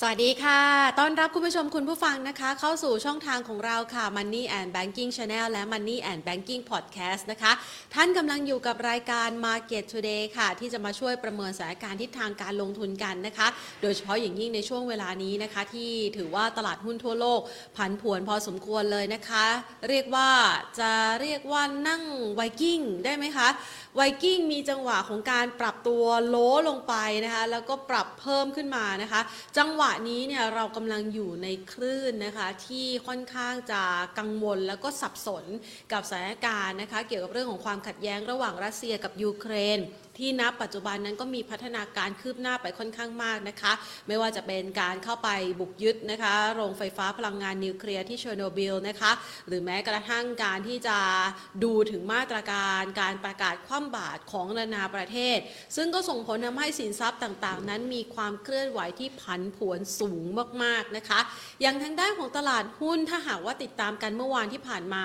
[0.00, 0.60] สวัสดีค่ะ
[0.98, 7.52] ต้อนรับคุณผู้ชมคุณผู้ฟังนะคะ เข้าสู่ช่องทางของเราค่ะ Money and Banking Channel และ Money and Banking Podcast นะคะ
[7.94, 13.46] ท่านกำลังอยู่กับรายการ Market Today ค่ะ ที่จะมาช่วยประเมินสถานการณ์ทิศทางการลงทุนกันนะคะ
[13.82, 17.40] โดยเฉพาะอย่างยิ่งในช่วงเวลานี้นะคะ ที่ถือว่าตลาดหุ้นทั่วโลก
[17.76, 19.46] ผันผวนพอสมควรเลยนะคะ
[19.88, 20.30] เรียกว่า
[20.80, 20.90] จะ
[21.20, 22.02] เรียกว่านั่ง
[22.34, 23.48] ไวกิ้งได้ไหมคะ
[23.98, 29.20] ไวกิ้งมีจังหวะของการปรับตัวโล้ลงไปนะคะ แล้วก็ปรับเพิ่มขึ้นมานะคะ
[29.58, 33.82] จังหวะนี้เนี่ยเรากำลังอยู่ในคลื่นนะคะที่ค่อนข้างจะ
[34.18, 35.44] กังวลแล้วก็สับสน
[35.92, 39.78] กับสถานการณ์นะคะ เกี่ยวกับเรื่องของความขัดแย้งระหว่างรัสเซียกับยูเครน
[40.18, 43.72] ที่นับปัจจุบันนั้นก็มีพัฒนาการคืบหน้าไปค่อนข้างมากนะคะ
[44.08, 45.28] ไม่ว่าจะเป็นการเข้าไป
[45.60, 49.12] บุกยึดนะคะ โรงไฟฟ้าพลังงานนิวเคลียร์ที่เชอร์โนบิลนะคะ
[49.48, 50.98] หรือแม้กระทั่งการที่จะ
[51.64, 55.38] ดูถึงมาตรการการประกาศคว่ำบาตรของนานาประเทศ
[55.76, 60.24] ซึ่งก็ส่งผลทำให้สินทรัพย์ต่างๆ นั้นมีความเคลื่อนไหวที่ผันผวนสูง
[60.62, 61.20] มากๆนะคะ
[61.62, 65.04] อย่างทางด้านของตลาดหุ้นถ้าหากว่าติดตามกันเมื่อวานที่ผ่านมา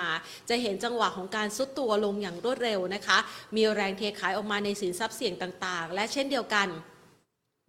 [0.50, 3.18] จะเห็นจังหวะของการซุดตัวลงอย่างรวดเร็วนะคะ
[3.56, 6.68] มีแรงเทขายออกมาในสินทรัพย์ทรัพย์เสี่ยงต่างๆ และเช่นเดียวกัน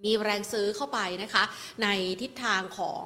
[0.04, 1.44] มีแรงซื้อเข้าไปนะคะ
[1.82, 1.88] ใน
[2.22, 3.04] ทิศทางของ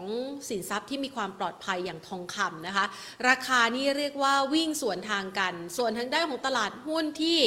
[0.48, 2.84] สินทรัพย์ที่มีความปลอดภัยอย่างทองคำนะคะ
[3.28, 7.40] ราคานี่เรียกว่าวิ่งสวนทางกัน ส่วนทางด้านของตลาดหุ้นที่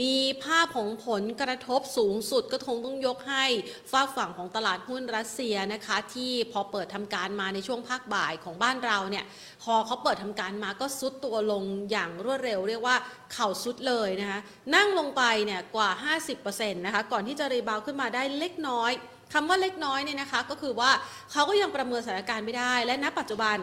[0.00, 0.14] มี
[0.44, 3.44] ภาพของผลกระทบสูงสุดก็คงต้องยกให้
[3.92, 9.24] ฝากฝั่งของตลาดหุ้นรัสเซียนะคะ ที่พอเปิดทำการมาในช่วงภาคบ่ายของบ้านเราเนี่ย
[9.62, 12.96] พอเขาเปิดทำการมาก็ซุดตัวลงอย่างรวดเร็ว เรียกว่า
[13.32, 14.40] เข่าซุดเลยนะคะ
[14.74, 15.90] นั่งลงไปเนี่ยกว่า
[16.34, 18.92] 50%นะคะก่อนที่จะรีบาวขึ้นมาได้เล็กน้อย
[19.32, 20.90] คำว่าเล็กน้อยเนี่ยนะคะ ก็คือว่า
[21.32, 23.58] เขาก็ยังประเมินสถานการณ์ไม่ได้ และณปัจจุบัน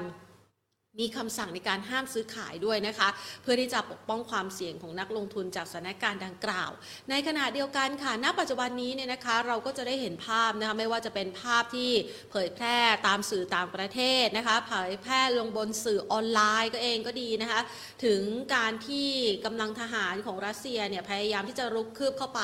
[0.99, 3.09] มีคำสั่งในการห้ามซื้อขายด้วยนะคะ
[3.41, 6.71] เพื่อที่จะปกป้องความเสี่ยงของนักลงทุนจากสถานการณ์ดังกล่าว
[7.09, 11.91] ในขณะเดียวกันค่ะณปัจจุบันนี้เนี่ยนะคะ เราก็จะได้เห็นภาพนะคะไม่ว่าจะเป็นภาพที่
[12.31, 17.61] เผยแพร่ตามสื่อต่างประเทศนะคะ เผยแพร่ลงบนสื่อออนไลน์ก็เองก็ดีนะคะ
[18.05, 18.21] ถึง
[18.55, 19.09] การที่
[19.45, 22.41] กำลังทหารของรัสเซียเนี่ยพยายามที่จะรุกคืบเข้าไป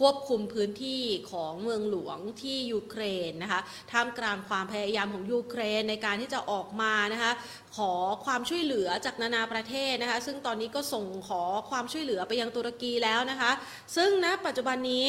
[0.00, 3.60] ควบคุมพื้นที่ของเมืองหลวงที่ยูเครนนะคะ
[3.92, 7.32] ท่ามกลางความพยายามของยูเครนในการที่จะออกมานะคะ
[7.76, 7.92] ขอ
[8.24, 13.50] ความช่วยเหลือจากนานาประเทศนะคะ ซึ่งตอนนี้ก็ส่งขอความช่วยเหลือไปยังตุรกีแล้วนะคะ
[13.96, 15.08] ซึ่งณปัจจุบันนี้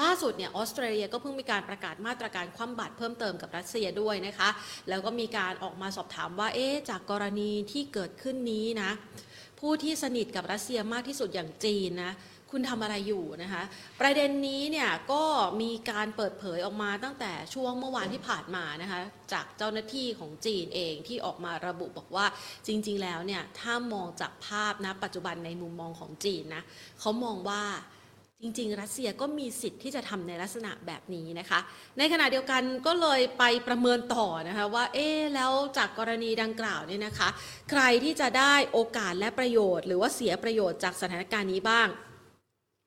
[0.00, 4.48] ล่าสุดเนี่ยออสเตรเลียก็เพิ่งมีการประกาศมาตรการคว่ำบาตรเพิ่มเติมกับรัสเซียด้วยนะคะ
[4.88, 8.90] แล้วก็มีการออกมาสอบถามว่าเอ๊ะจากกรณีที่เกิดขึ้นนี้นะ
[9.60, 12.12] ผู้ที่สนิทกับรัสเซียมากที่สุดอย่างจีนนะ
[12.50, 13.62] คุณทำอะไรอยู่นะคะ
[14.00, 15.24] ประเด็นนี้เนี่ยก็
[15.62, 19.00] มีการเปิดเผยออกมาตั้งแต่ช่วงเมื่อวานที่ผ่านมานะคะ
[19.32, 22.26] จากเจ้าหน้าที่ของจีนเองที่ออกมาระบุบอกว่า
[22.66, 26.62] จริง ๆ แล้วเนี่ยถ้ามองจากภาพนะปัจจุบันในมุมมองของจีนนะ
[27.00, 27.62] เขามองว่า
[28.42, 31.60] จริง ๆ รัสเซียก็มีสิทธิ์ที่จะทำในลักษณะแบบนี้นะคะ
[31.98, 37.28] ในขณะเดียวกันก็เลยไปประเมินต่อนะคะว่า เอ๊แล้วจากกรณีดังกล่าวเนี่ยนะคะ
[37.70, 41.88] ใครที่จะได้โอกาสและประโยชน์ หรือว่าเสียประโยชน์จากสถานการณ์นี้บ้าง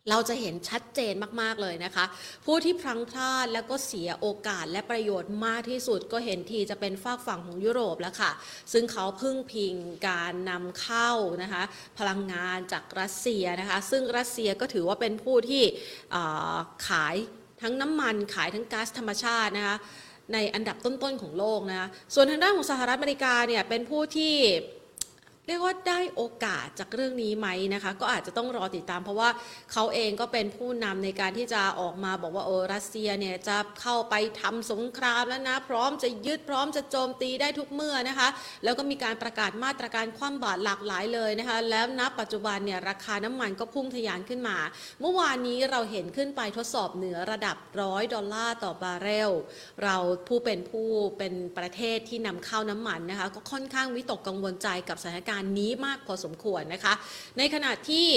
[0.09, 2.05] เราจะเห็นชัดเจนมากๆเลยนะคะ
[2.45, 8.31] ผู้ที่พลังพลาดแล้วก็เสียโอกาสและประโยชน์มากที่สุดก็เห็นทีจะเป็นฝากฝั่งของยุโรปแล้วค่ะ
[8.73, 9.75] ซึ่งเขาพึ่งพิง
[10.07, 11.63] การนำเข้านะคะ
[11.99, 15.63] พลังงานจากรัสเซียนะคะ ซึ่งรัสเซียก็ถือว่าเป็นผู้ที่
[16.87, 17.15] ขาย
[17.61, 19.77] ทั้งน้ำมันขายทั้งก๊าซธรรมชาตินะคะ
[20.33, 24.35] ในอันดับต้นๆของโลกนะคะส่วนทางด้านของสหรัฐอเมริกาเนี่ยเป็นผู้ที่
[25.47, 29.29] เรียกว่าได้โอกาสจากเรื่องนี้ไหมนะคะ ก็อาจจะต้องรอติดตาม เพราะว่า
[29.71, 38.27] เขาเองก็เป็นผู้นำในการที่จะออกมาบอกว่าเออรัสเซียเนี่ยจะเข้าไปทำสงครามแล้วนะ พร้อมจะยึดพร้อมจะโจมตีได้ทุกเมื่อนะคะ
[38.63, 44.57] แล้วก็มีการประกาศมาตรการคว่ำบาตรหลากหลายเลยนะคะ แล้วณปัจจุบันเนี่ยราคาน้ำมันก็พุ่งทะยานขึ้นมา
[45.01, 49.31] เมื่อวานนี้เราเห็นขึ้นไปทดสอบเหนือระดับร้อยดอลลาร์ต่อบาร์เรล
[49.83, 49.95] เรา
[50.27, 50.87] ผู้เป็นผู้
[51.17, 56.93] เป็นประเทศที่นำเข้าน้ำมันนะคะ ก็ค่อนข้างวิตกกังวลใจกับสถานการณ์นี้มากพอสมควรนะคะ
[57.37, 58.07] ในขณะที่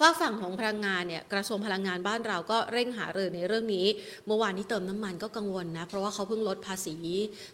[0.00, 3.86] ฝากฝั่งของพลังงานเนี่ยกระทรวงพลังงานบ้านเราก็เร่งหารือในเรื่องนี้
[4.26, 6.96] เมื่อวานนี้เติมน้ำมันก็กังวลนะ เพราะว่าเขาเพิ่งลดภาษี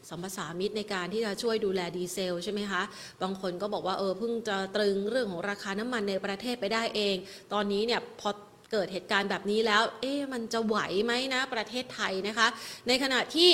[0.08, 2.82] สัมปทามิตรในการที่จะช่วยดูแลดีเซลใช่ไหมคะ
[3.22, 7.16] บางคนก็บอกว่าเออเพิ่งจะตรึงเรื่องของราคาน้ำมันในประเทศไปได้เอง
[7.52, 8.30] ตอนนี้เนี่ยพอ
[8.72, 12.46] เกิดเหตุการณ์แบบนี้แล้ว เอ๊ะมันจะไหวไหมนะประเทศไทยนะคะ
[12.88, 13.50] ในขณะที่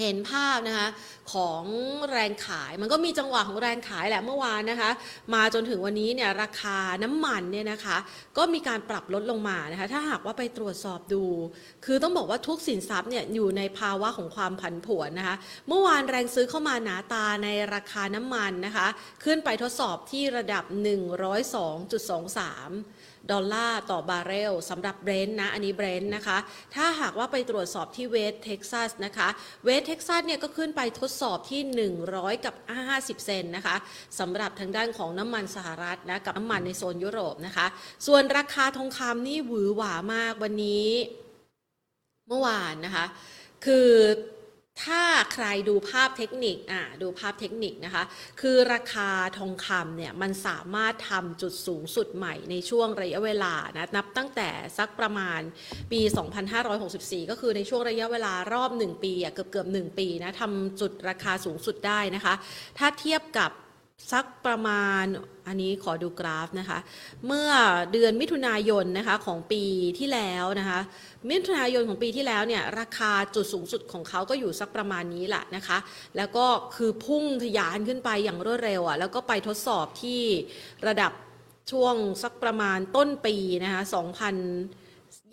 [0.00, 0.88] เห็นภาพนะคะ
[1.32, 1.64] ของ
[2.10, 4.90] แรงขายมันก็มีจังหวะของแรงขายแหละเมื่อวานนะคะ
[5.34, 7.96] มาจนถึงวันนี้เนี่ยราคาน้ำมันเนี่ยนะคะ
[8.36, 11.24] ก็มีการปรับลดลงมานะคะ ถ้าหากว่าไปตรวจสอบดู
[11.84, 15.36] คือต้องบอกว่าทุกสินทรัพย์เนี่ยอยู่ในภาวะของความผันผวนนะคะ
[15.68, 18.86] เมื่อวานแรงซื้อเข้ามาหนาตาในราคาน้ำมันนะคะ
[19.24, 26.38] ขึ้นไปทดสอบที่ระดับ 102.23 ดอลลาร์ต่อบาร์เรลสำหรับเบรนท์นะ อันนี้เบรนท์นะคะ
[26.74, 29.28] ถ้าหากว่าไปตรวจสอบที่ West Texas นะคะ
[29.64, 31.60] West Texas เนี่ยก็ขึ้นไปทดสอบที่
[32.04, 32.54] 100 กับ
[32.90, 33.76] 50 เซนต์นะคะ
[34.18, 37.66] สำหรับทางด้านของน้ำมันสหรัฐนะกับน้ำมันในโซนยุโรปนะคะ
[38.06, 40.88] ส่วนราคาทองคำนี่หวือหวามากวันนี้
[42.28, 43.06] เมื่อวานนะคะ
[43.64, 43.88] คือ
[44.84, 45.02] ถ้า
[45.32, 48.04] ใครดูภาพเทคนิคอะดูภาพเทคนิคนะคะ
[48.40, 55.40] คือราคาทองคำเนี่ยมันสามารถทำจุดสูงสุดใหม่ในช่วงระยะเวลานะนับตั้งแต่สักประมาณ
[55.92, 56.00] ปี
[56.66, 62.34] 2564 ก็คือในช่วงระยะเวลารอบ 1 ปีอะเกือบเกือบ1ปีนะทำจุดราคาสูงสุดได้นะคะ
[62.78, 63.50] ถ้าเทียบกับ
[64.12, 65.04] สักประมาณ
[65.46, 66.78] อันนี้ขอดูกราฟนะคะ
[67.26, 67.50] เมื่อ
[67.92, 69.62] เดือนมิถุนายนนะคะของปี
[69.98, 70.80] ที่แล้วนะคะ
[71.28, 75.78] มิถุนายนของปีที่แล้วเนี่ยราคาจุดสูงสุดของเขาก็อยู่สักประมาณนี้แหละนะคะ
[76.16, 76.46] แล้วก็
[76.76, 80.20] คือพุ่งทะยานขึ้นไปอย่างรวดเร็วอะแล้วก็ไปทดสอบที่
[80.86, 81.12] ระดับ
[81.70, 83.82] ช่วงสักประมาณต้นปีนะคะ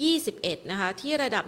[0.01, 1.43] 21 นะคะ ที่ระดับ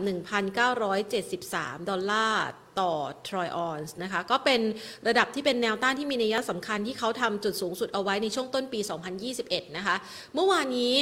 [0.74, 2.48] 1,973 ดอลลาร์
[2.80, 2.94] ต่อ
[3.28, 4.62] ทรอยออนส์นะคะ ก็เป็น
[5.08, 8.80] ระดับที่เป็นแนวต้านที่มีนัยสำคัญที่เขาทำจุดสูงสุดเอาไว้ในช่วงต้นปี
[9.28, 9.96] 2021 นะคะ
[10.34, 10.94] เมื่อวานนี้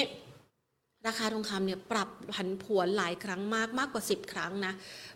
[1.08, 4.74] ราคาทองคำเนี่ยปรับผันผวนหลายครั้งมากมากกว่า 10 ครั้งนะ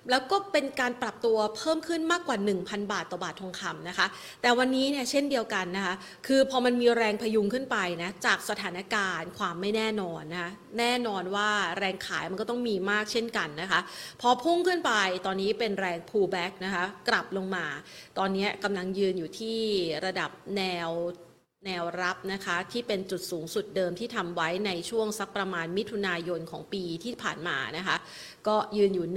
[0.10, 4.08] แล้วก็เป็นการปรับตัวเพิ่มขึ้นมากกว่า 1,000 บาทต่อบาททองคำนะคะ
[4.42, 5.96] แต่วันนี้เนี่ยเช่นเดียวกันนะคะ
[6.28, 13.80] คือพอมันมีแรงพยุงขึ้นไปนะจากสถานการณ์ความไม่แน่นอนนะคะแน่นอนว่าแรงขายมันก็ต้องมีมากเช่นกันนะคะ
[14.22, 14.92] พอพุ่งขึ้นไป
[15.26, 17.66] ตอนนี้เป็นแรง pullback นะคะกลับลงมา
[18.18, 19.60] ตอนนี้กำลังยืนอยู่ที่
[20.06, 20.90] ระดับแนว
[21.68, 27.98] แนวรับนะคะ ที่เป็นจุดสูงสุดเดิมที่ทำไว้ในช่วงสักประมาณมิถุนายนของปีที่ผ่านมานะคะ
[28.48, 29.08] ก็ยืนอยู่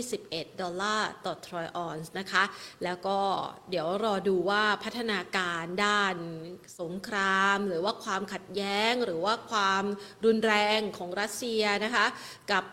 [0.00, 2.44] 1,921 ดอลลาร์ต่อทรอยออนซ์นะคะ
[2.84, 3.18] แล้วก็
[3.70, 6.16] เดี๋ยวรอดูว่าพัฒนาการด้าน
[6.80, 9.84] สงคราม หรือว่าความขัดแย้งหรือว่าความ
[10.24, 12.06] รุนแรงของรัสเซียนะคะ
[12.50, 12.64] กับ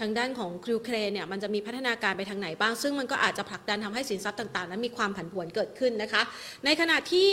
[0.00, 6.22] ทางด้านของยูเครนเนี่ยมันจะมีพัฒนาการไปทางไหนบ้าง ซึ่งมันก็อาจจะผลักดันทำให้สินทรัพย์ต่างๆ นั้นมีความผันผวนเกิดขึ้นนะคะ
[6.64, 7.30] ในขณะที่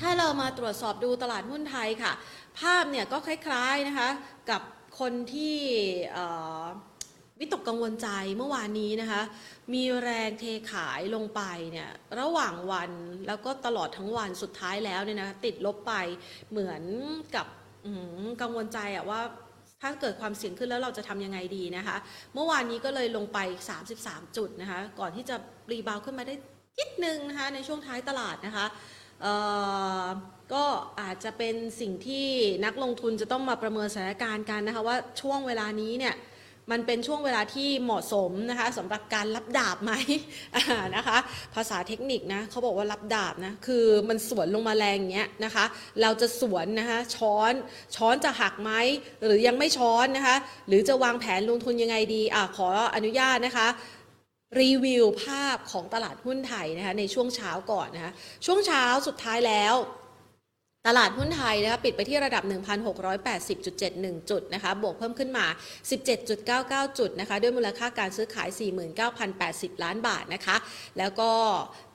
[0.00, 2.12] ถ้าเรามาตรวจสอบดูตลาดหุ้นไทยค่ะ
[2.58, 4.08] ภาพเนี่ยก็คล้ายๆนะคะ
[4.50, 4.62] กับ
[5.00, 5.56] คนที่
[7.40, 9.22] วิตกกังวลใจเมื่อวานนี้นะคะ
[9.74, 11.42] มีแรงเทขายลงไป
[11.72, 11.90] เนี่ย
[12.20, 12.90] ระหว่างวัน
[13.26, 15.92] แล้วก็ตลอดทั้งวันสุดท้ายแล้วเนี่ยนะติดลบไป
[16.50, 16.82] เหมือน
[17.34, 17.46] กับ
[18.42, 19.20] กังวลใจอะว่า
[19.84, 21.96] ถ้าเกิดความเสี่ยงขึ้นแล้วเราจะทำยังไงดีนะคะ
[22.34, 23.38] เมื่อวานนี้ก็เลยลงไป
[23.86, 25.36] 33 จุดนะคะ ก่อนที่จะ
[25.70, 26.34] รีบาวขึ้นมาได้
[26.78, 28.66] นิดนึงนะคะในช่วงท้ายตลาดนะคะ
[30.52, 30.64] ก็
[31.00, 32.26] อาจจะเป็นสิ่งที่
[32.64, 36.14] นักลงทุนจะต้องมาประเมินสถานการณ์กันนะคะว่าช่วงเวลานี้เนี่ย
[36.70, 39.92] มันเป็นช่วงเวลาที่เหมาะสมนะคะสำหรับการรับดาบไหม
[40.96, 41.18] นะคะ
[41.54, 45.64] ภาษาเทคนิคนะเขาบอกว่ารับดาบนะคือมันสวนลงมาแรงอย่างเงี้ยนะคะ
[46.02, 47.52] เราจะสวนนะคะช้อน
[47.96, 48.72] ช้อนจะหักไหม
[49.24, 50.36] หรือยังไม่ช้อนนะคะ
[50.68, 53.68] หรือจะวางแผนลงทุนยังไงดีอะขออนุญาตนะคะ
[54.60, 58.12] รีวิวภาพของตลาดหุ้นไทยนะคะในช่วงเช้าก่อนนะคะ
[58.46, 59.74] ช่วงเช้าสุดท้ายแล้ว
[60.88, 62.42] ตลาดหุ้นไทยนะคะปิดไปที่ระดับ
[63.16, 65.46] 1,680.71 จุดนะคะ บวกเพิ่มขึ้นมา
[66.22, 68.48] 17.99 จุดนะคะ ด้วยมูลค่าการซื้อขาย
[69.16, 70.56] 49,080 ล้านบาทนะคะ
[70.98, 71.30] แล้วก็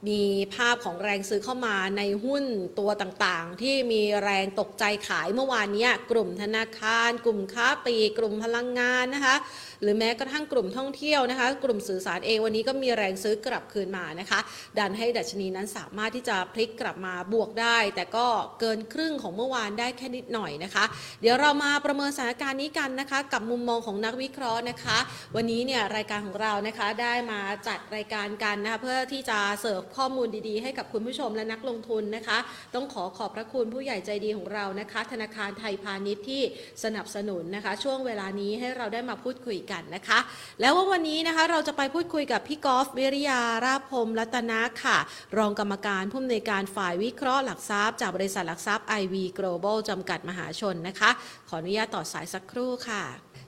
[0.07, 0.21] มี
[0.55, 2.43] ภาพของแรงซื้อเข้ามาในหุ้น
[2.79, 9.35] ตัวต่างๆ ที่มีแรงตกใจขายเมื่อวานนี้ กลุ่มธนาคาร กลุ่มค้าปลีก กลุ่มพลังงานนะคะ
[9.83, 14.39] หรือแม้กระทั่งกลุ่มท่องเที่ยวนะคะ กลุ่มสื่อสารเองวันนี้ก็มีแรงซื้อกลับคืนมานะคะ
[14.79, 18.27] ดันให้ดัชนีนั้นสามารถที่จะพลิกกลับมาบวกได้ แต่ก็
[18.59, 20.83] เกินครึ่งของเมื่อวานได้แค่นิดหน่อยนะคะ
[21.21, 24.97] เดี๋ยวเรามาประเมินสถานการณ์นี้กันนะคะ กับมุมมองของนักวิเคราะห์นะคะ
[25.35, 32.37] วันนี้เนี่ยรายการของเรานะคะได้มาจัดรายการกันนะคะเพื่อที่จะเสิร์ฟข้อมูลดีๆ ให้กับคุณผู้ชมและนักลงทุนนะคะ
[32.75, 36.41] ต้องขอขอบพระคุณผู้ใหญ่ใจดีของเรานะคะ ธนาคารไทยพาณิชย์ที่
[36.83, 40.19] สนับสนุนนะคะ ช่วงเวลานี้ให้เราได้มาพูดคุยกันนะคะ
[40.59, 44.97] แล้วว่าวันนี้นะคะเราจะไปพูดคุยกับพี่กอล์ฟวิริยาราพรหมรัตนะค่ะ
[45.37, 51.09] รองกรรมการผู้อำนวยการฝ่ายวิเคราะห์หลักทรัพย์ จากบริษัทหลักทรัพย์ IV Global จำกัดมหาชนนะคะ
[51.49, 53.03] ขออนุญาตต่อสายสักครู่ค่ะ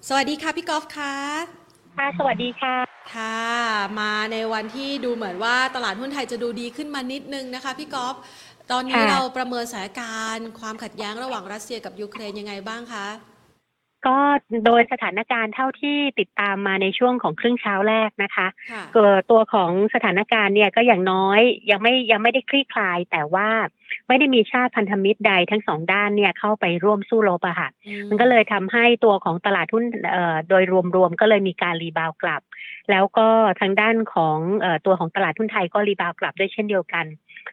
[0.07, 1.15] สวัสดีค่ะพี่กอล์ฟค่ะ
[1.97, 2.75] ค่ะ สวัสดีค่ะ
[3.15, 3.41] ค่ะ
[3.99, 8.15] มาในวันที่ดูเหมือนว่าตลาดหุ้นไทยจะดูดีขึ้นมานิดนึงนะคะพี่กอล์ฟ
[8.71, 13.07] ตอนนี้ค่ะเราประเมินสถานการณ์ความขัดแย้งระหว่างรัสเซียกับยูเครนยังไงบ้างคะ
[14.07, 14.17] ก็
[14.65, 21.39] โดยสถานการณ์เท่าที่ติดตามมาในช่วงของครึ่งเช้าแรกนะคะค่ะเอ่อตัวของสถานการณ์เนี่ยก็อย่างน้อย
[21.71, 23.49] ยังไม่ยังไม่ได้คลี่คลาย แต่ว่า
[24.07, 30.63] ไม่ได้มีชาติพันธมิตรใดทั้งสองด้านเนี่ยเข้าไปร่วมสู้รบอะค่ะอืมันก็เลยทำให้ตัวของตลาดหุ้นเอ่อโดย
[30.95, 32.41] รวมๆก็เลยมีการ rebound กลับ
[32.91, 33.27] แล้วก็
[33.61, 37.05] ทางด้านของเอ่อตัวของตลาดหุ้นไทยก็ rebound กลับด้วยเช่นเดียวกัน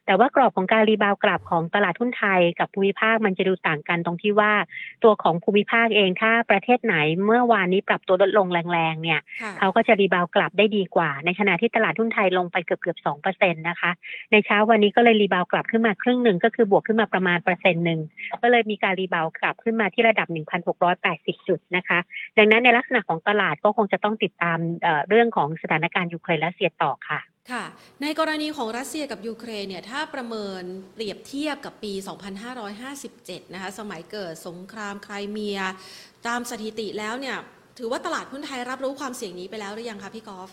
[0.06, 4.52] แต่ว่ากรอบของการ rebound กลับของตลาดหุ้นไทยกับภูมิภาคมันจะดูต่างกันตรงที่ว่า
[5.04, 13.90] ตัวของภูมิภาคเองถ้าประเทศไหนเมื่อวานนี้ปรับตัวลดลงแรงๆเนี่ยค่ะเขาก็จะ rebound กลับได้ดีกว่า ในขณะที่ตลาดหุ้นไทยลงไปเกือบเกือบสองเปอร์เซ็นต์นะคะ
[14.32, 18.00] ในเช้าวันนี้ก็เลย rebound กลับขึ้นมาครึ่งหนึ่งก็คือบวกขึ้นมาประมาณเปอร์เซ็นต์หนึ่ง
[18.42, 20.28] ก็เลยมีการ rebound กลับขึ้นมาที่ระดับ
[20.88, 21.98] 1,680 จุดนะคะ
[22.38, 27.64] ดังนั้นในลักษณะของตลาดก็คงจะต้องติดตามเอ่อเรื่องของสถานการณ์ยูเครนและรัสเซียต่อค่ะ ค่ะ
[28.02, 30.62] ในกรณีของรัสเซียกับยูเครนเนี่ยถ้าประเมิน
[30.94, 31.92] เปรียบเทียบกับปี
[32.72, 35.58] 2557 นะคะสมัยเกิดสงครามไครเมีย
[36.26, 37.36] ตามสถิติแล้วเนี่ย
[37.78, 40.50] ถือว่าตลาดหุ้นไทยรับรู้ความเสี่ยงนี้ไปแล้วหรือยังคะพี่กอล์ฟ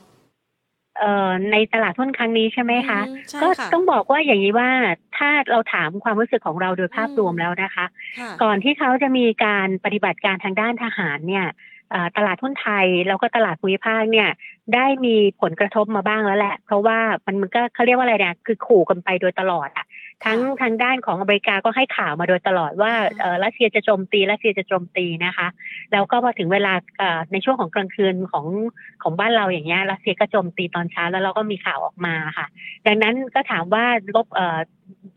[0.97, 4.69] เอ่อในตลาดหุ้นครั้งนี้ใช่ไหมคะอืมใช่ก็ค่ะต้องบอกว่าอย่างนี้ว่า
[5.17, 7.85] ถ้าเราถามความรู้สึกของเราโดยภาพรวมแล้วนะคะ
[8.19, 11.74] ค่ะก่อนที่เขาจะมีการปฏิบัติการทางด้านทหารเนี่ยเอ่อ
[12.17, 14.29] ตลาดหุ้นไทยแล้วก็ตลาดภูมิภาคเนี่ย
[14.73, 19.85] ได้มีผลกระทบมาบ้างแล้วแหละ เพราะว่ามันมันก็เขาเรียกว่าอะไรเนี่ยคือขู่กันไปโดยตลอดอะ
[20.25, 25.47] ทั้งทางด้านของอเมริกาก็ให้ข่าวมาโดยตลอดว่าเอ่อรัสเซียจะโจมตีรัสเซียจะโจมตีนะคะ
[25.91, 28.45] แล้วก็พอถึงเวลาเอ่อในช่วงของกลางคืนของ
[29.03, 32.47] ของบ้านเราอย่างเงี้ยรัสเซียก็โจมตีตอนเช้าแล้วเราก็มีข่าวออกมาค่ะ
[32.87, 34.59] ดังนั้นก็ถามว่าลบเอ่อ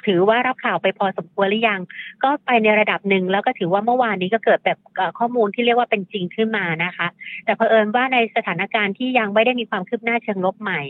[0.07, 1.81] ถือว่ารับข่าวไปพอสมควรหรือยัง
[2.25, 7.09] ก็ไปในระดับหนึ่งแล้วก็ถือว่าเมื่อวานนี้ก็เกิดแบบเอ่อข้อมูลที่เรียกว่าเป็นจริงขึ้นมานะคะ
[7.45, 10.81] แต่เผอิญว่าในสถานการณ์ที่ยังไม่ได้มีความคืบหน้าเชิงลบใหม่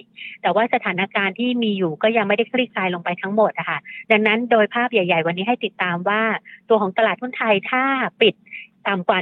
[0.43, 3.79] แต่ว่าสถานการณ์ที่มีอยู่ก็ยังไม่ได้คลี่คลายลงไปทั้งหมดอะค่ะ
[4.11, 6.23] ดังนั้นโดยภาพใหญ่ ๆ วันนี้ให้ติดตามว่า
[6.69, 7.85] ตัวของตลาดหุ้นไทยถ้า
[8.23, 8.35] ปิด
[8.89, 9.19] ต่ำกว่า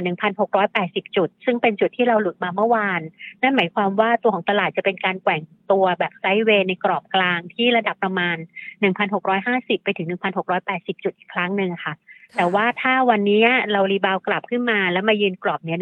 [0.57, 3.01] 1,680 จุด ซึ่งเป็นจุดที่เราหลุดมาเมื่อวาน
[3.41, 5.41] นั่นหมายความว่าตัวของตลาดจะเป็นการแกว่ง
[5.71, 8.37] ตัวแบบไซด์เวย์ในกรอบกลางที่ระดับประมาณ
[9.11, 10.07] 1,650 ไปถึง
[10.55, 11.93] 1,680 จุดอีกครั้งหนึ่งค่ะ
[12.35, 15.77] แต่ว่าถ้าวันนี้เรารีบาวกลับขึ้นมาแล้วมายืนกรอบเนี้ย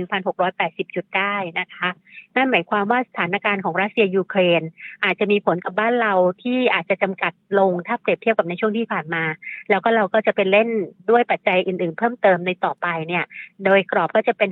[0.45, 1.89] 1,680 จุดได้นะคะ
[2.35, 4.61] นั่นหมายความว่าสถานการณ์ของรัสเซียยูเครน
[5.03, 9.23] อาจจะมีผลกับบ้านเราที่อาจจะจำกัดลงถ้าเปรียบเทียบกับในช่วงที่ผ่านมา
[9.69, 10.69] แล้วก็เราก็จะเป็นเล่น
[11.09, 13.23] ด้วยปัจจัยอื่นๆ เพิ่มเติมในต่อไปเนี่ย
[13.65, 14.49] โดยกรอบก็จะเป็น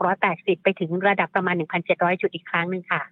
[0.00, 1.54] 6,680 ไปถึงระดับประมาณ
[1.88, 3.02] 1,700 จุดอีกครั้งหนึ่งค่ะ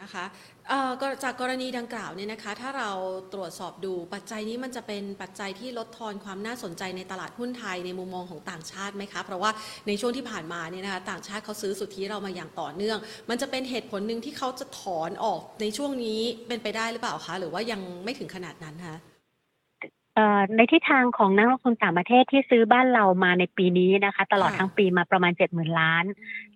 [0.00, 0.26] นะคะ
[0.68, 2.90] เอ่อก็จากกรณีดังกล่าวเนี่ยนะคะ ถ้าเรา
[3.34, 9.50] ตรวจสอบดูปัจจัยนี้มันจะเป็นปัจจัยที่ลดทอนความน่าสนใจในตลาดหุ้นไทยในมุมมองของต่างชาติไหมคะ เพราะว่า
[9.88, 12.98] ในช่วงที่ผ่านมาเนี่ยนะคะต่างชาติเขาซื้อสุทธิเรามาอย่างต่อเนื่อง
[13.30, 19.11] มันจะเป็นเหตุผลหนึ่งที่เขาจะถอนออกในช่วงนี้เป็นไปได้หรือเปล่าคะ หรือว่ายังไม่ถึงขนาดนั้นคะ
[20.56, 26.04] ในทิศทางของนักลงทุนต่างประเทศที่ซื้อบ้านเรามาในปีนี้นะคะ ตลอดค่ะทั้งปีมาประมาณ70,000ล้าน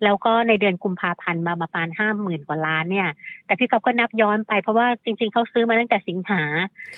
[0.03, 1.87] แล้วก็ในเดือนกุมภาพันธ์มาประมาณ
[2.17, 3.09] 50,000กว่าล้านเนี่ย
[3.45, 6.41] แต่พี่ก๊อฟก็นับย้อนไปเพราะว่าจริง ๆเขาซื้อมาตั้งแต่สิงหา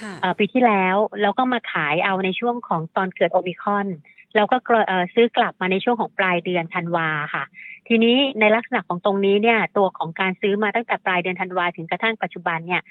[0.01, 3.87] ค่ะเอ่อปีที่แล้ว แล้วก็มาขายเอาในช่วงของตอนเกิดโอมิครอน
[4.35, 7.43] แล้วก็กระเอ่อซื้อกลับมาในช่วงของปลายเดือนธันวาค่ะ
[7.87, 12.81] ทีนี้ในลักษณะของตรงนี้เนี่ยตัวของการซื้อมาตั้งแต่ปลายเดือนธันวาถึงกระทั่งปัจจุบันเนี่ย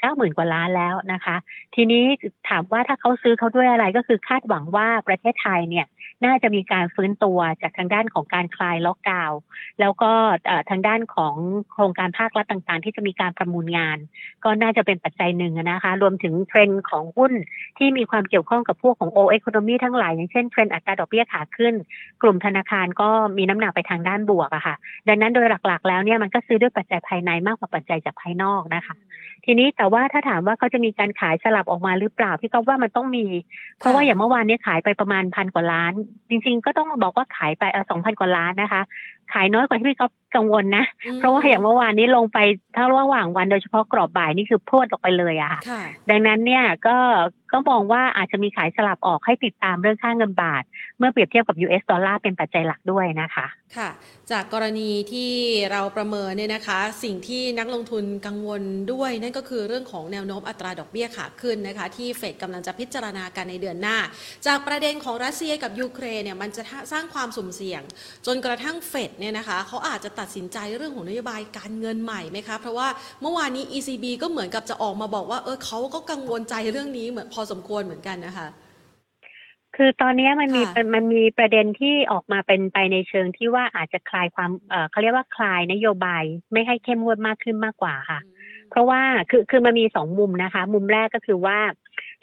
[0.00, 1.36] เก้าหมื่นกว่าล้านแล้วนะคะ
[1.74, 2.04] ทีนี้
[2.48, 5.86] ถามว่าถ้าเขาซื้อเขาด้วยอะไรก็คือคาดหวังว่าประเทศไทยเนี่ย
[6.24, 9.38] น่าจะมีการฟื้นตัวจากทางด้านของการคลายล็อกดาวน์
[9.80, 10.12] แล้วก็
[10.70, 11.34] ทางด้านของ
[11.72, 13.98] โครงการภาครัฐต่างๆ ที่จะมีการประมูลงาน
[14.44, 17.32] ก็น่าจะเป็นปัจจัยหนึ่งนะคะ รวมถึงเทรนด์ของหุ้น
[17.78, 21.74] ที่มีความเกี่ยวข้องกับพวกของโอเอ o n o m y ทั้งหลายอย่างเช่นเทรนด์อัตราดอกเบี้ยขาขึ้น
[22.22, 23.08] กลุ่มธนาคารก็
[23.38, 24.74] มีน้ำหนักไปทางด้านบวกอะค่ะ
[25.08, 28.94] ดังนั้นโดยหลักๆ แล้วเนี่ยมันก็ซื้อด้วยปัจจัยภายในมากกว่าปัจจัยจากภายนอกนะคะ
[29.44, 33.26] ทีนี้แต่ว่าถ้าถามว่าเขาจะมีการขายสลับออกมาหรือเปล่าพี่ก็ว่ามันต้องมี
[33.78, 35.92] เพราะว่าอย่างเมื่อวานเนี้ยขายไปประมาณพันกว่าล้าน
[36.30, 38.82] จริง ๆ ก็ต้องบอกว่าขายไปเออสองพันกว่าล้านนะคะ
[39.32, 40.06] ขายน้อยกว่าที่พี่ก็
[40.36, 42.38] กังวลนะอืมเพราะว่าอย่างเมื่อวานนี้ลงไป
[42.76, 46.96] ถ้าระหว่างวันโดยเฉพาะกรอบบ่ายนี่คือพรวดออกไปเลยอะค่ะค่ะดังนั้นเนี่ยก็
[47.52, 50.62] ก็มองว่าอาจจะมีขายสลับออกให้ติดตามเรื่องค่าเงินบาท
[50.98, 53.46] เมื่อเปรียบเทียบกับ US ดอลลาร์เป็นปัจจัยหลักด้วยนะคะ
[53.76, 53.90] ค่ะ
[54.30, 55.32] จากกรณีที่
[55.70, 63.96] เราประเมินเนี่ยนะคะ สิ่งที่นักลงทุนกังวลด้วยนั่นก็คือเรื่องของแนวโน้มอัตราดอกเบี้ยขาขึ้นนะคะ ที่เฟดกำลังจะพิจารณากันในเดือนหน้า
[64.46, 67.82] จากประเด็นของรัสเซียกับยูเครนเนี่ยมันจะสร้างความสุ่มเสี่ยง
[68.26, 72.88] จนกระทั่งเฟดเนี่ยนะคะเขาอาจจะตัดสินใจเรื่องของนโยบายการเงินใหม่ไหมคะ เพราะว่า
[73.22, 78.48] เมื่อวานนี้ ECB ก็เหมือนกับจะออกมาบอกว่าเออเขาก็กังวลใจเรื่องนี้เหมือนพอสมควรเหมือนกันนะคะ
[79.76, 88.20] คือตอนนี้มันมีค่ะมันมีประเด็นที่ออกมาเป็นไปในเชิงที่ว่าอาจจะคลายความเอ่อเขาเรียกว่าคลายนโยบายไม่ให้เข้มงวดมากขึ้นมากกว่าค่ะ
[88.70, 89.00] เพราะว่า
[89.30, 91.58] คือคือมันมีสองมุมนะคะ มุมแรกก็คือว่า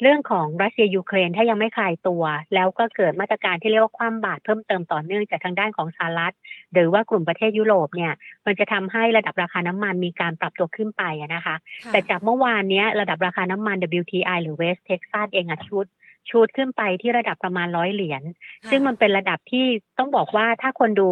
[0.02, 2.24] เรื่องของรัสเซียยูเครนถ้ายังไม่คลายตัว
[2.54, 6.34] แล้วก็เกิดมาตรการที่เรียกว่าความบาดเพิ่มเติมต่อเนื่องจากทางด้านของสหรัฐ
[6.74, 8.14] หรือว่ากลุ่มประเทศยุโรปเนี่ย
[8.46, 11.04] มันจะทำให้ระดับราคาน้ำมันมีการปรับตัวขึ้นไป
[11.36, 11.56] นะคะ
[11.92, 15.86] แต่จากเมื่อวานนี้ระดับราคาน้ำมัน WTI หรือ West Texas เองอะชุด
[16.30, 18.22] ชูดขึ้นไปที่ระดับประมาณร้อยเหรียญ
[18.70, 19.66] ซึ่งมันเป็นระดับที่
[19.98, 21.08] ต้องบอกว่าถ้าคนดู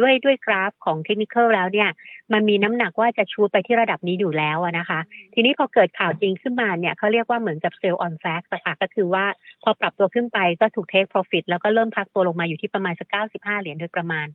[0.00, 1.90] ด้วยด้วยกราฟของเทคนิคแล้วเนี่ย
[2.32, 5.00] มันมีน้ำหนักว่าจะชูดไปที่ระดับนี้อยู่แล้วนะคะ
[5.34, 9.24] ทีนี้พอเกิดข่าวจริงขึ้นมาเนี่ยเขาเรียกว่าเหมือนกับ sell on fact ค่ะก็คือว่า
[9.62, 14.26] พอปรับตัวขึ้นไปก็ถูก take profit แล้วก็เริ่มพักตัวลงมาอยู่ที่ประมาณสักเก้าสิบห้าเหรียญโดยประมาณ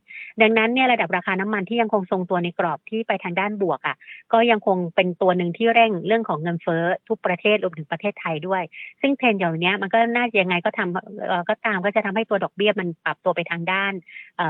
[0.42, 3.96] ดังนั้นเนี่ยระดับราคาน้ำมันที่ยังคงทรงตัวในกรอบที่ไปทางด้านบวกอะค่ะ
[4.32, 8.62] ก็ยังคงเป็นตัวหนึ่งที่เร่งเรื่องของเงินเฟ้อทุกประเทศรวมถึงประเทศไทยด้วย
[9.00, 13.92] ซึ่งเทรนอย่างนี้มันก็น่าจะยังไงก็ทำก็ตามก็จะทำให้ตัวดอกเบี้ยมันปรับตัวไปทางด้าน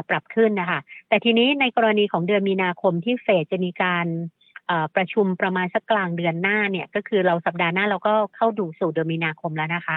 [0.08, 4.06] ปรับขึ้นนะคะแต่ทีนี้ในกรณีของเดือนมีนาคมที่เฟดจะมีการ
[4.96, 9.96] ประชุมประมาณสักกลางเดือนหน้าเนี่ยก็คือเราสัปดาห์หน้าเราก็เข้าดูสู่เดือนมีนาคมแล้วนะคะ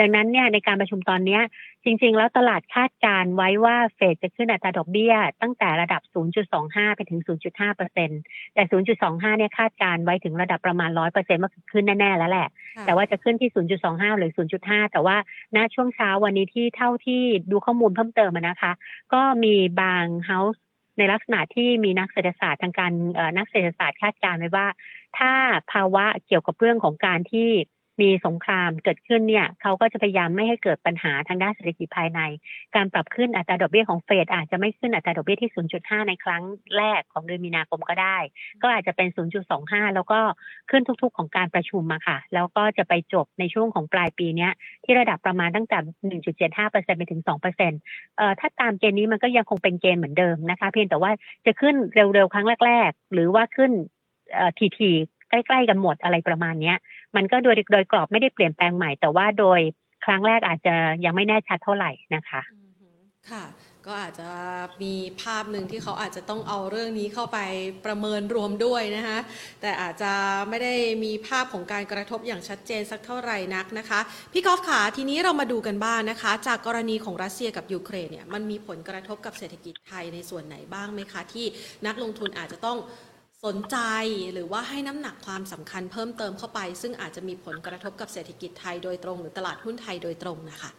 [0.00, 1.38] ดังนั้นเนี่ยในการประชุมตอนนี้
[1.84, 6.02] จริง ๆ แล้วตลาดคาดการไว้ว่าเฟดจะขึ้นอัตราดอกเบี้ย ตั้งแต่ระดับ
[6.50, 8.10] 0.25 ไปถึง 0.5เปอร์เซ็น
[8.54, 8.62] แต่
[9.00, 12.48] 0.25 เนี่ยคาดการไว้ถึงระดับประมาณ 100เปอร์เซ็นต์ว่าขึ้นแน่ ๆ แล้วแหละ
[12.86, 13.50] แต่ว่าจะขึ้นที่
[13.80, 15.16] 0.25 หรือ 0.5 แต่ว่า
[15.56, 18.72] ณช่วงเช้าวันนี้ที่เท่าที่ดูข้อมูลเพิ่มเติมนะคะ
[19.12, 20.62] ก็มีบางเฮาส์
[20.98, 22.92] ในลักษณะที่มีนักเศรษฐศาสตร์ทางการ
[23.38, 24.66] นักเศรษฐศาสตร์คาดการณ์ไว้ว่า
[25.18, 25.32] ถ้า
[25.72, 27.50] ภาวะเกี่ยวกับเรื่องของการที่
[28.02, 32.20] มีสงครามเกิดขึ้นเนี่ยเขาก็จะพยายามไม่ให้เกิดปัญหาทางด้านเศรษฐกิจภายใน
[32.76, 36.42] การปรับขึ้นอัตราดอกเบี้ยของเฟดอาจจะไม่ขึ้นอัตราดอกเบี้ยที่ 0.5 ในครั้ง
[36.76, 38.16] แรกของเดือนมีนาคมก็ได้
[38.62, 39.08] ก็อาจจะเป็น
[39.52, 40.20] 0.25 แล้วก็
[40.70, 44.52] ขึ้นทุกๆ ของการประชุมมาค่ะ แล้วก็จะไปจบในช่วงของปลายปีเนี้ย
[44.84, 45.78] ที่ระดับประมาณตั้งแต่
[46.20, 51.10] 1.75%ไปถึง 2%เอ่อถ้าตามเกณฑ์นี้มันก็ยังคงเป็นเกณฑ์เหมือนเดิมนะคะ เพียงแต่ว่า
[51.46, 53.72] จะขึ้นเร็วๆครั้งแรก ๆ หรือว่าขึ้น
[54.78, 56.74] ทีๆ ใกล้ๆกันหมดอะไรประมาณนี้
[57.16, 59.60] มันก็โดยโดยกรอบไม่ได้เปลี่ยนแปลงใหม่ แต่ว่าโดย
[60.04, 60.74] ครั้งแรกอาจจะ
[61.04, 62.42] ยังไม่แน่ชัดเท่าไหร่นะคะ
[63.30, 63.44] ค่ะ
[63.86, 64.30] ก็อาจจะ
[64.82, 67.38] มีภาพหนึ่งที่เขาอาจจะต้องเอาเรื่องนี้เข้าไป
[67.86, 69.18] ประเมินรวมด้วยนะคะ
[69.60, 70.12] แต่อาจจะ
[70.48, 70.74] ไม่ได้
[71.04, 74.00] มีภาพของการกระทบอย่างชัดเจนสักเท่าไหร่นักนะคะ
[74.32, 81.46] พี่กอล์ฟขาทีนี้เรามาดูกันบ้างนะคะ จากกรณีของรัสเซียกับยูเครนเนี่ยมันมีผลกระทบกับเศรษฐกิจไทยในส่วนไหนบ้างไหมคะ ที่
[81.86, 82.78] นักลงทุนอาจจะต้อง
[83.44, 83.78] สนใจ
[84.32, 90.70] หรือว่าให้น้ำหนักความสำคัญเพิ่มเติมเข้าไป ซึ่งอาจจะมีผลกระทบกับเศรษฐกิจไทยโดยตรง หรือตลาดหุ้นไทยโดยตรงนะคะ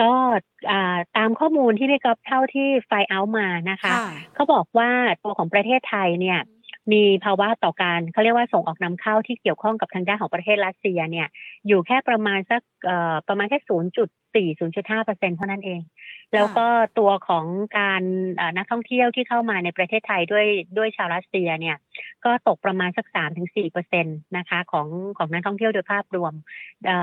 [0.00, 0.12] ก็
[1.16, 3.92] ตามข้อมูลที่พี่ก๊อฟเท่าที่ไฟเอามานะคะ
[4.34, 4.90] เขาบอกว่า
[5.22, 6.40] ตัวของประเทศไทยเนี่ย
[6.92, 11.28] มีภาวะต่อการเขาเรียกว่าส่งออกนำเข้าที่เกี่ยวข้องกับทางด้านของประเทศรัสเซียเนี่ย
[11.66, 12.62] อยู่แค่ประมาณสัก
[13.28, 15.80] ประมาณแค่ศูนย์จุดสี่ศูนย์จุดห้าเปอร์เซ็นเท่านั้นเอง
[16.34, 16.66] แล้วก็
[16.98, 17.44] ตัวของ
[17.78, 18.02] การ
[18.56, 20.46] นักท่องเที่ยวที่เข้ามาในประเทศไทยด้วย
[20.78, 21.76] ด้วยชาวรัสเซียเนี่ย
[22.24, 24.86] ก็ตกประมาณสักสามถึงสี่เปอร์เซ็นตนะคะของ
[25.18, 26.32] ของนักท่องเที่ยวโดยภาพรวม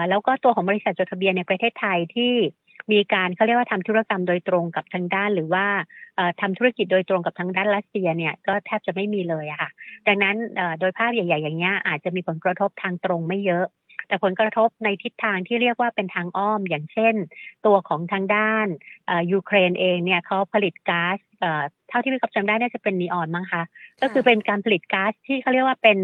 [0.10, 2.34] แล้วก็ตัวของบริษัทจดทะเบียนในประเทศไทยที่
[2.92, 5.66] มีการเขาเรียกว่าทำธุรกรรมโดยตรงกับทางด้าน หรือว่า
[6.42, 9.70] ทำธุรกิจโดยตรงกับทางด้านรัสเซียเนี่ยก็แทบจะไม่มีเลยอะค่ะ
[10.08, 10.36] ดังนั้น
[10.80, 13.66] โดยภาพใหญ่ ๆ อย่างเงี้ยอาจจะมีผลกระทบทางตรงไม่เยอะ
[14.08, 17.16] แต่ผลกระทบในทิศทางที่เรียกว่าเป็นทางอ้อมอย่างเช่น
[17.66, 18.68] ตัวของทางด้าน
[19.32, 21.18] ยูเครนเองเนี่ยเขาผลิตก๊าซ
[21.90, 23.64] เท่าที่พี่กับจำได้น่าจะเป็นนีออนมั้งคะ
[24.02, 25.98] ก็คือเป็นการผลิตก๊าซที่เขาเรียกว่าเป็น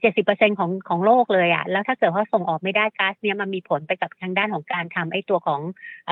[0.00, 5.60] เจ็ดสิบเปอร์เซ็นของของโลกเลยอะ่ะแล้วถ้าเกิดว่าส่งออกไม่ได้ก๊าซเนี้ยมันมีผลไปกับทางด้านของการทำไอ้ตัวของ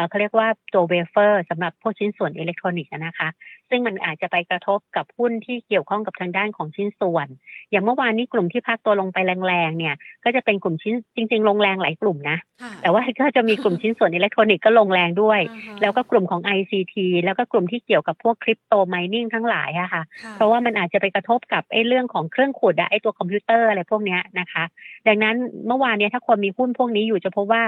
[0.08, 3.28] เขาเรียกว่าตัวเวเฟอร์สำหรับพวกชิ้นส่วนอิเล็กทรอนิกส์นะคะ
[3.70, 7.28] ซึ่งมันอาจจะไปกระทบกับหุ้นที่เกี่ยวข้องกับทางด้านของชิ้นส่วน
[7.70, 12.38] อย่างเมื่อวานนี้กลุ่มที่พักตัวลงไปแรงๆเนี่ย ก็จะเป็นกลุ่มชิ้นจริง ๆ ลงแรงหลายกลุ่มนะ
[12.82, 15.40] แต่ว่าก็จะมีกลุ่มชิ้นส่วนอิเล็กทรอนิกส์ก็ลงแรงด้วย
[15.80, 20.02] แล้วก็กลุ่มของ ICT แล้วก็กลุ่มที่เกี่ยวกับพวก crypto mining ทั้งหลายอะค่ะ
[20.34, 24.64] เพราะว่ามันอาจจะไปกระทบกับไอ้เรื่องของเครื่องขุดอะไอ้ตัวคอมพิวเตอร์อะไรพวกนี้นะคะ
[25.08, 27.62] ดังนั้นเมื่อวานเนี้ถ้าคนมีหุ้นพวกนี้อยู่จะพบว่า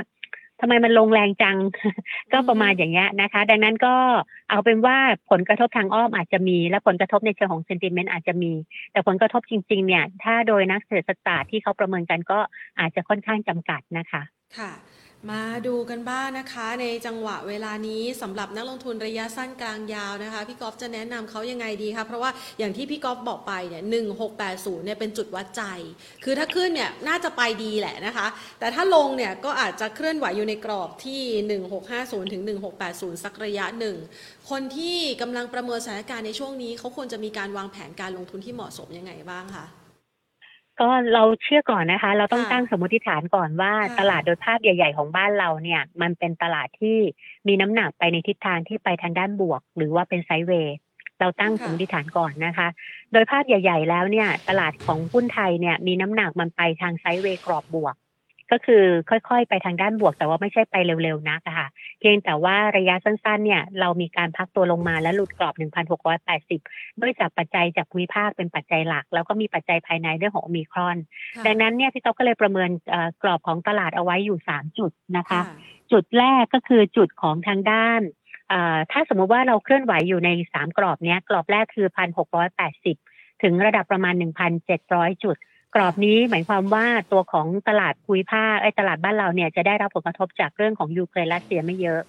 [0.60, 1.56] ทำไมมันลงแรงจัง
[2.32, 3.94] ก็ประมาณอย่างเงี้ยนะคะ ดังนั้นก็
[4.50, 4.96] เอาเป็นว่า
[5.30, 8.52] ผลกระทบทางอ้อมอาจจะมี และผลกระทบในเชิงของเซนติเมนต์อาจจะมี
[8.92, 12.38] แต่ผลกระทบจริง ๆ เนี่ย ถ้าโดยนักเศรษฐศาสตร์ที่เขาประเมินกันก็
[12.80, 14.22] อาจจะค่อนข้างจำกัดนะคะ
[14.58, 14.70] ค่ะ
[15.30, 25.62] มาดูกันบ้างนะคะ ในจังหวะเวลานี้สำหรับนักลงทุนระยะสั้นกลางยาวนะคะ พี่กอฟจะแนะนำเขายังไงดีคะเพราะว่าอย่างที่พี่กอฟบอกไปเนี่ยหนึ่งหกแปดศูนย์เนี่ยเป็นจุดวัดใจ
[26.24, 28.26] คือถ้าขึ้นเนี่ยน่าจะไปดีแหละนะคะ
[28.60, 33.96] แต่ถ้าลงเนี่ยก็อาจจะเคลื่อนไหวอยู่ในกรอบที่หนึ่งหกห้าศูนย์ถึงหนึ่งหกแปดศูนย์สักระยะหนึ่ง
[34.50, 39.66] คนที่กำลังประเมินสถานการณ์ในช่วงนี้เขาควรจะมีการวางแผนการลงทุนที่เหมาะสมยังไงบ้างคะ
[40.82, 46.98] ก็เราเชื่อก่อนนะคะ เราต้องตั้งสมมติฐานก่อนว่าตลาดโดยภาพใหญ่ ๆ ของบ้านเราเนี่ย มันเป็นตลาดที่
[47.48, 50.76] มีน้ำหนักไปในทิศทางที่ไปทางด้านบวก หรือว่าเป็นไซด์เวย์
[51.20, 52.68] เราตั้งสมมติฐานก่อนนะคะ
[53.12, 57.94] โดยภาพใหญ่ ๆ แล้วเนี่ย ตลาดของหุ้นไทยเนี่ยมีน้ำหนักมันไปทางไซด์เวย์กรอบบวก
[58.52, 61.68] ก็คือค่อยๆ ไปทางด้านบวก แต่ว่าไม่ใช่ไปเร็วๆนักอะค่ะ
[62.00, 65.54] เพียงแต่ว่าระยะสั้นๆ เนี่ยเรามีการพักตัวลงมาและหลุดกรอบ
[66.28, 70.96] 1,680 ด้วยจากปัจจัยจากภูมิภาคเป็นปัจจัยหลัก แล้วก็มีปัจจัยภายในเรื่องของโอมิครอน
[71.36, 75.42] ค่ะดังนั้นเนี่ยพี่ต๊อกก็เลยประเมินเอ่อกรอบของตลาดเอาไว้อยู่ 3 จุดนะคะค่ะ
[75.92, 78.00] จุดแรกก็คือจุดของทางด้าน
[78.48, 81.86] เอ่อถ้าสมมุติว่าเราเคลื่อนไหวอยู่ใน 3 กรอบเนี้ยกรอบแรกคือ
[82.64, 84.14] 1,680 ถึงระดับประมาณ
[84.68, 85.36] 1,700 จุด
[85.74, 92.02] กรอบนี้หมายความว่าตัวของตลาดภูมิภาไอ้ตลาดบ้านเราเนี่ยจะได้รับผลกระทบจากเรื่องของยูเครนรัสเซียไม่เยอะ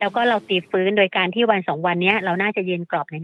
[0.00, 3.14] แล้วก็เราตีฟื้นโดยการที่วันสองวันนี้เราน่าจะยืนกรอบใน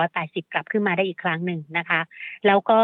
[0.00, 2.00] 1,680 กลับขึ้นมาได้อีกครั้งหนึ่งนะคะ
[2.46, 2.80] แล้วก็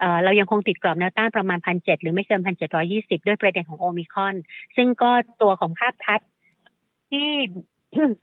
[0.00, 2.40] เออเรายังคงติดกรอบแนวต้านประมาณ 1,700 หรือไม่เกิน
[2.84, 4.34] 1,720 ด้วยประเด็นของโอมิคอน
[4.76, 5.10] ซึ่งก็
[5.42, 6.20] ตัวของภาพทัด
[7.10, 7.28] ที่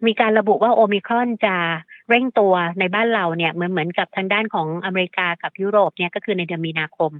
[0.07, 1.55] มีการระบุว่าโอมิครอนจะ
[2.09, 7.11] เร่งตัวในบ้านเราเนี่ยเหมือนเหมือนกับทางด้านของอเมริกากับยุโรปเนี่ยก็คือในเดือนมีนาคม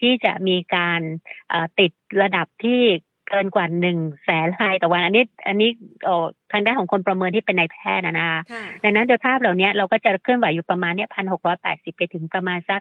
[0.00, 1.00] ที่จะมีการ
[1.48, 1.90] เอ่อติด
[2.22, 2.80] ระดับที่
[3.28, 5.70] เกินกว่าหนึ่งแสนรายต่อวันอันนี้อันนี้
[6.04, 12.80] เอ่อทางด้านของคนประเมินที่เป็นนายแพทย์นะนะคะค่ะดังนั้นโดยภาพเหล่านี้เราก็จะเคลื่อนไหวอยู่ประมาณเนี่ยพันหกร้อยแปดสิบไปถึงประมาณสัก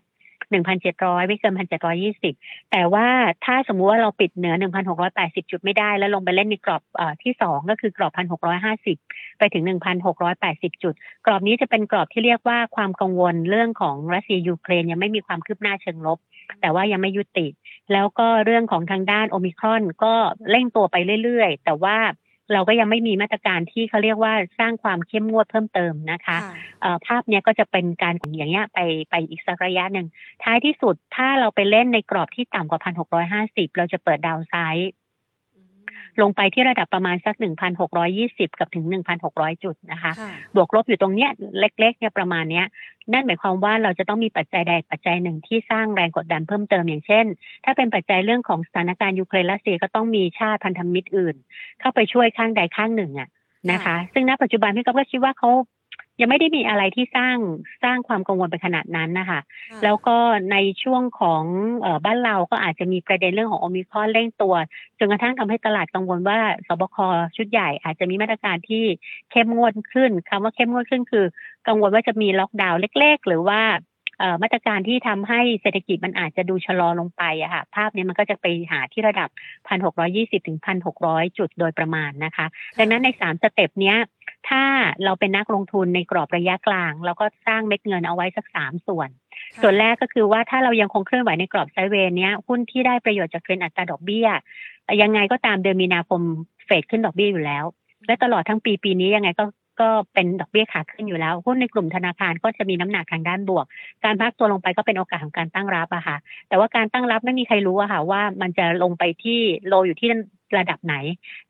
[0.51, 2.33] หนึ่งพันเจ็ดร้อยไม่เกินพันเจ็ดร้อยี่สิบ
[2.71, 3.07] แต่ว่า
[3.45, 8.97] ถ้าสมมุติว่าเราปิดเหนือหนึ่งพันหกร้อยแปดสิบจุดไม่ได้ แล้วลงไปเล่นในกรอบเอ่อที่สองก็คือกรอบพันหกร้อยห้าสิบ
[9.39, 10.93] ไปถึงหนึ่งพันหกร้อยแปดสิบจุด
[11.25, 16.17] กรอบนี้จะเป็นกรอบที่เรียกว่าความกังวลเรื่องของรัสเซียยูเครนยังไม่มีความคืบหน้าเชิงลบ
[16.61, 17.47] แต่ว่ายังไม่ยุติ
[17.93, 20.13] แล้วก็เรื่องของทางด้านโอมิครอนก็
[20.49, 21.97] เร่งตัวไปเรื่อยๆ แต่ว่า
[22.53, 30.07] เราก็ยังไม่มีมาตรการที่เขาเรียกว่าสร้างความเข้มงวดเพิ่มเติมนะคะค่ะเอ่อภาพเนี้ยก็จะเป็นการอย่างเงี้ยไปไปอีกสักระยะหนึ่ง
[30.43, 32.81] ท้ายที่สุดถ้าเราไปเล่นในกรอบที่ต่ำกว่า
[33.29, 34.91] 1,650 เราจะเปิดดาวไซด์
[36.21, 37.35] ลงไปที่ระดับประมาณสัก
[37.97, 38.85] 1,620 กับถึง
[39.23, 42.65] 1,600 จุดนะคะค่ะบวกลบอยู่ตรงเนี้ยเล็กๆเนี่ยประมาณเนี้ย
[43.13, 47.25] นั่นหมายความว่าเราจะต้องมีปัจจัยใดปัจจัยหนึ่งที่สร้างแรงกดดันเพิ่มเติมอย่างเช่น
[47.65, 51.35] ถ้าเป็นปัจจัยเรื่องของสถานการณ์ยูเครนรัสเซียก็ต้องมีชาติพันธมิตรอื่น
[51.79, 53.29] เข้าไปช่วยข้างใดข้างหนึ่งอะ
[53.71, 55.49] นะคะค่ะซึ่งณปัจจุบันพี่ก๊อฟก็คิดว่าเขา
[56.21, 57.37] ยังไม่ได้มีอะไรที่สร้าง
[57.83, 60.17] สร้างความกังวลไปขนาดนั้นนะคะค่ะแล้วก็
[60.51, 61.43] ในช่วงของ
[61.81, 64.55] เออบ้านเราก็อาจจะมีประเด็นเรื่องของโอมิครอนเร่งตัว
[64.99, 66.97] จนกระทั่งทำให้ตลาดกังวลว่าสบค
[67.37, 68.83] ชุดใหญ่อาจจะมีมาตรการที่
[69.31, 71.25] เข้มงวดขึ้นคำว่าเข้มงวดขึ้นคือ
[71.67, 73.79] กังวลว่าจะมีล็อกดาวน์เล็ก ๆ หรือว่าเอ่อ
[74.41, 79.29] มาตรการที่ทำให้เศรษฐกิจมันอาจจะดูชะลอลงไปอะค่ะภาพนี้มันก็จะไปหาที่ระดับ
[79.87, 80.59] 1,620 ถึง
[80.97, 82.45] 1,600 จุดโดยประมาณนะคะ
[82.79, 83.97] ดังนั้นในสามสเต็ปเนี้ย
[84.49, 84.63] ถ้า
[85.03, 89.09] เราเป็นนักลงทุนในกรอบระยะกลาง เราก็สร้างเม็ดเงินเอาไว้สักสามส่วน
[89.55, 94.27] ค่ะส่วนแรกก็คือว่าถ้าเรายังคงเคลื่อนไหวในกรอบไซด์เวย์เนี้ยหุ้นที่ได้ประโยชน์จากเทรนด์อัตราดอกเบี้ย
[95.01, 96.21] ยังไงก็ตามเดือนมีนาคม
[96.65, 97.65] เฟดขึ้นดอกเบี้ยอยู่แล้ว
[98.07, 99.43] และตลอดทั้งปีปีนี้ยังไงก็
[99.79, 103.65] ก็เป็นดอกเบี้ยขาขึ้นอยู่แล้วหุ้นในกลุ่มธนาคารก็จะมีน้ำหนักทางด้านบวก
[104.05, 110.09] การพักตัวลงไปก็เป็นโอกาสของการตั้งรับอะค่ะ แต่ว่าการตั้งรับไม่มีใครรู้อะค่ะว่ามันจะลงไปที่โลอยู่ที่
[110.57, 110.95] ระดับไหน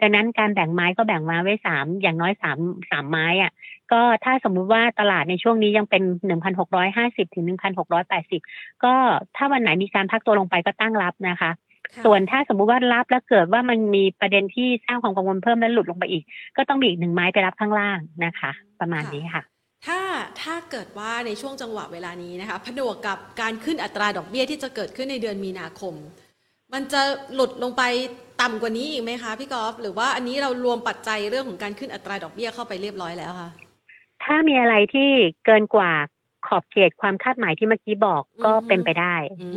[0.02, 2.58] ดังนั้นการแบ่งไม้ก็แบ่งมาไว้สามอย่างน้อยสาม
[2.92, 3.52] สามไม้อะ
[3.92, 8.42] ก็ถ้าสมมุติว่าตลาดในช่วงนี้ยังเป็นหนึ่งพันหกร้อยห้าสิบถึงหนึ่งพันหกร้อยแปดสิบ
[8.84, 8.94] ก็
[9.36, 11.52] ถ้าวันไหนมีการพักตัวลงไปก็ตั้งรับนะคะ
[12.06, 16.24] ส่วนถ้าสมมุติว่ารับแล้วเกิดว่ามันมีประเด็นที่สร้างความกังวลเพิ่มแล้วหลุดลงไปอีก
[16.58, 19.44] ก็ต้องมีอีกหนึ่งไม้ไปรับข้างล่างนะคะ ประมาณนี้ค่ะ
[19.86, 20.00] ถ้า
[20.42, 25.94] ถ้าเกิดว่าในช่วงจังหวะเวลานี้นะคะผนวกกับการขึ้นอัตราดอกเบี้ยที่จะเกิดขึ้นในเดือนมีนาคม
[26.74, 27.02] มันจะ
[27.34, 27.84] หลุดลงไป
[28.42, 33.50] ต่ำกว่านี้อีกไหมคะพี่กอล์ฟหรือว่าอันนี้เรารวมปัจจัยเรื่องของการขึ้นอัตราดอกเบี้ยเข้าไปเรียบร้อยแล้วค่ะ
[34.24, 35.10] ถ้ามีอะไรที่
[35.46, 35.92] เกินกว่า
[36.48, 39.16] ขอบเขตความคาดหมายที่เมื่อกี้บอกก็อือฮึเป็นไปได้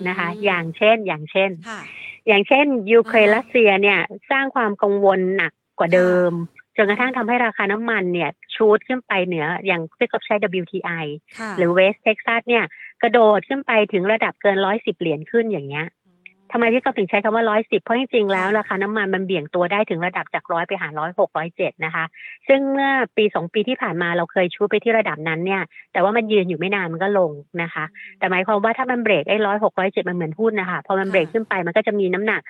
[0.09, 1.81] นะคะอืมอย่างเช่นอย่างเช่นค่ะ
[2.27, 6.33] อย่างเช่นยูเครนอ่าฮะรัสเซียเนี่ยสร้างความกังวลหนักกว่าเดิม
[6.77, 11.05] จนกระทั่งทำให้ราคาน้ำมันเนี่ยชูดขึ้นไปเหนืออย่างที่เขาใช้ WTI
[11.39, 12.65] ค่ะหรือเวสเท็กซัสเนี่ย
[13.03, 15.87] กระโดดขึ้นไปถึงระดับเกินร้อยสิบเหรียญขึ้นอย่างเงี้ย
[16.57, 22.05] ทำไมพี่ก็ถึงใช้คำว่าร้อยสิบเพราะจริงๆแล้วราคาน้ำมันมันเบี่ยงตัวได้ถึงระดับจากร้อยไปหาร้อยหกร้อยเจ็ดนะคะ
[22.49, 25.63] ซึ่งเมื่อปีสองปีที่ผ่านมาเราเคยชูไปที่ระดับนั้นเนี่ย
[25.93, 27.31] แต่ว่ามันยืนอยู่ไม่นานมันก็ลง
[27.63, 27.85] นะคะ
[28.19, 32.41] แต่หมายความว่าถ้ามันเบรกไอ้ร้อยหกร้อยเจ็ดมันเหมือนหุ้นนะคะ พอมันเบรกขึ้นไปมันก็จะมีน้ำหนัก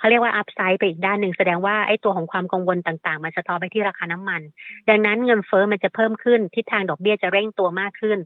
[0.00, 4.42] เขาเรียกว่าอัพไซด์ไปอีกด้านหนึ่งแสดงว่าไอ้ตัวของความกังวลต่างๆ มันสะท้อนไปที่ราคาน้ำมัน
[4.88, 8.18] ดังนั้นเงินเฟ้อมันจะเพิ่มขึ้นทิศทางดอกเบี้ยจะเร่งตัวมากขึ้น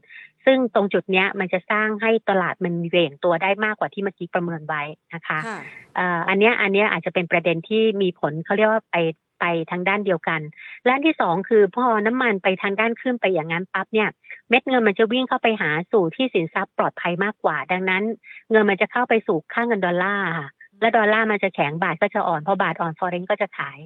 [0.45, 4.83] ซึ่งตรงจุดเนี้ยมันจะสร้างให้ตลาดมันเหวี่ยงตัวได้มากกว่าที่เมื่อกี้ประเมินไว้
[5.13, 5.59] นะคะค่ะ
[5.95, 8.97] เอ่ออันเนี้ยอันเนี้ยอาจจะเป็นประเด็นที่มีผลเขาเรียกว่าไป
[9.39, 10.41] ไปทางด้านเดียวกัน
[10.83, 14.09] และอันที่สองคือพอน้ำมันไปทางด้านขึ้นไปอย่างนั้นปั๊บเนี่ย
[14.49, 18.03] เม็ดเงินมันจะวิ่งเข้าไปหาสู่ที่สินทรัพย์ปลอดภัยมากกว่า ดังนั้น
[18.51, 20.49] เงินมันจะเข้าไปสู่ค่าเงินดอลลาร์ค่ะ
[20.81, 23.79] และดอลลาร์มันจะแข็งบาทก็จะอ่อนพอบาทอ่อนฟอเรนก็จะขาย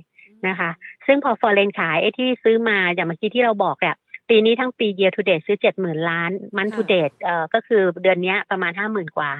[0.47, 0.69] นะคะ
[1.07, 3.95] ซึ่งพอฟอเรนขายไอ้ที่ซื้อมาอย่างเมื่อกี้ที่เราบอกเนี่ย
[4.29, 9.31] ปีนี้ทั้งปี year to date ซื้อเจ็ดหมื่นล้าน มัน to ค่ะ date เอ่อก็คือเดือนเนี้ยประมาณห้าหมื่นกว่า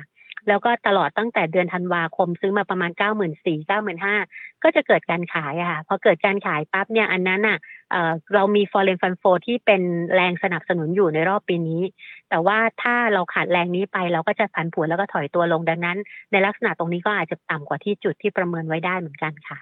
[0.49, 4.15] แล้วก็ตลอดตั้งแต่เดือนธันวาคมซื้อมาประมาณเก้าหมื่นสี่เก้าหมื่นห้า
[4.63, 7.57] ก็จะเกิดการขายอะค่ะพอเกิดการขายปั๊บเนี่ยอันนั้นอะ
[7.91, 9.81] เอ่อเรามี foreign fund flow ที่เป็น
[10.15, 11.81] แรงสนับสนุนอยู่ในรอบปีนี้
[12.29, 15.97] แต่ว่าถ้าเราขาดแรงนี้ไปเราก็จะผันผวนแล้วก็ถอยตัวลงดังนั้น
[16.31, 19.59] ในลักษณะตรงนี้ก็อาจจะต่ำกว่าที่จุดที่ประเมินไว้ได้เหมือนกันค่ะ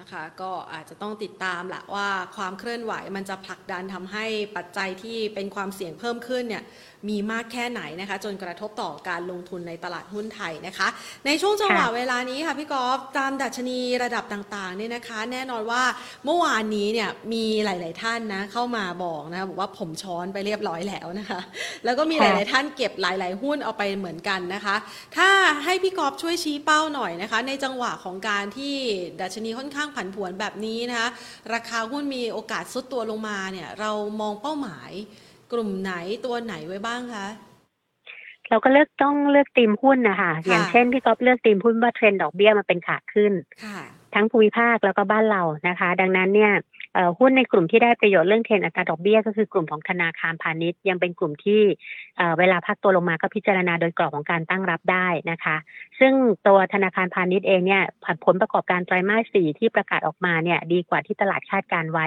[0.00, 4.24] นะคะก็อาจจะต้องติดตามแหละว่าความเคลื่อนไหวมันจะผลักดันทำให้
[4.56, 6.64] ปัจจัยที่เป็นความเสี่ยงเพิ่มขึ้นเนี่ย
[7.08, 10.88] มีมากแค่ไหนนะคะ จนกระทบต่อการลงทุนในตลาดหุ้นไทยนะคะ
[11.26, 15.82] ในช่วงจังหวะค่ะเวลานี้ค่ะพี่กอล์ฟตามดัชนีระดับต่างๆเนี่ยนะคะ แน่นอนว่า
[16.24, 21.40] เมื่อวานนี้เนี่ยมีหลาย ๆ ท่านนะเข้ามาบอกนะคะบอกว่าผมช้อนไปเรียบร้อยแล้วนะคะ
[21.84, 24.76] แล้วก็มีหค่ะลาย ๆ ท่านเก็บหลาย ๆ หุ้นเอาไปเหมือนกันนะคะ
[25.16, 25.30] ถ้า
[25.64, 28.74] ให้พี่กอฟช่วยชี้เป้าหน่อยนะคะ ในจังหวะของการที่
[29.20, 31.08] ดัชนีค่อนข้างผันผวนแบบนี้นะคะ
[31.54, 33.90] ราคาหุ้นมีโอกาสซุดตัวลงมาเนี่ยเรา
[34.20, 34.92] มองเป้าหมาย
[35.54, 35.94] กลุ่มไหน
[36.26, 37.26] ตัวไหนไว้บ้างคะ
[38.48, 43.32] เราก็เลือกต้องเลือกธีมหุ้นนะคะค่ะอย่างเช่นพี่ก๊อฟเลือกธีมหุ้นว่าเทรนด์ดอกเบี้ยมันเป็นขาขึ้น
[43.64, 43.78] ค่ะ
[44.14, 46.73] ทั้งภูมิภาคแล้วก็บ้านเรานะคะ ดังนั้นเนี่ยเอ่อ
[47.18, 51.62] หุ้นในกลุ่มที่ได้ประโยชน์เรื่องเทรนอัตราดอกเบี้ยก็คือกลุ่มของธนาคารพาณิชย์ ยังเป็นกลุ่มที่
[52.16, 55.56] เอ่อเวลาพักตัวลงมาก็พิจารณาโดยกรอบของการตั้งรับได้นะคะ
[56.00, 56.12] ซึ่ง
[56.46, 57.82] ตัวธนาคารพาณิชย์เองเนี่ย
[58.24, 62.06] ผลประกอบการไตรมาสสี่ที่ประกาศออกมาเนี่ยดีกว่าที่ตลาดคาดการไว้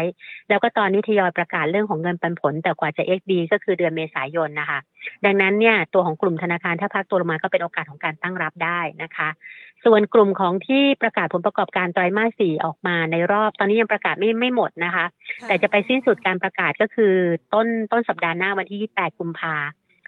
[0.50, 4.80] แล้วก็ตอนนี้ทยอยประกาศเรื่องของเงินปันผล แต่กว่าจะ XD ก็คือเดือนเมษายนนะคะ
[5.26, 9.30] ดังนั้นเนี่ยตัวของกลุ่มธนาคารถ้าพักตัวลงมาก็เป็นโอกาสของการตั้งรับได้นะคะ
[9.86, 15.06] ส่วนกลุ่มของที่ประกาศผลประกอบการไตรมาสสี่ออกมาในรอบ ตอนนี้ยังประกาศไม่ไม่หมดนะคะ
[15.48, 17.14] แต่จะไปสิ้นสุดการประกาศก็คือ
[17.54, 19.56] ต้นต้นสัปดาห์หน้าวันที่ 28 กุมภา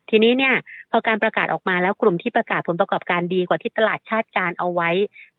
[0.09, 0.55] ทีนี้เนี่ย
[0.91, 4.89] พอการประกาศออกมาแล้วกลุ่มที่ประกาศผลประกอบการดีกว่าที่ตลาดคาดการณ์เอาไว้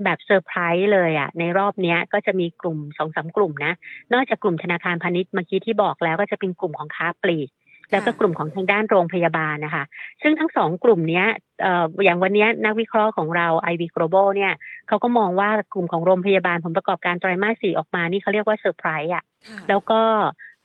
[0.04, 3.72] แบบเซอร์ไพรส์เลยอะค่ะในรอบเนี้ยก็จะมีกลุ่มสองสามกลุ่มนะ
[4.12, 7.48] นอกจากกลุ่มธนาคารพาณิชย์เมื่อกี้ที่บอกแล้วก็จะเป็นกลุ่มของค้าปลีก
[7.90, 9.84] แล้วก็กลุ่มของทางด้านโรงพยาบาลนะคะ
[10.22, 11.26] ซึ่งทั้งสองกลุ่มเนี้ย
[11.62, 14.52] เอ่ออย่างวันเนี้ยนักวิเคราะห์ของเรา IV Global เนี่ย
[14.88, 20.00] เขาก็มองว่ากลุ่มของโรงพยาบาลผลประกอบการไตรมาสสี่ออกมานี่เขาเรียกว่าเซอร์ไพรส์อะค่ะแล้วก็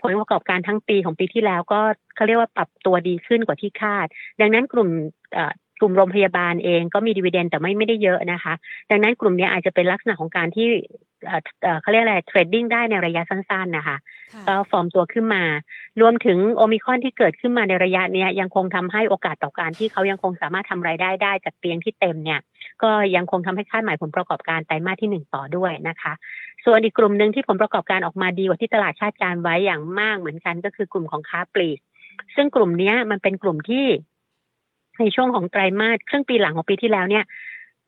[0.01, 1.79] ผลประกอบการทั้งปีของปีที่แล้วก็
[2.15, 4.07] เขาเรียกว่าปรับตัวดีขึ้นกว่าที่คาด
[4.41, 4.89] ดังนั้นกลุ่ม
[5.33, 8.53] เอ่อกลุ่มโรงพยาบาลเองก็มี dividend แต่ไม่ไม่ได้เยอะนะคะ
[8.91, 10.67] ดังนั้นกลุ่มเนี้ยอาจจะเป็นลักษณะของการที่
[11.25, 13.97] เอ่อเอ่อเขาเรียกอะไร trading ได้ในระยะสั้นๆนะคะ
[14.33, 15.43] ค่ะก็ฟอร์มตัวขึ้นมา
[16.01, 22.39] รวมถึงโอมิครอนที่เกิดขึ้นมาในระยะเนี้ยยังคงทำให้โอกาสต่อการที่เขายังคงสามารถทำรายได้ได้จากเตียงที่เต็มเนี่ย
[22.83, 26.13] ก็ยังคงทำให้คาดหมายผลประกอบการไตรมาสที่หนึ่งต่อด้วยนะคะ
[26.65, 31.79] ส่วนอีกกลุ่มหนึ่งที่ผลประกอบการออกมาดีกว่าที่ตลาดคาดการณ์ไว้อย่างมากเหมือนกันก็คือกลุ่มของค้าปลีก
[32.35, 33.85] ซึ่งกลุ่มเนี้ยมันเป็นกลุ่มที่
[34.99, 37.25] ในช่วงของไตรมาสครึ่งปีหลังของปีที่แล้วเนี่ย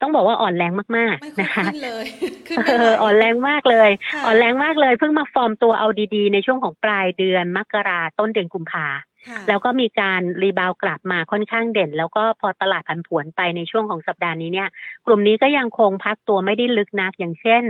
[0.01, 2.05] ต้องบอกว่าอ่อนแรงมากไม่ๆค่อยนะคะขึ้นเลย
[2.47, 8.87] ขึ้นเอไม่ไหวอ่อนแรงมากเลยค่ะอ่อนแรงมากเลย เพิ่งมาฟอร์มตัวเอาดีๆ ในช่วงของปลายเดือนมกราต้นเดือนกุมภา
[9.27, 14.69] ค่ะแล้วก็มีการ rebound กลับมาค่อนข้างเด่น แล้วก็พอตลาดผันผวนไปในช่วงของสัปดาห์นี้เนี่ย
[15.05, 17.63] กลุ่มนี้ก็ยังคงพักตัวไม่ได้ลึกนักอย่างเช่น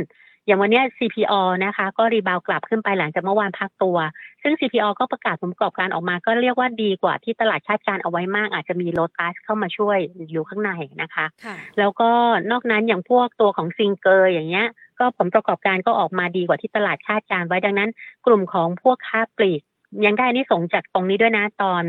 [0.47, 3.97] อย่างวันเนี้ย CPO นะคะ ก็รีบาวกลับขึ้นไปหลังจากเมื่อวานพักตัว
[4.43, 9.97] ซึ่ง CPALL ก็ประกาศผลประกอบการออกมา ก็เรียกว่าดีกว่าที่ตลาดคาดการณ์เอาไว้มาก อาจจะมีโลตัสเข้ามาช่วย
[10.31, 12.09] อยู่ข้างในนะคะค่ะแล้วก็
[12.51, 14.67] นอกนั้นอย่างพวกตัวของซิงเกอร์อย่างเงี้ย
[14.99, 17.89] ก็ผลประกอบการก็ออกมาดีกว่าที่ตลาดคาดการณ์ไว้ดังนั้น
[18.25, 19.61] กลุ่มของพวกค้าปลีก
[20.05, 21.83] ยังได้อานิสงส์จากตรงนี้ด้วยนะตอน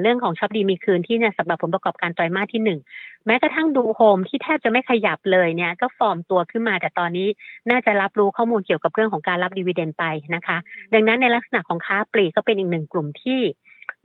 [0.00, 2.80] เรื่องของช้อปดีมีคืนที่เนี่ยสำหรับผลประกอบการไตรมาสที่หนึ่ง
[3.26, 7.28] แม้กระทั่งดูโฮมที่แทบจะไม่ขยับเลยเนี่ยก็ฟอร์มตัวขึ้นมาแต่ตอนนี้
[7.70, 10.56] น่าจะรับรู้ข้อมูลเกี่ยวกับเรื่องของการรับ dividend ไปนะคะ
[10.94, 13.40] ดังนั้นในลักษณะของค้าปลีกก็เป็นอีกหนึ่งกลุ่มที่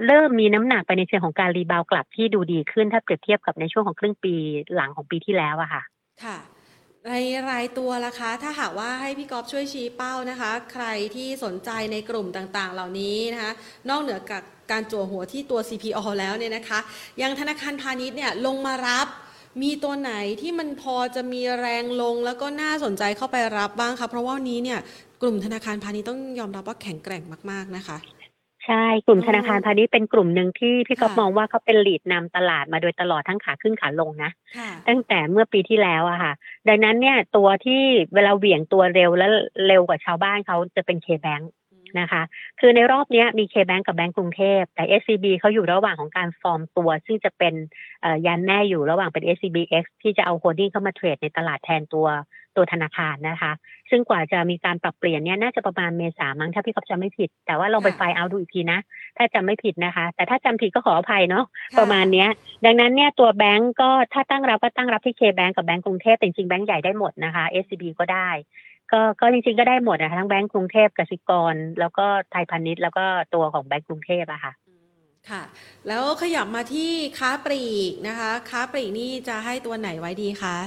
[0.08, 4.36] เริ่มมีน้ำหนักไปในเชิงของการ rebound กลับที่ดูดีขึ้นถ้าเปรียบเทียบกับในช่วงของครึ่งปี
[4.76, 5.82] หลังของปีที่แล้วอะค่ะ
[6.24, 6.38] ค่ะ
[7.08, 7.14] ใน
[7.50, 10.86] รายตัวล่ะคะ ถ้าหากว่าให้พี่กอฟช่วยชี้เป้านะคะ ใคร
[11.16, 13.52] ที่สนใจในกลุ่มต่างๆ เหล่านี้นะคะ
[13.90, 16.80] นอกเหนือจากการจั่วหัวที่ตัว CPO แล้วเนี่ยนะคะ
[17.22, 19.08] ยังธนาคารพาณิชย์เนี่ยลงมารับ
[19.62, 24.80] มีตัวไหนที่มันพอจะมีแรงลงแล้วก็น่าสนใจเข้าไปรับบ้างคะเพราะว่าวันนี้เนี่ย
[25.22, 27.98] กลุ่มธนาคารพาณิชย์ต้องยอมรับว่าแข็งแกร่งมาก ๆนะคะ
[28.66, 36.34] ใช่กลุ่มอืมธนาคารพาณิชย์เป็นกลุ่มหนึ่งที่พี่ก๊อฟค่ะมองว่าเขาเป็นลีดนำตลาดมาโดยตลอดทั้งขาขึ้นขาลงนะค่ะตั้งแต่เมื่อปีที่แล้วอะค่ะ
[36.68, 37.82] ดังนั้นเนี่ยตัวที่
[38.16, 39.28] เวลาเหวี่ยงตัวเร็วและ
[39.68, 41.46] เร็วกว่าชาวบ้านเขาจะเป็น KBank
[42.00, 42.22] นะคะ
[42.60, 47.54] คือในรอบเนี้ยมี KBank กับแบงก์กรุงเทพ แต่ SCB เขาอยู่ระหว่างของการฟอร์มตัว ซึ่งจะเป็น
[48.02, 52.08] เอ่อยันแน่อยู่ระหว่างเป็น SCBX ที่จะเอา holding เข้ามา trade ในตลาดแทนตัว
[52.56, 53.52] ตัวธนาคารนะคะ
[53.94, 58.80] ซึ่งกว่าจะมีการปรับเปลี่ยนเนี่ยน่าจะประมาณเมษามั้งถ้าพี่ก๊อฟจำไม่ผิด แต่ว่าลองไปค่ะไฟล์เอาดูอีกทีนะ
[59.18, 62.30] ถ้าจำไม่ผิดนะคะ แต่ถ้าจำผิดก็ขออภัยเนาะค่ะประมาณเนี้ย
[62.66, 68.30] ดังนั้นเนี่ยตัวแบงก์ก็ถ้าตั้งรับก็ตั้งรับที่ KBank กับแบงก์กรุงเทพแต่จริงๆแบงก์ใหญ่ได้หมดนะคะ SCB ก็ได้
[68.92, 75.42] ก็ก็จริงๆก็ได้หมดนะคะทั้งแบงก์กรุงเทพกสิกร แล้วก็ไทยพาณิชย์แล้วก็ตัวของแบงก์กรุงเทพอะค่ะอืมค่ะ
[75.88, 80.58] แล้วขยับมาที่ค้าปลีกนะคะ ค้าปลีกนี่จะให้ตัวไหนไว้ดีคะ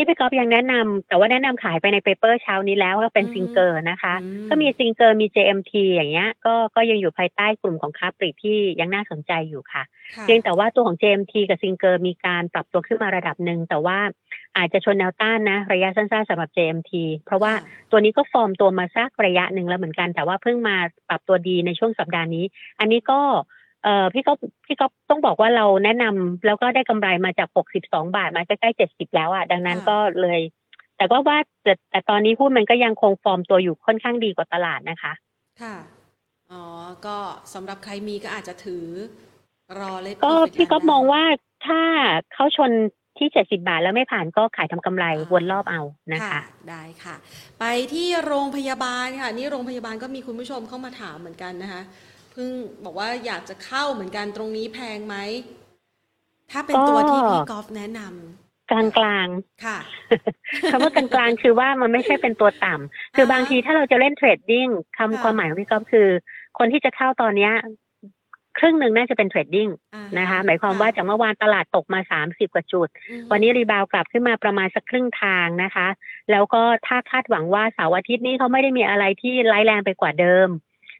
[0.00, 9.82] ที่พี่ก๊อฟยังแนะนำแต่ว่าแนะนำขายไปใน paper เช้านี้แล้วก็เป็นอืมซิงเกอร์นะคะอืมก็มีซิงเกอร์มี JMT อย่างเงี้ยก็ก็ยังอยู่ภายใต้กลุ่มของค้าปลีกที่ยังน่าสนใจอยู่ค่ะ
[10.14, 13.98] ค่ะ เพียงแต่ว่าตัวของ JMT กับซิงเกอร์มีการปรับตัวขึ้นมาระดับหนึ่งแต่ว่า
[14.56, 16.92] อาจจะชนแนวต้านนะ ระยะสั้นๆสำหรับ JMT
[17.26, 20.76] เพราะว่าค่ะตัวนี้ก็ฟอร์มตัวมาสักระยะหนึ่งแล้วเหมือนกัน แต่ว่าเพิ่งมา
[21.08, 22.44] ปรับตัวดีในช่วงสัปดาห์นี้
[22.80, 23.20] อันนี้ก็
[23.82, 24.32] เอ่อพี่ก็
[24.66, 27.48] พี่ก็ต้องบอกว่าเราแนะนำแล้วก็ได้กำไรมาจาก
[27.80, 30.40] 62 บาทมาใกล้ๆ70 แล้วอะดังนั้นค่ะก็เลย
[30.96, 35.12] แต่ก็ว่าแต่แต่ตอนนี้หุ้นมันก็ยังคงฟอร์มตัวอยู่ค่อนข้างดีกว่าตลาดนะคะ
[35.62, 35.76] ค่ะ
[36.50, 36.64] อ๋อ
[37.06, 37.16] ก็
[37.54, 38.84] สำหรับใครมีก็อาจจะถือ
[39.78, 41.22] รอเล็กก็พี่ก็มองว่า
[41.66, 41.80] ถ้า
[42.34, 42.70] เขาชน
[43.18, 45.80] ที่ 70 บาทแล้วไม่ผ่านก็ขายทำกำไรวนรอบเอา
[46.12, 46.40] นะคะ
[46.70, 47.14] ได้ค่ะ
[47.60, 51.82] ไปที่โรงพยาบาลค่ะ นี่โรงพยาบาลก็มีคุณผู้ชมเข้ามาถามเหมือนกันนะคะ
[52.32, 52.50] เพิ่ง
[52.84, 55.16] บอกว่าอยากจะเข้าเหมือนกันตรงนี้แพงไหม
[56.50, 58.00] ถ้าเป็นตัวที่พี่กอล์ฟแนะน
[58.70, 66.08] กลางกลางำค่ะๆคำว่ากลางกลางๆคือว่ามันไม่ใช่เป็นตัวต่ำคือบางทีถ้าเราจะเล่นเทรดดิ้งคำค่ะความหมายของพี่ก๊อฟคือ
[66.58, 67.52] คนที่จะเข้าตอนเนี้ย
[68.58, 75.86] ครึ่งหนึ่งน่าจะเป็น trading อ่านะคะ หมายความว่าจากเมื่อวานตลาดตกมา30กว่าจุดอืมวันนี้ rebound กลับขึ้นมาประมาณสักครึ่งทางนะคะ
[76.30, 80.48] แล้วก็ถ้าคาดหวังว่าเสาร์อาทิตย์นี้เขาไม่ได้มีอะไรที่ร้ายแรงไปกว่าเดิม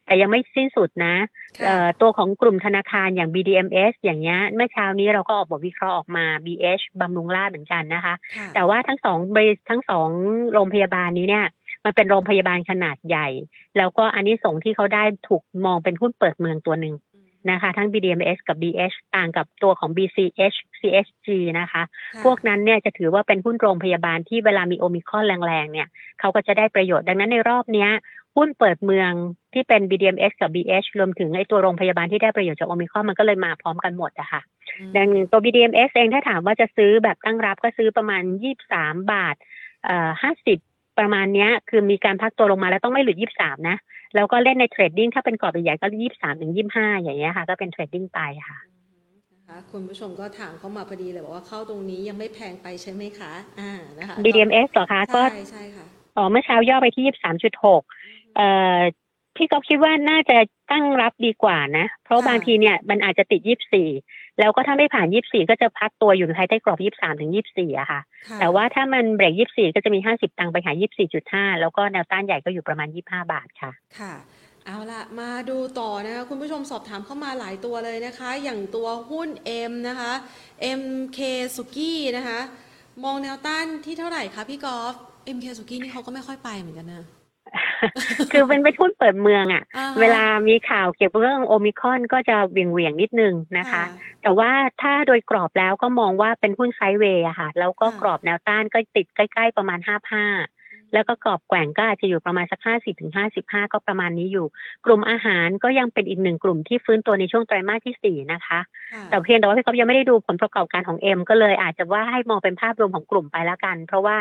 [0.05, 1.15] แต่ยังไม่สิ้นสุดนะ
[1.59, 10.09] ค่ะเอ่อตัวของกลุ่มธนาคารอย่าง BDMS อย่างเงี้ยเมื่อเช้านี้เราก็ออกบทวิเคราะห์ออกมา BH บำรุงราษฎร์เหมือนกันนะคะค่ะแต่ว่าทั้งสองบริทั้งสอง
[10.53, 11.45] โรงพยาบาลนี้เนี่ย
[11.85, 13.27] มันเป็นโรงพยาบาลขนาดใหญ่
[13.77, 16.95] แล้วก็อันนี้ส่งส์ที่เขาได้ถูกมองเป็นหุ้นเปิดเมืองตัวหนึ่ง
[17.51, 21.27] นะคะ ทั้ง BDMs กับ BH ต่างกับตัวของ BCH CHG
[21.59, 21.83] นะคะ
[22.13, 25.87] ค่ะพวกนั้นเนี่ยจะถือว่าเป็นหุ้นโรงพยาบาลที่เวลามีโอมิครอนแรงๆเนี่ย
[26.19, 27.89] เขาก็จะได้ประโยชน์ดังนั้นในรอบเนี้ย
[28.35, 29.11] หุ้นเปิดเมือง
[29.53, 34.41] ที่เป็น BDMs กับ BH รวมถึงไอ้ตัวโรงพยาบาลที่ได้ประโยชน์จากโอมิครอนมันก็เลยมาพร้อมกันหมดอะค่ะ
[34.79, 38.21] อืมดังนั้นตัว BDMs เองถ้าถามว่าจะซื้อแบบตั้งรับก็ซื้อประมาณ
[38.67, 39.35] 23 บาท
[39.85, 40.09] เอ่อ
[40.57, 43.77] 50 ประมาณเนี้ย คือมีการพักตัวลงมาแล้วต้องไม่หลุด 23 นะ
[44.15, 48.59] แล้วก็เล่นใน trading ถ้าเป็นกรอบใหญ่ๆก็ 23ถึง25 อย่างเงี้ยค่ะ ก็เป็น trading ไปค่ะ
[49.33, 55.85] นะคะคุณผู้ชมก็ถามเข้ามาพอดีเลยบอกว่าเข้าตรงนี้ยังไม่แพงไปใช่ไหมคะ อ่านะคะ BDMS เหรอคะก็ใช่ใช่ค่ะ
[56.17, 57.81] อ๋อเมื่อเช้าย่อไปที่23.6
[58.35, 58.79] เอ่อ
[59.35, 60.37] พี่ก็คิดว่าน่าจะ
[60.71, 63.41] ตั้งรับดีกว่านะ เพราะค่ะบางทีเนี่ยมันอาจจะติด
[63.89, 70.71] 24แล้วก็ถ้าไม่ผ่าน24ก็จะพักตัวอยู่ภายใต้กรอบ23ถึง24อะค่ะค่ะ แต่ว่าถ้ามันเบรก24ก็จะมี50ตังค์ไปหา
[71.17, 74.13] 24.5แล้วก็แนวต้านใหญ่ก็อยู่ประมาณ25บาทค่ะ ค่ะ
[74.65, 79.29] เอาละมาดูต่อนะคะคุณผู้ชมสอบถามเข้ามาหลายตัวเลยนะคะ อย่างตัวหุ้น
[79.69, 80.11] M นะคะ
[80.81, 81.19] MK
[81.55, 82.39] สุกี้นะคะ
[83.03, 84.93] มองแนวต้านที่เท่าไหร่คะพี่กอล์ฟ
[85.35, 87.05] MK สุกี้นี่เขาก็ไม่ค่อยไปเหมือนกันนะ
[88.31, 93.83] คือเป็นไปทุนเปิดเมืองอะอ่ฮะเวลามีข่าวเกี่ยวกับเรื่องโอมิครอนก็จะเวียงเวียงๆนิดนึงนะคะ
[94.21, 100.60] แต่ว่าถ้าโดยกรอบแล้วก็มองว่าเป็นหุ้นไซด์เวย์อะค่ะ แล้วก็ค่ะกรอบแนวต้านก็ติดใกล้ ๆ ประมาณ55
[100.93, 104.45] แล้วก็กรอบแกว่งก็อาจจะอยู่ประมาณสัก 50ถึง55 ก็ประมาณนี้อยู่
[104.85, 108.59] กลุ่มอาหารก็ยังเป็นอีกหนึ่งกลุ่มที่ฟื้นตัวในช่วงไตรมาสที่ 4 นะคะ
[108.93, 114.15] ค่ะแต่เพียงแต่ว่าพี่ก๊อฟยังไม่ได้ดูผลประกอบการของเอ็มก็เลยอาจจะว่าให้มองเป็นภาพรวมของกลุ่มไปแล้วกัน เพราะว่า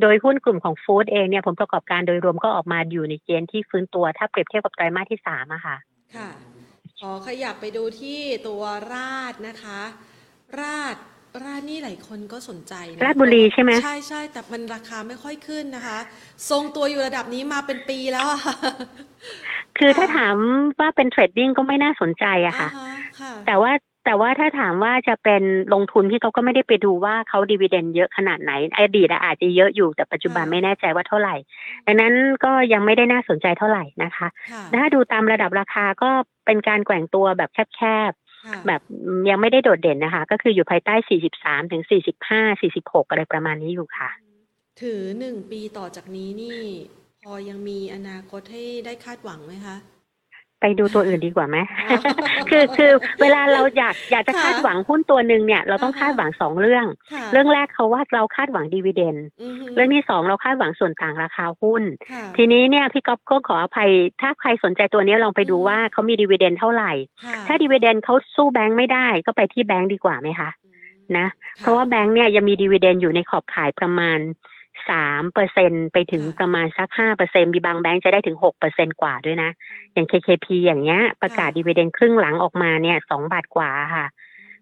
[0.00, 5.76] โดยหุ้นกลุ่มของฟู้ดเองเนี่ยผลประกอบการโดยรวมก็ออกมาอยู่ในเกณฑ์ที่ฟื้นตัวถ้าเปรียบเทียบกับไตรมาสที่สามอะค่ะ
[6.16, 6.28] ค่ะ
[7.00, 9.80] ขอขยับไปดูที่ตัวราดนะคะ
[10.60, 10.96] ราด
[11.42, 15.98] ราดนี่หลายคนก็สนใจนะราชบุรีใช่ไหมใช่ใช่แต่มันราคาไม่ค่อยขึ้นนะคะ
[16.50, 18.54] ทรงตัวอยู่ระดับนี้มาเป็นปีแล้วอะค่ะ
[19.78, 20.36] คือถ้าถาม
[20.80, 23.72] ว่าเป็นเทรดดิ้งก็ไม่น่าสนใจอะค่ะอ่าฮค่ะ แต่ว่า
[24.06, 25.42] แต่ว่าถ้าถามว่าจะเป็น
[25.74, 31.34] ลงทุนที่เขาก็ไม่ได้ไปดูว่าเขาดีเวเดนเยอะขนาดไหนอดีตอะอาจจะเยอะอยู่แต่ปัจจุบันค่ะไม่แน่ใจว่าเท่าไหร่
[31.86, 36.10] ดังนั้นก็ยังไม่ได้น่าสนใจเท่าไหร่นะคะค่ะถ้าดูตามระดับราคาก็
[36.46, 38.23] เป็นการแกว่งตัวแบบแคบค่ะๆ
[38.66, 38.82] แบบ
[39.30, 40.94] ยังไม่ได้โดดเด่นนะคะ ก็คืออยู่ภายใต้
[41.28, 41.82] 43 ถึง
[42.22, 44.10] 45 46 อะไรประมาณนี้อยู่ค่ะ
[44.80, 46.60] ถือหนึ่งปีต่อจากนี้นี่
[47.22, 49.76] พอยังมีอนาคตให้ได้คาดหวังไหมคะ
[50.66, 51.56] ไปดูตัวอื่นดีกว่าไหม
[52.50, 66.92] คือคือเวลาเราอยากอยากจะค่ะคาดหวังหุ้นตัวหนึ่งเนี่ย เราต้องอ่าฮะคาดหวังสองเรื่องค่ะเรื่องแรกเขาว่าเราคาดหวัง dividend อือฮึเรื่องที่สองเราคาดหวังส่วนต่างราคาหุ้นค่ะทีนี้เนี่ยพี่ก๊อฟก็ขออภัย ถ้าใครสนใจตัวนี้ลองไปดูอืมว่าเขามี dividend เท่าไหร่
[67.24, 70.76] ค่ะถ้า dividend เขาสู้แบงค์ไม่ได้ก็ไปที่แบงค์ดีกว่าไหมคะอืม
[71.16, 74.20] นะคะเพราะว่าแบงค์เนี่ยยังมีดีเวเดนอยู่ในขอบขายประมาณ
[74.90, 79.50] สามเปอร์เซ็นต์ไปถึงค่ะประมาณสักห้าเปอร์เซ็นต์มีบางแบงค์จะได้ถึงหกเปอร์เซ็นต์กว่าด้วยนะ
[79.92, 84.06] อย่าง KKP อย่างเงี้ย ประกาศ dividend ครึ่งหลังออกมาเนี่ยสองบาทกว่าค่ะ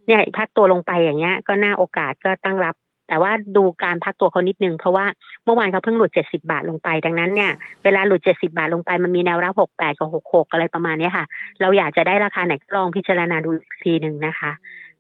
[0.06, 2.74] เนี่ยพักตัวลงไปอย่างเงี้ย ก็น่าโอกาสก็ตั้งรับ
[3.08, 5.06] แต่ว่าดูการพักตัวเขานิดนึง เพราะว่า
[5.44, 7.52] เมื่อวานเขาเพิ่งหลุด70บาทลงไป ดังนั้นเนี่ย
[7.85, 11.27] เวลาหลุด70บาทลงไปมันมีแนวรับ68กับ66อะไรประมาณเนี้ยค่ะ
[11.60, 14.50] เราอยากจะได้ราคาไหนก็ลองพิจารณาดูอีกทีหนึ่งนะคะ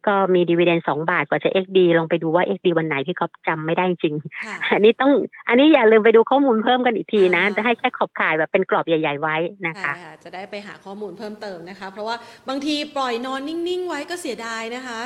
[0.06, 5.12] ก็มีดีเวเดนสองบาทกว่าจะ XD ลองไปดูว่า XD วันไหนพี่ก๊อฟจำไม่ได้จริงค่ะอันนี้ต้อง
[5.48, 9.36] อันนี้อย่าลืมไปดูข้อมูลเพิ่มกันอีกทีนะอ่าจะให้แค่ขอบข่ายแบบเป็นกรอบใหญ่ ๆ ไว้
[9.66, 12.16] นะคะใช่ค่ะจะได้ไปหาข้อมูลเพิ่มเติมนะคะ เพราะว่า
[12.48, 15.00] บางทีปล่อยนอนนิ่ง ๆ ไว้ก็เสียดายนะคะ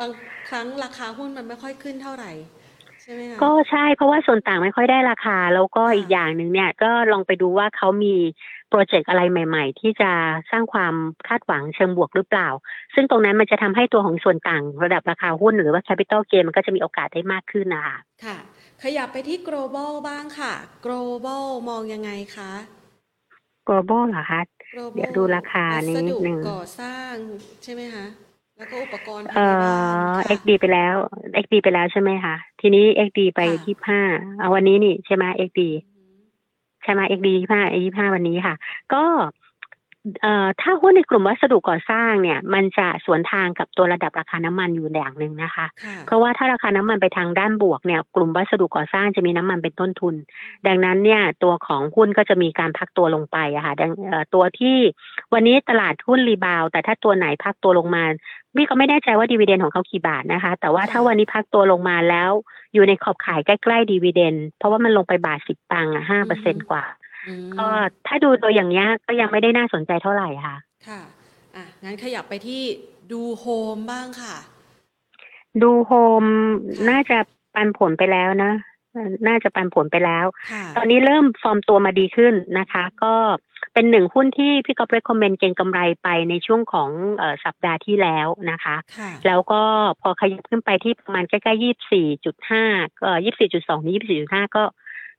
[0.00, 0.10] บาง
[0.50, 2.32] ครั้งราคาหุ้นมันไม่ค่อยขึ้นเท่าไหร่
[3.02, 8.14] ใช่ไหมคะก็ใช่เพราะว่าส่วนต่างไม่ค่อยได้ราคา แล้วก็ค่ะอีกอย่างหนึ่งเนี่ยก็ลองไปดูว่าเขามี
[8.70, 10.10] โปรเจกต์อะไรใหม่ ๆ ที่จะ
[10.50, 10.94] สร้างความ
[11.28, 12.48] คาดหวังเชิงบวกหรือเปล่า
[12.94, 18.36] ซึ่งตรงนั้นมันจะทำให้ตัวของส่วนต่างระดับราคาหุ้นหรือว่า capital gain มันก็จะมีโอกาสได้มากขึ้นนะคะค่ะ
[18.82, 20.52] ขยับไปที่ global บ้างค่ะ
[20.86, 22.52] global มองยังไงคะ
[23.68, 24.40] global เหรอคะ
[24.74, 27.14] global เดี๋ยวดูราคานี้วัสนิดุดนึงก่อสร้าง
[27.62, 28.06] ใช่ไหมคะ
[28.58, 30.94] แล้วก็อุปกรณ์ภายเอ่ในบ้านอค่ะ XD ไปแล้ว
[31.44, 34.00] XD ไปแล้วใช่ไหมคะ ทีนี้ XD ไปค่ะยี่ห้า
[34.38, 35.60] เอาวันนี้นี่ใช่ไหม XD
[36.82, 38.54] ใช่ไหม XD ยี่ห้าเอ็กยี่ห้าวันนี้ค่ะ
[38.92, 39.04] ก็
[40.60, 50.14] ถ้าหุ้นในกลุ่มวัสดุก่อสร้างเนี่ย มันจะสวนทางกับตัวระดับราคาน้ำมันอยู่อย่างหนึ่งนะคะค่ะเพราะว่าถ้าราคาน้ำมันไปทางด้านบวกเนี่ยกลุ่มวัสดุก่อสร้างจะมีน้ำมันเป็นต้นทุน
[50.66, 54.76] ดังนั้นเนี่ยตัวของหุ้นก็จะมีการพักตัวลงไปอะค่ะดังเอ่อตัวที่
[55.32, 58.04] วันนี้ตลาดหุ้น rebound แต่ถ้าตัวไหนพักตัวลงมา
[58.56, 62.30] พี่ก็ไม่แน่ใจว่า dividend ของเขากี่บาทนะคะ แต่ว่าถ้าวันนี้พักตัวลงมาแล้ว
[62.74, 66.99] อยู่ในขอบข่ายใกล้ๆ dividend เพราะว่ามันลงไปบาทสิบตังค์อะห้าเปอร์เซ็นต์กว่าอืม
[67.58, 67.66] ก็
[68.06, 70.56] ถ้าดูตัวอย่างเนี้ยก็ยังไม่ได้น่าสนใจเท่าไหร่ค่ะ
[70.88, 71.00] ค่ะ
[71.56, 72.62] อะงั้นขยับไปที่
[73.12, 73.44] ดูโฮ
[73.76, 74.34] มบ้างค่ะ
[75.62, 75.92] ดูโฮ
[76.22, 76.24] ม
[76.76, 77.18] ค่ะน่าจะ
[77.54, 78.52] ปันผลไปแล้วนะ
[78.92, 83.14] เอ่อน่าจะปันผลไปแล้วค่ะตอนนี้เริ่มฟอร์มตัวมาดีขึ้นนะคะ ก็
[83.74, 89.62] เป็นหนึ่งหุ้นที่พี่ก๊อฟ recommend เก็งกำไรไปในช่วงของเออสัปดาห์ที่แล้วนะคะค่ะแล้วก็
[90.00, 92.64] พอขยับขึ้นไปที่ประมาณใกล้ๆยี่สี่จุดห้า
[93.00, 94.64] ก็ยี่สี่จุดสองนี้ยี่สี่จุดห้าก็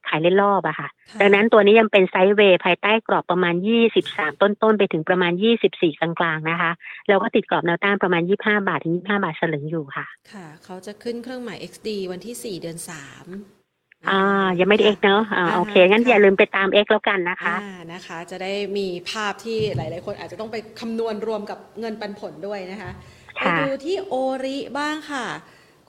[0.08, 3.56] ขายเล่นรอบอะค่ะค่ะ ดังนั้นตัวนี้ยังเป็น sideway ภายใต้กรอบประมาณ
[3.97, 5.32] 23 ต้นๆ ไปถึงประมาณ
[5.68, 6.72] 24 กลางๆนะคะ
[7.08, 15.74] แล้วก็ติดกรอบแนวต้านประมาณ 25 บาท ถึง 25 บาทสลึงอยู่ค่ะ ค่ะ เขาจะขึ้นเครื่องหมาย XD วันที่ 4 เดือน 3อ่ายังไม่ได้ X เนอะอ่าโอเค
[15.89, 22.91] งั้นอย่าลืมไปตาม X แล้วกันนะคะอ่านะคะ จะได้มีภาพที่หลาย ๆ คนอาจจะต้องไปคำนวณรวมกับเงินปันผลด้วยนะคะ
[23.34, 25.26] ไปค่ะดูที่โอริบ้างค่ะ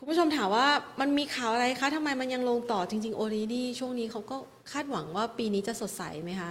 [0.02, 0.66] คุณผู้ชมถามว่า
[1.00, 4.36] มันมีข่าวอะไรคะทำไมมันยังลงต่อจริง ๆ โอรินี่ช่วงนี้เขาก็
[4.72, 6.50] คาดหวังว่าปีนี้จะสดใสไหมคะ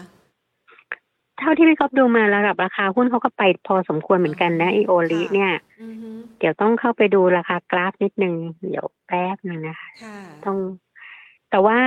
[1.39, 8.35] เท่าที่พี่ก๊อฟดูมาระดับราคาหุ้นเขาก็ไปพอสมควรเหมือนกันนะอีโอลิค่ะเนี่ย อือฮึเดี๋ยวต้องเข้าไปดูราคากราฟนิดนึง
[8.69, 10.57] เดี๋ยวแป๊บนึงนะคะ ค่ะ ต้อง
[11.49, 11.79] แต่ว่า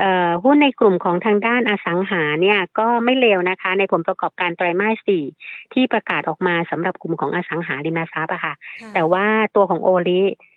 [0.00, 5.24] เอ่อหุ้นในกลุ่มของทางด้านอสังหาเนี่ยก็ไม่เลวนะคะ ในผลประกอบการไตรมาสสี่
[5.72, 10.56] ที่ประกาศออกมาสำหรับกลุ่มของอสังหาริมทรัพย์อะค่ะค่ะแต่ว่าตัวของโอลิเอ่อ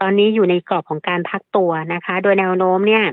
[0.00, 3.04] ตอนนี้อยู่ในกรอบของการพักตัวนะคะ โดยแนวโน้มเนี่ย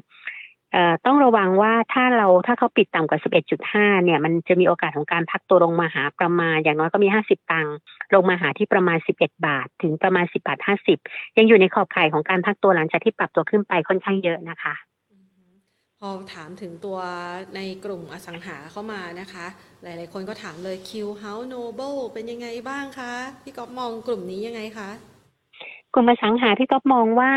[1.06, 3.20] ต้องระวังว่าถ้าเราถ้าเขาปิดต่ำกว่า
[3.62, 7.76] 11.5 เนี่ย มันจะมีโอกาสของการพักตัวลงมาหาประมาณ อย่างน้อยก็มี 50 ตังค์
[8.16, 10.60] ลงมาหาที่ประมาณ 11 บาท ถึงประมาณ 10 บาท
[11.00, 14.74] 50 ยังอยู่ในขอบข่ายของการพักตัวหลังจากที่ปรับตัวขึ้นไปค่อนข้างเยอะนะคะ
[16.00, 17.00] พอถามถึงตัว
[17.56, 19.46] ในกลุ่มอสังหาเข้ามานะคะ
[19.84, 23.14] หลาย ๆ คนก็ถามเลย Q House Noble เป็นยังไงบ้างคะ
[23.44, 24.90] พี่ก๊อฟมองกลุ่มนี้ยังไงคะ
[26.00, 27.34] ลุ่มอสังหาพี่ก๊อฟมองว่า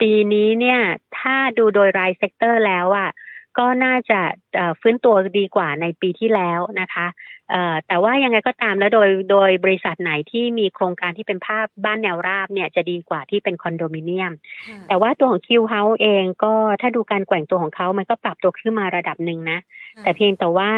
[0.00, 0.80] ปีนี้เนี่ย
[1.18, 3.10] ถ้าดูโดยราย sector แล้วอะ
[3.58, 4.20] ก็น่าจะ
[4.54, 7.06] เอ่อฟื้นตัวดีกว่าในปีที่แล้วนะคะ
[7.50, 14.32] เอ่อแต่ว่ายังไงก็ตามแล้วโดยโดยบริษัทไหนที่มีโครงการที่เป็นภาพบ้านแนวราบเนี่ยจะดีกว่าที่เป็นคอนโดมิเนียม
[14.68, 19.58] ค่ะแต่ว่าตัวของคิวเฮาส์เองก็ถ้าดูการแกว่งตัวของเขามันก็ปรับตัวขึ้นมาระดับหนึ่งนะ
[20.02, 20.70] แต่เพียงแต่ว่า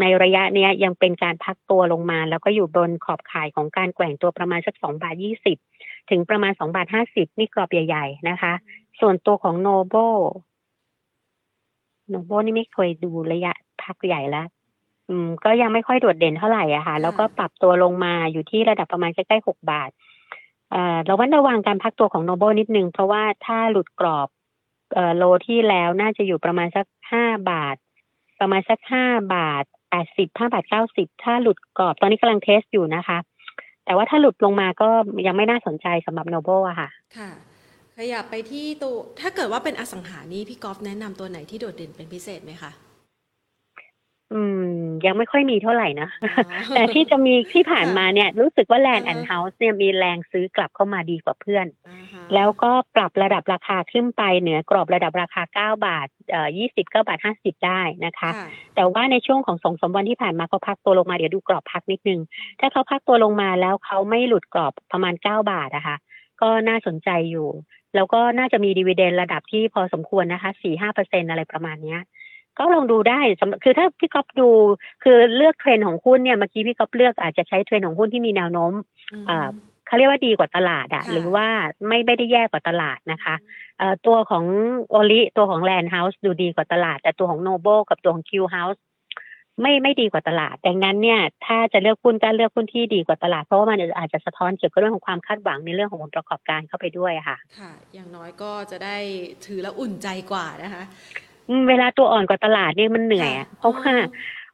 [0.00, 5.56] ในระยะเนี้ยยังเป็นการพักตัวลงมา แล้วก็อยู่บนขอบข่ายของการแกว่งตัวประมาณสักสองบาทยี่สิบ
[6.10, 8.52] ถึงประมาณสองบาทห้าสิบนี่กรอบใหญ่ ๆ นะคะ
[9.00, 9.94] ส่วนตัวของโนโบ
[12.08, 13.52] โนโบนี่ไม่เคยดูระยะ
[13.82, 14.46] พักใหญ่แล้ว
[15.08, 19.90] อืม ก็ยังไม่ค่อยโดดเด่นเท่าไหร่อะค่ะ แล้วก็ปรับตัวลงมาอยู่ที่ระดับประมาณใกล้ๆหกบาท
[20.70, 24.28] เอ่อระวัดระวังการพักตัวของโนโบนิดนึง เพราะว่าถ้าหลุดกรอบ
[24.94, 27.76] เอ่อโลที่แล้วน่าจะอยู่ประมาณสักห้าบาท
[28.40, 33.18] ประมาณสักห้าบาทแปดสิบห้าบาทเก้าสิบถ้าหลุดกรอบตอนนี้กำลังเทสอยู่นะคะ
[33.86, 34.88] แต่ว่าถ้าหลุดลงมาก็
[35.26, 37.30] ยังไม่น่าสนใจสำหรับโนเบิลอะค่ะ ค่ะ
[37.96, 42.70] ขยับไปที่ตัวถ้าเกิดว่าเป็นอสังหานี้พี่กอล์ฟแนะนำตัวไหนที่โดดเด่นเป็นพิเศษไหมคะ
[44.34, 44.70] อืม
[45.06, 62.20] ยังไม่ค่อยมีเท่าไหร่นะอ๋อแต่ที่จะมีที่ผ่านค่ะมาเนี่ยรู้สึกว่าแลนด์อ่าแอนฮะด์เฮาส์เนี่ยมีแรงซื้อกลับเข้ามาดีกว่าเพื่อนอ่าฮะแล้วก็ปรับระดับราคาขึ้นไปเหนือกรอบระดับราคา 9 บาทเอ่อ29บาท 50 ได้นะคะค่ะแต่ว่าในช่วงของสองสามวันที่ผ่านมาเขาพักตัวลงมาเดี๋ยวดูกรอบพักนิดนึง
[62.60, 65.96] ถ้าเขาพักตัวลงมาแล้วเขาไม่หลุดกรอบประมาณ 9 บาทนะคะ
[66.42, 67.48] ก็น่าสนใจอยู่
[67.94, 72.00] แล้วก็น่าจะมี dividend ระดับที่พอสมควรนะคะสี่ห้าเปอร์เซ็นต์อะไรประมาณเนี้ย
[72.58, 74.48] ก็ลองดูได้สำหรับคือถ้าพี่ก๊อฟดู
[75.04, 78.72] คือเลือกเทรนด์ของหุ้นเนี่ยเมื่อกี้พี่ก๊อฟเลือกอาจจะใช้เทรนด์ของหุ้นที่มีแนวโน้ม
[79.28, 79.48] อ่า
[79.86, 81.46] เขาเรียกว่าดีกว่าตลาดอะค่ะหรือว่า
[81.86, 83.34] ไม่ไม่ได้แย่กว่าตลาดนะคะ
[83.78, 84.44] เอ่อตัวของ
[84.90, 88.82] โอลิตัวของแลนด์เฮาส์ดูดีกว่าตลาด แต่ตัวของโนเบิลกับตัวของคิวเฮาส์
[89.62, 98.96] ไม่ไม่ดีกว่าตลาด ดังนั้นเนี่ย ถ้าจะเลือกหุ้นก็เลือกหุ้นที่ดีกว่าตลาด เพราะว่ามันอาจจะสะท้อนเกี่ยวกับเรื่องของความคาดหวังในเรื่องของผลประกอบการเข้าไปด้วยอะค่ะ ค่ะ อย่างน้อยก็จะได้
[99.46, 101.25] ถือแล้วอุ่นใจกว่านะคะอืม
[101.68, 103.92] เวลาตัวอ่อนกว่าตลาดเนี่ยมันเหนื่อยอะค่ะเพราะว่า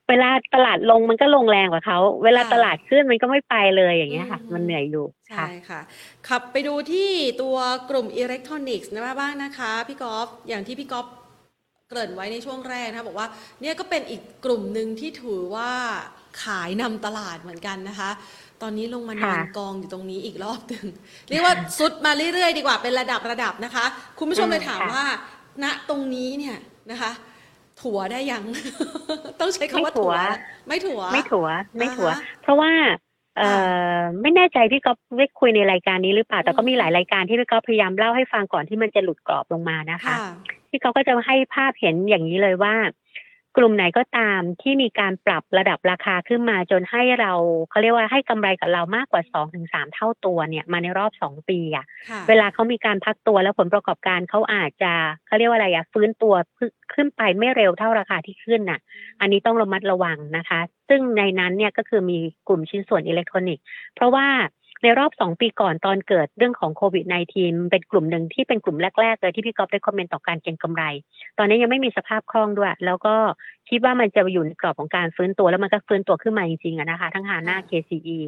[0.09, 5.81] เวลาตลาดลงมันก็ลงแรงกว่าเขา เวลาค่ะตลาดขึ้นมันก็ไม่ไปเลยอย่างเงี้ยค่ะอืมมันเหนื่อยอยู่ใช่ค่ะค่ะ
[6.29, 7.11] ขับไปดูที่
[7.43, 7.57] ตัว
[7.91, 11.07] กลุ่มอิเล็กทรอนิกส์นะบ้างนะคะพี่กอล์ฟอย่างที่พี่กอล์ฟ
[11.89, 13.29] เกริ่นไว้ในช่วงแรกนะคะบอกว่า
[13.61, 15.71] เนี่ยก็เป็นอีกกลุ่มหนึ่งที่ถือว่า
[16.45, 18.11] ขายนำตลาดเหมือนกันนะคะ
[18.63, 20.87] ตอนนี้ลงมานอนค่ะกองอยู่ตรงนี้อีกรอบหนึ่ง
[21.29, 23.85] เรียกว่าซุดมาเรื่อยๆ ดีกว่าเป็นระดับระดับนะคะ
[24.19, 25.05] คุณผู้ชมเลยถามอืมค่ะว่า
[25.63, 26.57] ณตรงนี้เนี่ย
[26.91, 27.13] นะคะ
[27.81, 28.45] ถัวได้ยัง
[29.41, 30.15] ต้องใช้คำว่าไม่ถัถัวว
[30.69, 31.47] ไม่ถัวไม่ถัว
[31.79, 32.73] ไม่ถัวอ่าฮะเพราะว่า
[33.39, 33.51] เอ่
[33.97, 40.19] อไม่แน่ใจพี่ก๊อฟได้คุยในรายการนี้หรือเปล่า แต่ก็อืมมีหลายรายการที่พี่ก๊อฟพยายามเล่าให้ฟังก่อนที่มันจะหลุดกรอบลงมานะคะค่ะ
[40.71, 42.75] พี่ก๊อฟก็จะให้ภาพเห็นอย่างนี้เลยว่า
[43.57, 47.33] กลุ่มไหนก็ตามที่มีการปรับระดับราคาขึ้นมาจนให้เรา
[47.71, 54.93] เขาเรียกว่าให้กำไรกับเรามากกว่าสองถึงสามเท่าตัวเนี่ยมาในรอบสองปีอะค่ะเวลาเขามีการพักตัวแล้วผลประกอบการเขาอาจจะ
[55.27, 56.35] เขาเรียกว่าอะไรอะฟื้นตัว
[56.95, 58.81] ขึ้นไปไม่เร็วเท่าราคาที่ขึ้นน่ะ
[59.21, 64.27] อันนี้ต้องระมัดระวังนะคะ ซึ่งในนั้นเนี่ยก็คือมีกลุ่มชิ้นส่วนอิเล็กทรอนิกส์เพราะว่า
[64.83, 67.05] ในรอบ 2 ปีก่อนตอนเกิดเรื่องของโควิด
[67.39, 70.85] -19 เป็นกลุ่มหนึ่งที่เป็นกลุ่มแรก ๆ เลยที่พี่ก๊อฟได้คอมเมนต์ต่อการเก็งกำไร
[71.39, 73.15] ตอนนี้ยังไม่มีสภาพคล่องด้วย แล้วก็
[73.71, 78.19] คิดว่ามันจะอยู่ในกรอบของการฟื้นตัวแล้วมันก็ฟื้นตัวขึ้นมาจริงๆนะคะ ทั้งฮาน่า KCE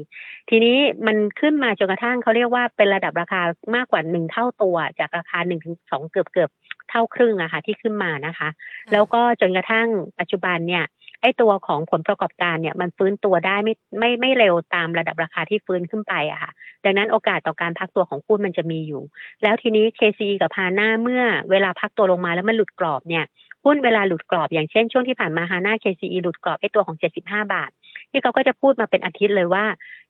[0.51, 0.77] ทีนี้
[1.07, 3.43] มันขึ้นมาจนกระทั่งเขาเรียกว่าเป็นระดับราคา
[3.75, 6.51] มากกว่าหนึ่งเท่าตัว จากราคาหนึ่งถึงสองเกือบเกือบ
[6.91, 8.49] เท่าครึ่งอะค่ะที่ขึ้นมานะคะ
[8.93, 9.89] แล้วก็จนกระทั่ง
[10.19, 10.85] ปัจจุบันเนี่ย
[11.25, 16.51] ไอ้ตัวของผลประกอบการเนี่ยมันฟื้นตัวได้ไม่ไม่ไม่เร็วตามระดับราคาที่ฟื้นขึ้นไปอะค่ะ
[16.85, 19.03] ดังนั้นโอกาสต่อการพักตัวของหุ้นมันจะมีอยู่
[19.43, 23.25] แล้วทีนี้ KCE กับพาน่าเมื่อเวลาพักตัวลงมาแล้วมันหลุดกรอบเนี่ย
[23.65, 27.71] หุ้นเวลาหลุดกรอบอย่างเช่นช่วงที่ผ่านมาฮาน่า KCE หลุดกรอบไอ้ตัวของ 75 บาท
[28.11, 29.65] ที่เขาก็จะพูดมาเป็นอาทิตย์เลยว่า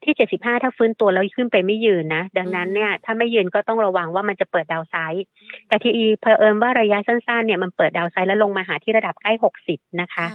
[0.05, 5.25] ที่ 75 ถ้าฟื้นตัวแล้วขึ้นไปไม่ยืนนะ ดังนั้นเนี่ยถ้าไม่ยืนก็ต้องระวังว่ามันจะเปิดดาวไซด์
[5.69, 9.33] แต่ทีอีเพอเอิญว่าระยะสั้นๆเนี่ยมันเปิดดาวไซด์แล้วลงมาหาที่ระดับใกล้
[9.67, 10.27] 60 นะคะ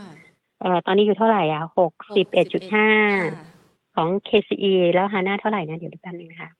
[0.61, 1.63] เอ่อตอนนี้อยู่เท่าไหร่อะ
[2.27, 3.45] 61.5ค่ะ
[3.95, 6.51] ของ KCE แล้วฮาน่าเท่าไหร่นะ เดี๋ยวดูแป๊บนึงนะคะ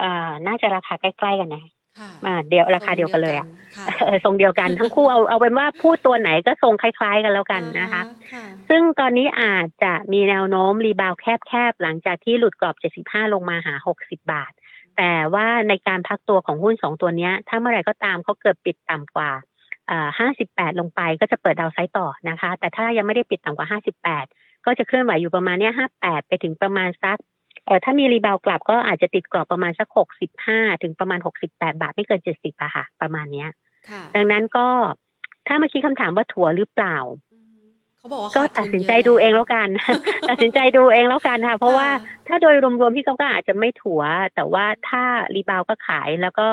[0.00, 1.64] อ่าน่าจะราคาใกล้ๆกันนะ
[1.98, 8.02] ค่ะอ่าเดี๋ยวราคาเดียวกันเลยอะค่ะเออทรงเดียวกันทั้งคู่เอาเอาเป็นว่าพูดตัวไหนก็ทรงคล้าย ๆ กันแล้วกันนะคะ
[8.32, 14.52] ค่ะซึ่งตอนนี้อาจจะมีแนวโน้ม rebound แคบๆ หลังจากที่หลุดกรอบ 75 ลงมาหา 60 บาท
[14.96, 19.42] แต่ว่าในการพักตัวของหุ้นสองตัวเนี้ยถ้าเมื่อไหร่ก็ตามเขาเกิดปิดต่ำกว่าอ่า
[19.96, 23.68] 58 ลงไปก็จะเปิด downside ต่อนะคะ แต่ถ้ายังไม่ได้ปิดต่ำกว่า
[24.16, 27.18] 58 ก็จะเคลื่อนไหวอยู่ประมาณเนี้ย58 ไปถึงประมาณสัก
[27.66, 29.88] เออถ้ามี rebound กลับก็อาจจะติดกรอบประมาณสัก
[30.36, 33.48] 65 ถึงประมาณ 68 บาทไม่เกิน 70อะค่ะ ประมาณเนี้ย
[33.88, 34.66] ค่ะดังนั้นก็
[35.46, 36.96] ถ้าเมื่อกี้คำถามว่าถัวหรือเปล่า
[37.98, 39.68] เขาบอกว่าก็ขาตัดทุนสินใจยะดูเองแล้วกัน
[40.28, 44.02] ตัดสินใจดูเองแล้วกันค่ะ เพราะว่าค่ะถ้าโดยรวมๆพี่ก๊อฟก็อาจจะไม่ถัว
[44.34, 45.02] แต่ว่าถ้า
[45.34, 46.48] รีบาวก็ขายแล้วก็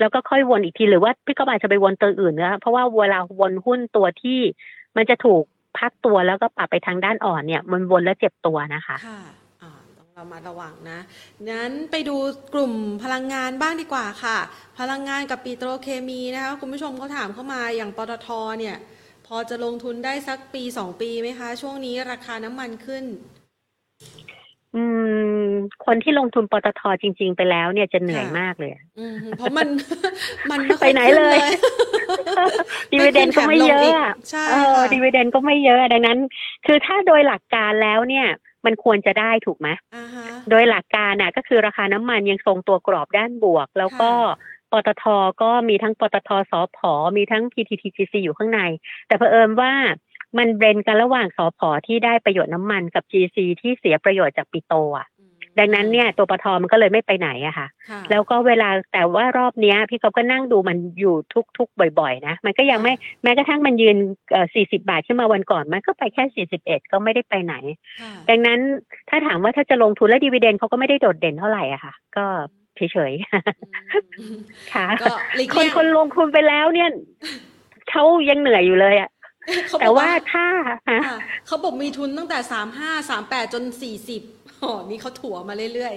[0.00, 4.38] แล้วก็ค่อยวนอีกทีหรือว่าพี่ก๊อาจจะไปวนตัวอื่นนะเพราะว่าเวลาวนหุ้นตัวที่
[4.96, 5.42] มันจะถูก
[5.78, 9.20] พักตัวแล้วก็ปรับไปทางด้านอ่อนเนี่ย มันวนแล้วเจ็บตัวนะคะค่ะ
[9.98, 11.00] ต้องเรามาระวังนะ
[11.50, 12.16] นั้นไปดู
[12.54, 12.72] กลุ่ม
[13.02, 14.38] พลังงานบ้างดีกว่าค่ะ
[14.78, 18.28] พลังงานกับปิโตรเคมีนะคะคุณผู้ชมเขาถามเข้ามาอย่างปตท
[18.58, 18.76] เนี่ย
[19.26, 23.04] พอจะลงทุนได้สักปีสองปีไหมคะ ช่วงนี้ราคาน้ำมันขึ้น
[24.76, 24.84] อื
[25.44, 25.50] ม
[25.84, 29.68] คนที่ลงทุนปตทจริง ๆ ไปแล้วเนี่ยจะเหนื่อยค่ะมากเลยอืมเพราะมัน
[30.50, 31.38] มันไม่ค่อยไปไหนขึ้เลย
[32.92, 36.18] ดีเวเดนก็ไม่เยอะอะใช่เออค่ะดีเวเดนก็ไม่เยอะดังนั้น
[36.66, 38.26] คือถ้าโดยหลักการแล้วเนี่ย
[38.66, 44.12] มันควรจะได้ถูกไหมอ่าฮะโดยหลักการน่ะ ก็คือราคาน้ำมันยังทรงตัวกรอบด้านบวก แล้วก็
[44.72, 45.04] ปตท
[45.42, 48.60] ก็มีทั้งปตทสอพอมีทั้ง PTTGC อยู่ข้างใน
[49.06, 49.72] แต่เผอิญว่า
[50.38, 61.14] มันเบรนกันระหว่างสอพอที่ได้ประโยชน์น้ำมันกับ GC ที่เสียประโยชน์จากปิโตอะอืมดังนั้นเนี่ยตัวปตทมันก็เลยไม่ไปไหนอะค่ะค่ะ แล้วก็เวลาแต่ว่ารอบเนี้ย พี่ก๊อฟก็นั่งดูมันอยู่
[61.58, 63.96] ทุกๆ บ่อยๆ นะ มันก็ยังไม่แม้กระทั่งมันยืน
[64.32, 67.54] เอ่อ40 บาทขึ้นมาวันก่อน มันก็ไปแค่ 41 ก็ไม่ได้ไปไหน
[68.00, 68.60] ค่ะดังนั้น
[69.08, 72.26] ถ้าถามว่าถ้าจะลงทุนแล้วดีเวเดนเขาก็ไม่ได้โดดเด่นเท่าไหร่อะค่ะ ก็
[72.76, 73.12] เฉย
[74.18, 75.06] อืมๆค่ะก็
[75.36, 76.88] หลีกคนเลี่ยงคนลงทุนไปแล้วเนี่ย
[77.90, 79.19] เขายังเหนื่อยอยู่เลยอะเขบ
[79.80, 80.46] แต่อกว่าถ้า
[80.90, 84.22] ฮะค่ะเขาบอกมีทุนตั้งแต่สามห้าสามแปดจนสี่สิบ
[84.62, 85.94] อ๋อนี่เขาถั่วมาเรื่อย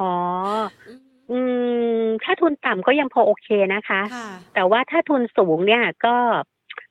[0.00, 1.38] อ๋อๆอื
[2.00, 6.16] ม ถ้าทุนต่ำก็ยังพอโอเคนะคะค่ะแต่ว่าถ้าทุนสูงเนี่ยก็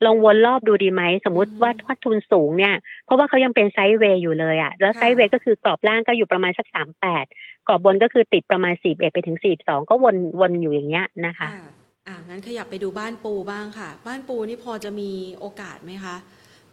[0.05, 2.75] ลองวนรอบดูดีไหม สมมุติอืมว่าถ้าทุนสูงเนี่ย
[3.05, 7.25] เพราะว่าเขายังเป็นไซด์เวย์อยู่เลยอะแล้วค่ะไซด์เวย์ก็คือกรอบล่างก็อยู่ประมาณสักสามแปด
[7.67, 11.71] กรอบบนก็คือติดประมาณสี่เอ็ดไปถึงสี่สองก็วนวนอยู่อย่างเงี้ยนะคะค่ะ
[12.07, 16.15] อ่างั้นขยับไปดูบ้านปูบ้างค่ะ บ้านปูนี่พอจะมีโอกาสไหมคะ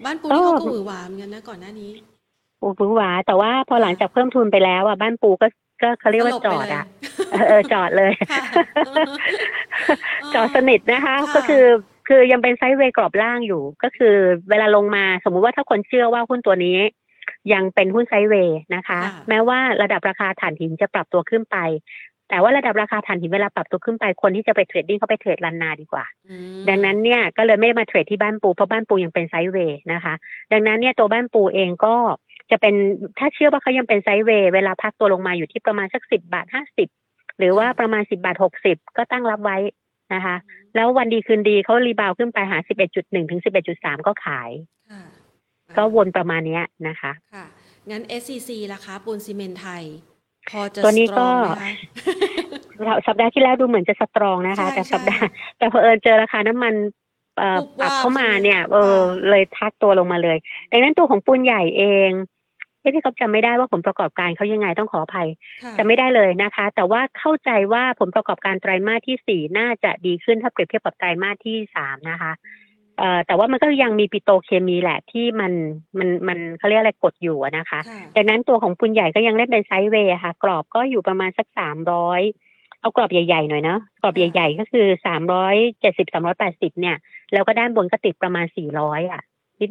[0.04, 1.90] บ้านปูนี่ก็เขาก็หวือหวาเหมือนกันนะก่อนหน้านี้
[2.60, 5.46] ปูพื้หวา แต่ว่าพอหลังจากเพิ่มทุนไปแล้วอะบ้านปูก็
[5.82, 6.86] ก็เขาเรียกว่าสลบจไปอดเลยอะ
[7.32, 8.44] เออเออจอดเลยค่ะ
[10.34, 11.64] จอดสนิทนะคะค่ะก็คือ
[12.08, 14.14] คือยังเป็นไซด์เวย์กรอบล่างอยู่ ก็คือ
[14.50, 16.78] เวลาลงมาสมมุติว่าถ้าคนเชื่อว่าหุ้นตัวนี้
[17.52, 21.56] ยังเป็นหุ้นไซด์เวย์นะคะค่ะแม้ว่าระดับราคาถ่านหินจะปรับตัวขึ้นไป
[22.34, 30.14] แต่ว่าระดับราคาถ่านหินเวลาปรับตัวขึ้นไปคนที่จะไป trading เขาไป trade ลานนาดีกว่าอืมดังนั้นเนี่ยก็เลยไม่ได้มา trade ที่บ้านปูเพราะบ้านปูยังเป็น sideway นะคะ
[30.52, 31.94] ดังนั้นเนี่ยตัวบ้านปูเองก็
[32.50, 32.74] จะเป็น
[33.18, 36.88] ถ้าเชื่อว่าเขายังเป็น sideway เวลาพักตัวลงมาอยู่ที่ประมาณสักสิบาทห้าสิบ
[37.38, 39.58] หรือว่าประมาณสิบาทหกสิบก็ตั้งรับไว้
[40.14, 40.36] นะคะ
[40.74, 44.50] แล้ววันดีคืนดีเขา rebound ขึ้นไปหาสิบเอ็ดจุดหนึ่งถึงสิบเอ็ดจุดสามก็ขาย
[44.90, 45.02] ค่ะ
[45.76, 47.46] ก็วนประมาณเนี้ยนะคะ ค่ะ
[47.90, 50.13] งั้น SCC ล่ะคะปูนซีเมนต์ไทยพอจะ
[50.84, 51.76] ตัวนี้ก็สตรองไหมคะ
[52.84, 55.28] เราสัปดาห์ที่แล้วดูเหมือนจะสตรองนะคะใช่แต่ใช่สัปดาห์
[55.58, 56.74] แต่พอเผอิญเจอราคาน้ำมัน
[57.38, 60.36] เอ่อปุ๊บปรับวาบเข้ามาใช่ไหมเนี่ย เออค่ะเลยทักตัวลงมาเลย
[60.72, 62.10] ดังนั้นตัวของปูนใหญ่เอง
[62.80, 65.28] เอ้พี่ก๊อฟจำไม่ได้ว่าผลประกอบการเขายังไงต้องขออภัย
[65.64, 72.32] ค่ะจะไม่ได้เลยนะคะ แต่ว่าเข้าใจว่าผลประกอบการไตรมาสที่สี่น่าจะดีขึ้นถ้าเปรียบเทียบกับไตรมาสที่สามนะคะ
[72.98, 75.52] เอ่อแต่ว่ามันก็ยังมีปิโตรเคมีแหละที่มัน
[75.98, 82.20] มันมันเขาเรียกอะไรกดอยู่อะนะคะค่ะดังนั้นตัวของปุนใหญ่ก็ยังเล่นเป็นไซด์เวย์ค่ะ กรอบก็อยู่ประมาณสักสามร้อย
[82.80, 86.96] เอากรอบใหญ่ๆหน่อยเนาะกรอบใหญ่ ๆ ก็คือสามร้อยเจ็ดสิบสามร้อยแปดสิบเนี่ย
[87.32, 89.22] แล้วก็ด้านบนก็ติดประมาณสี่ร้อยอะ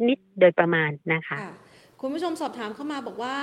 [0.08, 1.54] นิดๆโดยประมาณนะคะค่ะ
[2.00, 3.36] คุณผู้ชมสอบถามเข้ามาบอกว่า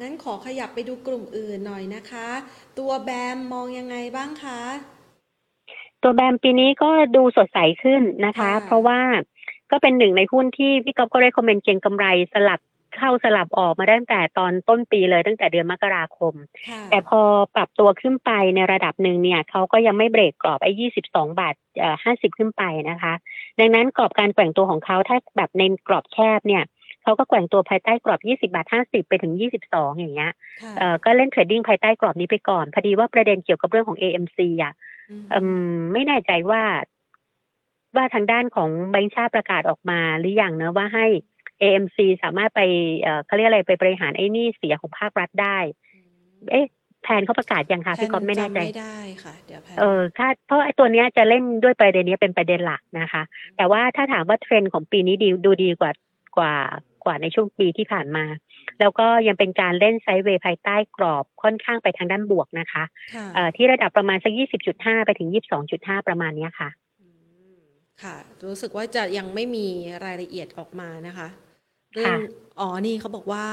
[0.00, 2.28] งั้นขอขยับไปดูกลุ่มอื่นหน่อยนะคะ
[2.78, 4.60] ตัวแบมมองยังไงบ้างคะ
[6.06, 9.00] ตัว BAM ปีนี้ก็ดูสดใสขึ้นนะคะค่ะเพราะว่า
[9.70, 12.60] ก็เป็นหนึ่งในหุ้นที่พี่ก๊อฟก็ได้ comment เก็งกำไรสลับ
[12.96, 16.34] เข้าสลับออกมาตั้งแต่ตอนต้นปีเลยตั้งแต่เดือนมกราคม
[16.68, 17.20] ค่ะแต่พอ
[17.54, 23.12] ปรับตัวขึ้นไปในระดับหนึ่งเนี่ยเขาก็ยังไม่เบรกกรอบไอ้ยี่สิบสองบาทเอ่อห้าสิบขึ้นไปนะคะ
[23.60, 26.64] ดังนั้นกรอบการแกว่งตัวของเขาถ้าแบบในกรอบแคบเนี่ย
[27.02, 30.32] เขาก็แกว่งตัวภายใต้กรอบยี่สิบบาทห้าสิบไปถึงยี่สิบสองอย่างเงี้ย
[30.62, 34.95] ค่ะเอ่อ ก็เล่น trading ภายใต้กรอบนี้ไปก่อน พอดีว่าประเด็นเกี่ยวกับเรื่องของ AMC อะอืมอืม
[35.92, 36.62] ไม่แน่ใจว่า
[37.96, 41.06] ว่าทางด้านของแบงค์ชาติประกาศออกมาหรือยังเนอะว่าให้
[41.62, 42.60] AMC สามารถไป
[43.00, 45.58] เอ่อเขาเรียกอะไรไปบริหารไอ้หนี่เสียของภาครัฐได้
[46.50, 46.66] เอ๊ะ
[47.02, 53.22] แผนเขาประกาศยังคะพี่ก๊อฟไม่แน่ใจจำไม่ได้ค่ะเดี๋ยวแพนเออถ้าเพราะไอ้ตัวเนี้ยจะเล่นด้วยประเด็นเนี้ยเป็นประเด็นหลักนะคะ
[53.56, 55.92] แต่ว่าถ้าถามว่าเทรนด์ของปีนี้ดีดูดีกว่า
[56.38, 56.54] กว่า
[56.95, 58.24] ก ว่าในช่วงปีที่ผ่านมา
[58.80, 62.84] แล้วก็ยังเป็นการเล่นไซด์เวย์ภายใต้กรอบค่อนข้างไปทางด้านบวกนะคะ
[63.14, 66.68] ค่ะเอ่อที่ระดับประมาณสักยี่สิบจุดห้าไปถึงยี่สิบสองจุดห้าประมาณเนี้ยค่ะ
[67.00, 67.06] อื
[67.54, 67.58] ม
[68.02, 69.66] ค่ะ รู้สึกว่าจะยังไม่มี
[70.04, 71.28] รายละเอียดออกมานะคะ
[71.92, 72.18] เรื่องค่ะ
[72.60, 73.46] อ๋อนี่เขาบอกว่า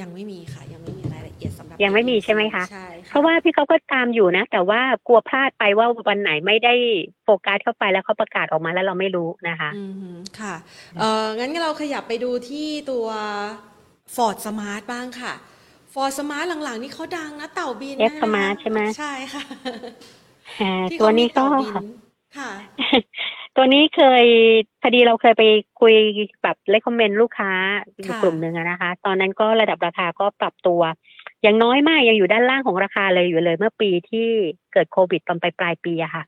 [0.00, 6.74] ยังไม่มีค่ะ ยังไม่มีรายละเอียดสำหรับยังไม่มีใช่ไหมคะใช่ค่เพราะว่าพี่เขาก็ตามอยู่นะ แต่ว่ากลัวพลาดไปว่าวันไหนไม่ได้
[7.24, 10.54] โฟกัสเข้าไปแล้วเขาประกาศออกมาแล้วเราไม่รู้นะคะอืมฮึค่ะ
[11.00, 13.06] เอองั้นเราขยับไปดูที่ตัว
[14.14, 15.34] Ford Smart บ้างค่ะ
[15.92, 19.44] Ford Smart หลังๆ นี่เขาดังนะเต่าบิน F Smart ใช่ไหมใช่ค่ะ
[20.60, 21.86] อ่าที่ตัวเขามีนี้ก็เต่าบิน
[22.38, 22.50] ค่ะ
[23.56, 24.24] ตัวนี้เคย
[24.82, 25.44] พอดีเราเคยไป
[25.80, 25.94] คุย
[26.42, 27.52] แบบเลคคอมเมนต์ลูกค้า
[27.94, 30.88] อยู่ค่ะกลุ่มหนึ่งอะนะคะ ตอนนั้นก็ระดับราคาก็ปรับตัวอ
[31.44, 34.28] ย่างน้อยมากยังอยู่ด้านล่างของราคาเลยอยู่เลย เมื่อปีที่
[34.72, 36.24] เกิดโควิดตอนปลายปลายๆปีอะค่ะ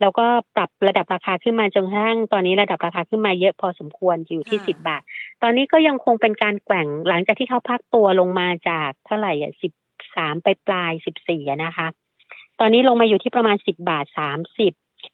[0.00, 5.02] แล้วก็ปรับระดับราคาขึ้นมาจนกระทั่งตอนนี้ระดับราคาขึ้นมาเยอะพอสมควรอยู่ที่ค่ะสิบบาท
[5.42, 9.72] ตอนนี้ก็ยังคงเป็นการแกว่งหลังจากที่เขาพักตัวลงมาจากเท่าไหร่อะสิบ
[10.16, 11.86] สามไปปลายสิบสี่นะคะ
[12.60, 14.72] ตอนนี้ลงมาอยู่ที่ประมาณสิบบาทสามสิบ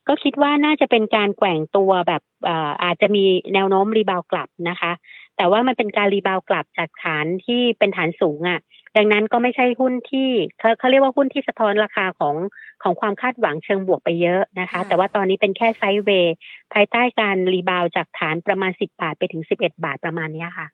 [0.08, 3.24] ก็คิดว่าน่าจะเป็นการแกว่งตัวแบบเอ่ออาจจะมี
[3.54, 4.92] แนวโน้ม rebound กลับนะคะ
[5.36, 8.60] แต่ว่ามันเป็นการ rebound กลับจากฐานที่เป็นฐานสูงอะค่ะ
[8.96, 10.28] ดังนั้นก็ไม่ใช่หุ้นที่
[10.58, 12.36] เขาเขาเรียกว่าหุ้นที่สะท้อนราคาของ
[12.82, 16.34] ของความคาดหวังเชิงบวกไปเยอะนะคะค่ะแต่ว่าตอนนี้เป็นแค่ sideway
[16.72, 20.66] ภายใต้การรีบาวจากฐานประมาณ 10 บาทไปถึง 11 บาทประมาณเนี้ยค่ะ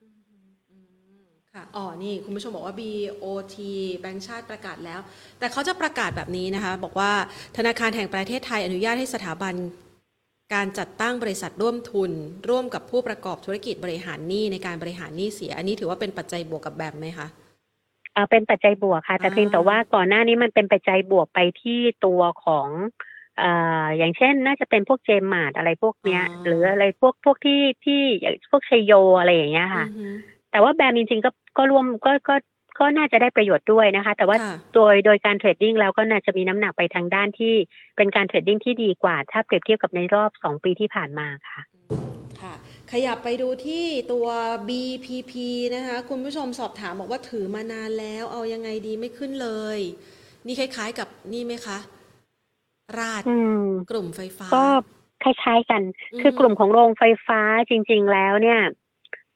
[0.70, 0.76] อื
[1.18, 1.20] ม
[1.52, 3.56] ค่ะอ๋อ นี่คุณผู้ชมบอกว่า BOT
[3.98, 5.00] แบงก์ชาติประกาศแล้ว
[5.38, 7.12] แต่เขาจะประกาศแบบนี้นะคะ บอกว่า
[7.56, 9.54] ธนาคารแห่งประเทศไทยอนุญาตให้สถาบัน
[10.54, 12.10] การจัดตั้งบริษัทร่วมทุน
[12.50, 17.28] ร่วมกับผู้ประกอบธุรกิจบริหารหนี้ในการบริหารหนี้เสีย อันนี้ถือว่าเป็นปัจจัยบวกกับแบบไหมคะ
[18.18, 22.68] เอ่อเป็นปัจจัยบวกค่ะ แต่อ่าเพียงแต่ว่าก่อนหน้านี้มันเป็นปัจจัยบวกไปที่ตัวของ
[23.38, 23.50] เอ่
[23.84, 28.00] ออย่างเช่นน่าจะเป็นพวกเจมาร์ทอะไรพวกเนี้ย หรืออะไรพวกพวกที่ที่
[28.50, 30.08] พวกไชโยอะไรอย่างเงี้ยค่ะอือฮึ
[30.50, 32.36] แต่ว่า BAM จริงๆก็ก็รวมก็ก็
[32.78, 37.54] ก็น่าจะได้ประโยชน์ด้วยนะคะ แต่ว่าค่ะโดยโดยการ trading แล้วก็น่าจะมีน้ำหนักไปทางด้านที่
[37.96, 41.60] เป็นการ trading ที่ดีกว่า ถ้าเปรียบเทียบกับในรอบสองปีที่ผ่านมาค่ะ
[42.40, 42.54] ค่ะ
[42.92, 44.26] ขยับไปดูที่ตัว
[44.68, 45.32] BPP
[45.74, 49.78] นะคะ คุณผู้ชมสอบถามบอกว่าถือมานานแล้ว เอายังไงดีไม่ขึ้นเลย
[50.46, 51.78] นี่คล้าย ๆกับนี่ไหมคะ
[52.98, 54.64] ราดอืม กลุ่มไฟฟ้า ก็
[55.22, 55.82] คล้ายๆกัน
[56.12, 58.60] อืม คือกลุ่มของโรงไฟฟ้าจริงๆแล้วเนี่ย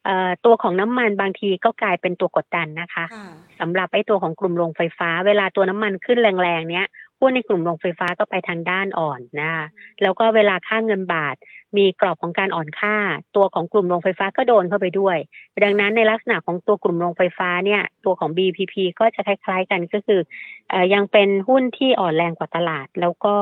[0.05, 3.27] เอ่อตัวของน้ำมันบางทีก็กลายเป็นตัวกดดันนะคะค่ะ
[3.59, 6.87] สำหรับไอ้ตัวของกลุ่มโรงไฟฟ้า เวลาตัวน้ำมันขึ้นแรงๆเนี้ย
[7.23, 9.65] หุ้นในกลุ่มโรงไฟฟ้าก็ไปทางด้านอ่อนนะคะ
[10.01, 11.35] แล้วก็เวลาค่าเงินบาท
[11.77, 12.95] มีกรอบของการอ่อนค่า
[13.35, 15.17] ตัวของกลุ่มโรงไฟฟ้าก็โดนเข้าไปด้วย
[15.63, 20.21] ดังนั้นในลักษณะของตัวกลุ่มโรงไฟฟ้าเนี่ย ตัวของ BPP ก็จะคล้ายๆกันก็คือ
[20.69, 23.35] เออยังเป็นหุ้นที่อ่อนแรงกว่าตลาด แล้วก็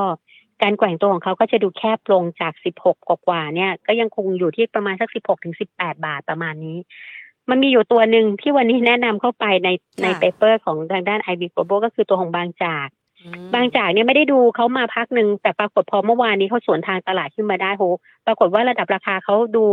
[0.62, 6.78] การแกว่งตัวของเขาก็จะดูแคบลงจาก 16 กว่าๆเนี่ย ก็ยังคงอยู่ที่ประมาณสัก 16 ถึง 18 บาทประมาณนี้
[7.50, 9.70] มันมีอยู่ตัวหนึ่งที่วันนี้แนะนำเข้าไปใน
[10.02, 13.01] ในค่ะเปเปอร์ของทางด้าน IB Global ก็คือตัวของบางจากอืม
[13.54, 17.86] บางจากเนี่ยไม่ได้ดูเขามาพักหนึ่งแต่ปรากฏพอเมื่อวานนี้เขาสวนทางตลาดขึ้นมาได้โห
[18.28, 19.66] ปรากฏว่าระดับราคาเขาดู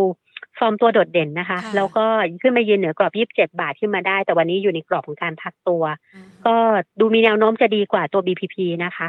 [0.58, 2.04] ฟอร์มตัวโดดเด่นนะคะค่ะแล้วก็
[2.42, 5.82] ขึ้นมายืนเหนือกรอบ 27 บาทขึ้นมาได้ แต่วันนี้อยู่ในกรอบของการพักตัว
[6.14, 6.54] อ่าก็
[7.00, 9.08] ดูมีแนวโน้มจะดีกว่าตัว BPP นะคะ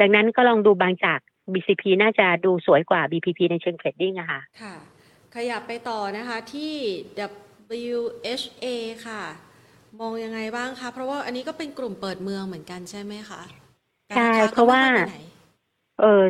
[0.00, 1.18] ดังนั้นก็ลองดูบางจาก
[1.52, 4.74] BCP น่าจะดูสวยกว่า BPP ในเชิงเทรดดิ้งอะค่ะ ค่ะ
[5.34, 6.74] ขยับไปต่อนะคะที่
[7.90, 8.66] WHA
[9.06, 9.22] ค่ะ
[10.00, 13.40] มองยังไงบ้างคะ เพราะว่าอันนี้ก็เป็นกลุ่มเปิดเมืองเหมือนกันใช่ไหมคะ
[14.16, 15.18] ใช่กคเพราะว่าก็ไม่ค่อยไปไหน
[16.00, 16.22] เออ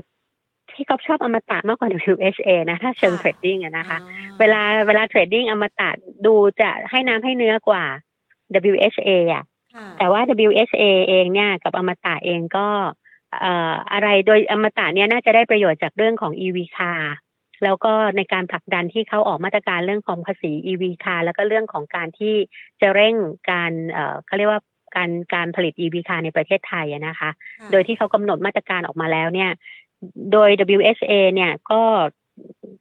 [0.72, 5.90] ที่ก๊อฟชอบอมตะมากกว่า WHA นะ ถ้าเชิงค่ะเทรดดิ้งอะนะคะอ่เวลาเวลาเทรดดิ้งอมตะ
[6.26, 7.84] ดูจะให้น้ำให้เนื้อกว่า
[8.72, 12.68] WHA อะค่ะ แต่ว่า WHA เองเนี่ย กับอมตะเองก็
[13.40, 17.00] เอ่ออะไรโดยอมตะเนี่ยน่าจะได้ประโยชน์จากเรื่องของ EV car
[17.64, 22.34] แล้วก็ในการผลักดันที่เขาออกมาตรการเรื่องของภาษี EV car แล้วก็เรื่องของการที่
[22.80, 23.14] จะเร่ง
[23.50, 24.62] การเอ่อเขาเรียกว่า
[24.96, 27.30] การการผลิต EV car ในประเทศไทยอะนะคะ
[27.60, 29.50] ค่ะโดยที่เขากำหนดมาตรการออกมาแล้วเนี่ย
[30.32, 31.82] โดย WHA เนี่ยก็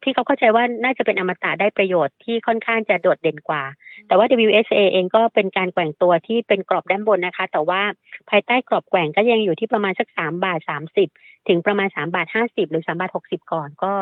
[0.03, 3.63] ที่เขาเข้าใจว่าน่าจะเป็นอมตะได้ประโยชน์ที่ค่อนข้างจะโดดเด่นกว่า
[4.07, 7.81] แต่ว่า WHA เองก็เป็นการแกว่งตัวที่เป็นกรอบด้านบนนะคะ แต่ว่า
[8.29, 11.09] ภายใต้กรอบแกว่งก็ยังอยู่ที่ประมาณสักสามบาทสามสิบ
[11.47, 13.93] ถึงประมาณสามบาทห้าสิบหรือสามบาทหกสิบก่อนก็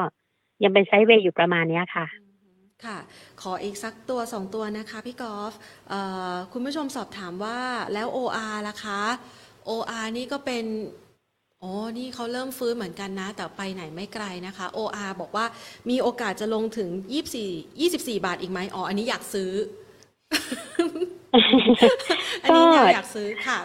[0.64, 2.28] ยังเป็นไซด์เวย์อยู่ประมาณเนี้ยค่ะอืม
[2.86, 2.97] ค่ะ
[3.41, 5.53] ขออีกสักตัวสองตัวนะคะพี่กอล์ฟ
[5.89, 5.99] เอ่
[6.34, 7.59] อคุณผู้ชมสอบถามว่า
[7.93, 9.01] แล้ว OR ล่ะคะ
[9.69, 10.65] OR นี่ก็เป็น
[11.61, 15.45] อ๋อนี่เขาเริ่มฟื้นเหมือนกันนะ แต่ไปไหนไม่ไกลนะคะ OR บอกว่า
[15.89, 16.89] มีโอกาสจะลงถึง
[17.38, 19.51] 24 24 บาทอีกไหมอ๋อ อันนี้อยากซื้อ
[22.43, 23.59] อันนี้แนวอยากซื้อค่ะ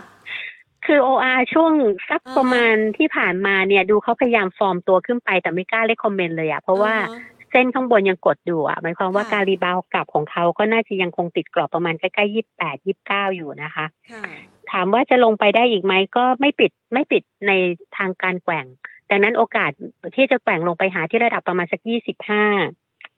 [0.87, 1.73] คือ OR ช่วง
[2.09, 14.25] สักอ่าประมาณที่ผ่านมาเนี่ย ดูเขาพยายามฟอร์มตัวขึ้นไปแต่ไม่กล้า recommend เลยอะเพราะว่า อ่ฮ เส้นข้างบนยังกดอยู่อะหมายความว่าค่ะการ rebound กลับของเขาก็น่าจะยังคงติดกรอบประมาณใกล้ๆยี่สิบแปดยี่สิบเก้าอยู่นะคะค่ะ
[14.73, 17.53] ถามว่าจะลงไปได้อีกไหมก็ไม่ปิดไม่ปิดใน
[17.97, 18.67] ทางการแกว่ง
[19.11, 19.71] ดังนั้นโอกาส
[20.17, 22.45] ที่จะแกว่งลงไปหาที่ระดับประมาณสักยี่สิบห้า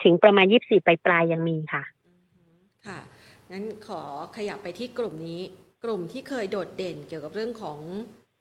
[0.05, 2.41] ถึงประมาณยี่สิบสี่ปลายๆยังมีค่ะอือฮึ
[2.87, 2.99] ค่ะ
[3.51, 4.01] งั้นขอ
[4.37, 5.41] ขยับไปที่กลุ่มนี้
[5.84, 7.78] กลุ่มที่เคยโดดเด่นเกี่ยวกับเรื่องของ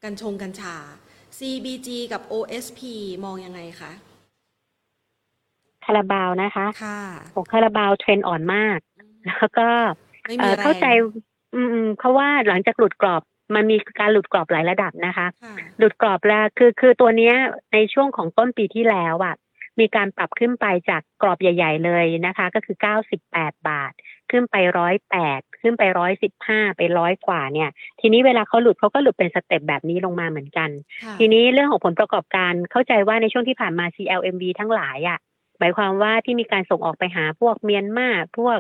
[0.04, 0.76] กัญชงกัญชา
[1.38, 2.80] CBG กับ OSP
[3.26, 3.92] มองยังไงคะ
[5.86, 7.00] คาราบาวนะคะค่ะ
[7.32, 8.80] โอ้คาราบาวเทรนด์อ่อนมาก
[9.28, 9.68] แล้วก็
[10.24, 10.86] ไม่เอ่มีอแรงเข้าใจ
[11.56, 13.24] อืมๆเพราะว่าหลังจากหลุดกรอบ
[13.56, 17.36] มันมีการหลุดกรอบหลายระดับนะคะค่ะหลุดกรอบแล้วคือคือตัวเนี้ย
[17.74, 19.36] ในช่วงของต้นปีที่แล้วอะ
[19.80, 22.76] มีการปรับขึ้นไปจากกรอบใหญ่ ๆ เลยนะคะ ก็คือ
[23.22, 23.94] 98 บาท
[24.32, 24.56] ขึ้นไป
[25.10, 25.84] 108ขึ้นไป
[26.32, 27.70] 115ไปร้อยกว่าเนี่ย
[28.00, 30.70] ทีนี้เวลาเขาหลุดเขาก็หลุดเป็นสเต็ปแบบนี้ลงมาเหมือนกัน
[31.04, 35.20] ค่ะทีนี้เรื่องของผลประกอบการเข้าใจว่าในช่วงที่ผ่านมา CLMV ทั้งหลายอะ
[35.60, 38.60] หมายความว่าที่มีการส่งออกไปหาพวกเมียนมาพวก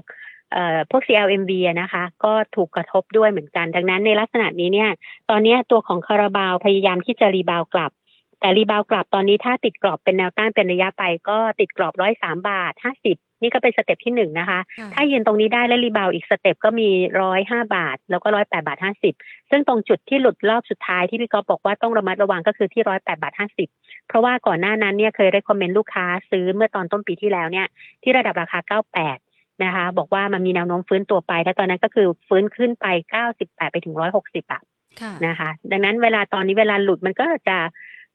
[0.52, 4.90] เอ่อพวก CLMV อะนะคะ ก็ถูกกระทบด้วยเหมือนกัน ดังนั้นในลักษณะนี้เนี่ย
[5.30, 7.92] ตอนนี้ตัวของคาราบาวพยายามที่จะ rebound กลับ
[8.40, 16.90] แต่ rebound กลับตอนนี้ถ้าติดกรอบเป็นแนวต้านเป็นระยะไปก็ติดกรอบร้อยสามบาทห้าสิบ นี่ก็เป็น step ที่หนึ่งนะคะค่ะถ้ายืนตรงนี้ได้และ rebound อีก step ก็มี
[17.22, 19.14] ร้อยห้าบาท แล้วก็ร้อยแปดบาทห้าสิบ
[19.50, 23.70] ซึ่งตรงจุดที่หลุดรอบสุดท้ายที่พี่ก๊อฟบอกว่าต้องระมัดระวังก็คือที่ร้อยแปดบาทห้าสิบ
[24.08, 27.68] เพราะว่าก่อนหน้านั้นเนี่ยเคยได้ comment ลูกค้าซื้อเมื่อตอนต้นปีที่แล้วเนี่ย
[28.04, 29.18] ที่ระดับราคาเก้าแปด
[29.64, 34.62] นะคะ บอกว่ามันมีแนวโน้มฟื้นตัวไปแล้วตอนนั้นก็คือฟื้นขึ้นไปเก้าสิบแปดไปถึงร้อยหกสิบอะ
[35.02, 37.58] ค่ะนะคะ ดังนั้นเวลาตอนนี้เวลาหลุดมันก็จะ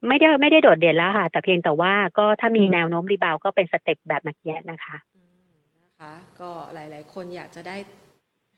[0.09, 5.35] ไม่ได้ไม่ได้โดดเด่นแล้วค่ะ แต่เพียงแต่ว่าก็ถ้ามีแนวโน้ม rebound ก็เป็น step แบบเมื่อกี้นะคะอืม
[5.85, 7.77] นะคะก็หลาย ๆ คนอยากจะได้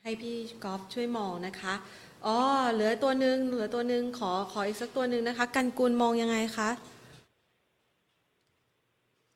[0.03, 1.75] ให้พี่กอล์ฟช่วยมองนะคะ
[2.27, 2.37] อ๋อ
[2.73, 6.71] เหลือตัวหนึ่งเหลือตัวหนึ่งขอขออีกสักตัวหนึ่งนะคะ กันกุลมองยังไงคะ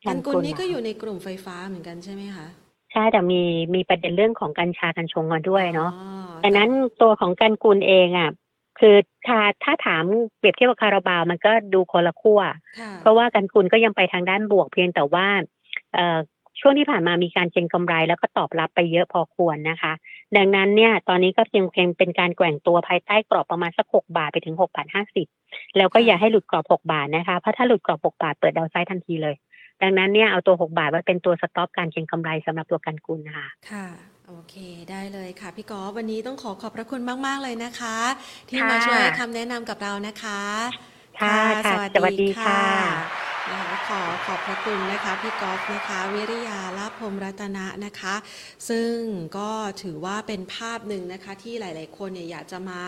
[0.09, 2.47] กันกุลนี่ก็อยู่ในกลุ่มไฟฟ้าเหมือนกันใช่ไหมคะ
[2.93, 3.43] ใช่แต่มี
[3.75, 6.07] มีประเด็นเรื่องของกัญชากัญชงมาด้วยเนาะอ๋
[6.39, 6.71] อดังนั้น
[7.03, 8.31] ตัวของกันกุลเองอะ
[8.79, 8.97] คือ
[9.27, 10.05] ถ้าถ้าถาม
[10.39, 12.41] เปรียบเทียบกับคาราบาวมันก็ดูคนละขั้ว
[12.81, 15.27] ค่ะเพราะว่ากันกุลก็ยังไปทางด้านบวกเพียงแต่ว่า
[15.95, 16.19] เอ่อ
[16.61, 19.93] ช่วงที่ผ่านมามีการเก็งกำไรแล้วก็ตอบรับไปเยอะพอควรนะคะ
[20.37, 25.27] ดังนั้นเนี่ยตอนนี้ก็ยังคงเป็นการแกว่งตัวภายใต้กรอบประมาณสักหกบาทไปถึงหกบาทห้าสิบ
[25.77, 29.37] แล้วก็อย่าให้หลุดกรอบหกบาทนะคะเพราะถ้าหลุดกรอบหกบาทเปิดดาวไซด์ทันทีเลย
[29.83, 33.87] ดังนั้นเนี่ยเอาตัวหกบาทไว้เป็นตัวสต็อปการเก็งกำไรสำหรับตัวกันกุลนะคะค่ะ
[34.29, 34.55] โอเค
[34.91, 37.97] ได้เลยค่ะ พี่กอล์ฟวันนี้ต้องขอขอบพระคุณมาก ๆ เลยนะคะ
[38.49, 40.43] ที่ค่ะมาช่วยคำแนะนำกับเรานะคะ
[41.21, 42.63] ค่ะค่ะสวัสดีค่ะ
[43.53, 48.15] นะคะขอขอบพระคุณนะคะพี่กอล์ฟนะคะวิริยาลาภพรหมรัตนะนะคะ
[48.69, 48.93] ซึ่ง
[49.39, 49.51] ก็
[49.83, 52.83] ถือว่าเป็นภาพหนึ่งนะคะที่หลาย ๆ คนเนี่ยอยากจะมา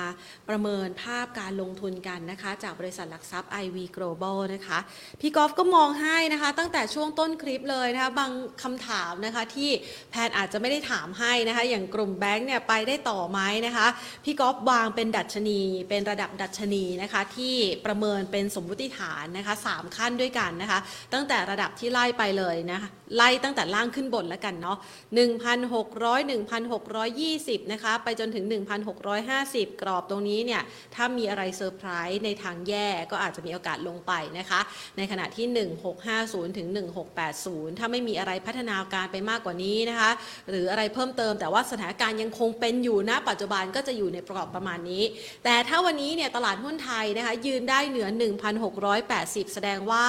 [0.49, 4.79] ประเมินภาพการลงทุนกันนะคะ จากบริษัทหลักทรัพย์ IV Global นะคะ
[5.21, 8.31] พี่กอล์ฟก็มองให้นะคะตั้งแต่ช่วงต้นคลิปเลยนะคะบาง
[8.63, 9.71] คำถามนะคะที่
[10.11, 13.87] แพนอาจจะไม่ได้ถามให้นะคะ อย่างกลุ่มแบงค์เนี่ยไปได้ต่อไหมนะคะ
[14.25, 17.55] พี่กอล์ฟวางเป็นดัชนี เป็นระดับดัชนีนะคะที่
[17.87, 20.79] ประเมินเป็นสมมุติฐานนะคะสามขั้นด้วยกันนะคะ
[21.15, 24.79] ตั้งแต่ระดับที่ไล่ไปเลยนะคะไล่ตั้งแต่ล่างขึ้นบนแล้วกันเนาะ
[25.55, 26.31] 1,600
[26.83, 28.45] 1,620นะคะไปจนถึง
[29.13, 30.63] 1,650 กรอบตรงนี้เนี่ย
[30.95, 34.61] ถ้ามีอะไรเซอร์ไพรส์ในทางแย่ก็อาจจะมีโอกาสลงไปนะคะ
[34.97, 35.47] ในขณะที่
[36.07, 36.69] 1650 ถึง
[37.25, 40.11] 1680 ถ้าไม่มีอะไรพัฒนาการไปมากกว่านี้นะคะ
[40.51, 45.05] หรืออะไรเพิ่มเติมแต่ว่าสถานการณ์ยังคงเป็นอยู่นะปัจจุบันก็จะอยู่ในกรอบประมาณนี้
[45.45, 50.05] แต่ถ้าวันนี้เนี่ยตลาดหุ้นไทยนะคะยืนได้เหนือ1,680 แสดงว่า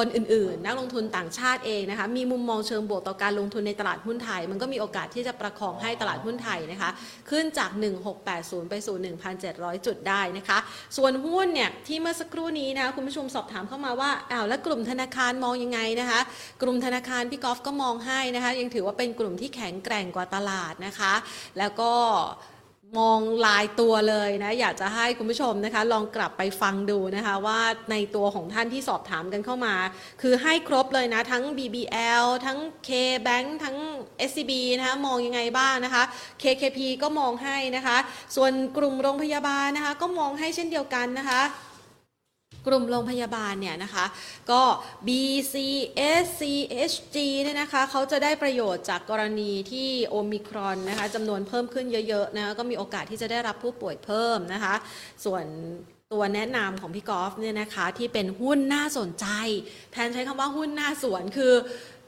[0.00, 6.90] คนอื่นๆ นักลงทุนต่างชาติเองนะคะมีมุมมองเชิงบวกต่อการลงทุนในตลาดหุ้นไทย มันก็มีโอกาสที่จะประคองให้ตลาดหุ้นไทยนะคะ
[7.30, 7.70] ขึ้นจาก
[8.20, 8.96] 1680 ไปสู่
[9.40, 10.58] 1,700 จุดได้นะคะ
[10.96, 16.20] ส่วนหุ้นเนี่ยที่เมื่อสักครู่นี้นะคะคุณผู้ชมสอบถามเข้ามาว่าอ้าวแล้วกลุ่มธนาคารมองยังไงนะคะ
[16.62, 21.12] กลุ่มธนาคารพี่กอล์ฟก็มองให้นะคะยังถือว่าเป็นกลุ่มที่แข็งแกร่งกว่าตลาดนะคะ
[21.58, 21.92] แล้วก็
[22.98, 29.74] มองลายตัวเลยนะ อยากจะให้คุณผู้ชมนะคะ ลองกลับไปฟังดูนะคะ ว่าในตัวของท่านที่สอบถามกันเข้ามา
[30.22, 33.76] คือให้ครบเลยนะ ทั้ง BBL ทั้ง K-Bank ทั้ง
[34.28, 36.02] SCB นะคะมองยังไงบ้างนะคะ
[36.42, 37.96] KKP ก็มองให้นะคะ
[38.36, 41.42] ส่วนกลุ่มโรงพยาบาลนะคะ ก็มองให้เช่นเดียวกันนะคะ
[42.66, 44.04] กลุ่มโรงพยาบาลเนี่ยนะคะ
[44.50, 44.62] ก็
[45.06, 46.36] BCSCHG
[47.42, 54.74] เนี่ยนะคะเขาจะได้ประโยชน์จากกรณีที่โอมิครอนนะคะจำนวนเพิ่มขึ้นเยอะๆนะะก็มีโอกาสที่จะได้รับผู้ป่วยเพิ่มนะคะ
[55.24, 55.44] ส่วน
[56.12, 59.26] ตัวแนะนำของพี่กอล์ฟเนี่ยนะคะ ที่เป็นหุ้นน่าสนใจ
[59.92, 61.54] แทนใช้คำว่าหุ้นหน้าสวนคือ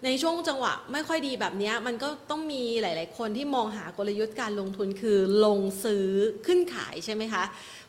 [0.04, 6.08] ในช่วงจังหวะไม่ค่อยดีแบบนี้มันก็ต้องมีหลาย ๆ คนที่มองหากลยุทธ์การลงทุนคือลงซื้อ
[6.46, 7.44] ขึ้นขายใช่ไหมคะ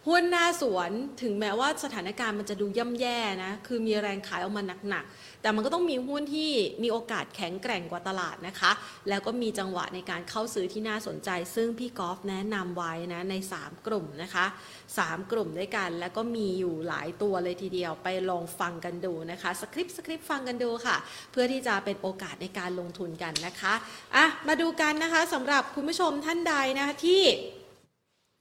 [0.10, 0.92] หุ้นหน้าสวน
[1.22, 6.52] ถึงแม้ว่าสถานการณ์มันจะดูย่ำแย่นะคือมีแรงขายออกมาหนักๆ แต่มันก็ต้องมีหุ้นที่
[6.84, 8.72] มีโอกาสแข็งแกร่งกว่าตลาดนะคะ
[9.10, 14.46] แล้วก็มีจังหวะในการเข้าซื้อที่น่าสนใจ ซึ่งพี่กอล์ฟแนะนำไว้นะใน 3 กลุ่มนะคะ
[14.88, 20.98] 3 กลุ่มด้วยกันแล้วก็มีอยู่หลายตัวเลยทีเดียวไปลองฟังกันดูนะคะสคริปต์สคริปต์ฟังกันดูค่ะ
[21.32, 23.74] เพื่อที่จะเป็นโอกาสในการลงทุนกันนะคะ
[24.16, 27.24] อะมาดูกันนะคะสำหรับคุณผู้ชมท่านใดนะคะที่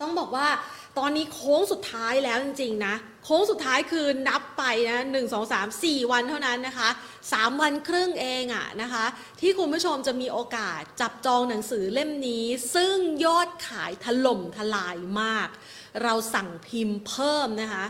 [0.04, 0.48] ต้องบอกว่า
[0.98, 2.94] ตอนนี้โค้งสุดท้ายแล้วจริงๆนะ
[3.24, 6.88] โค้งสุดท้ายคือนับไปนะหนึ่งสองสามสี่วันเท่านั้นนะคะ
[7.32, 9.04] สามวันครึ่งเองอะนะคะ
[9.40, 12.44] ที่คุณผู้ชมจะมีโอกาสจับจองหนังสือเล่มนี้
[12.74, 15.48] ซึ่งยอดขายถล่มทลายมาก
[16.02, 17.84] เราสั่งพิมพ์เพิ่มนะคะ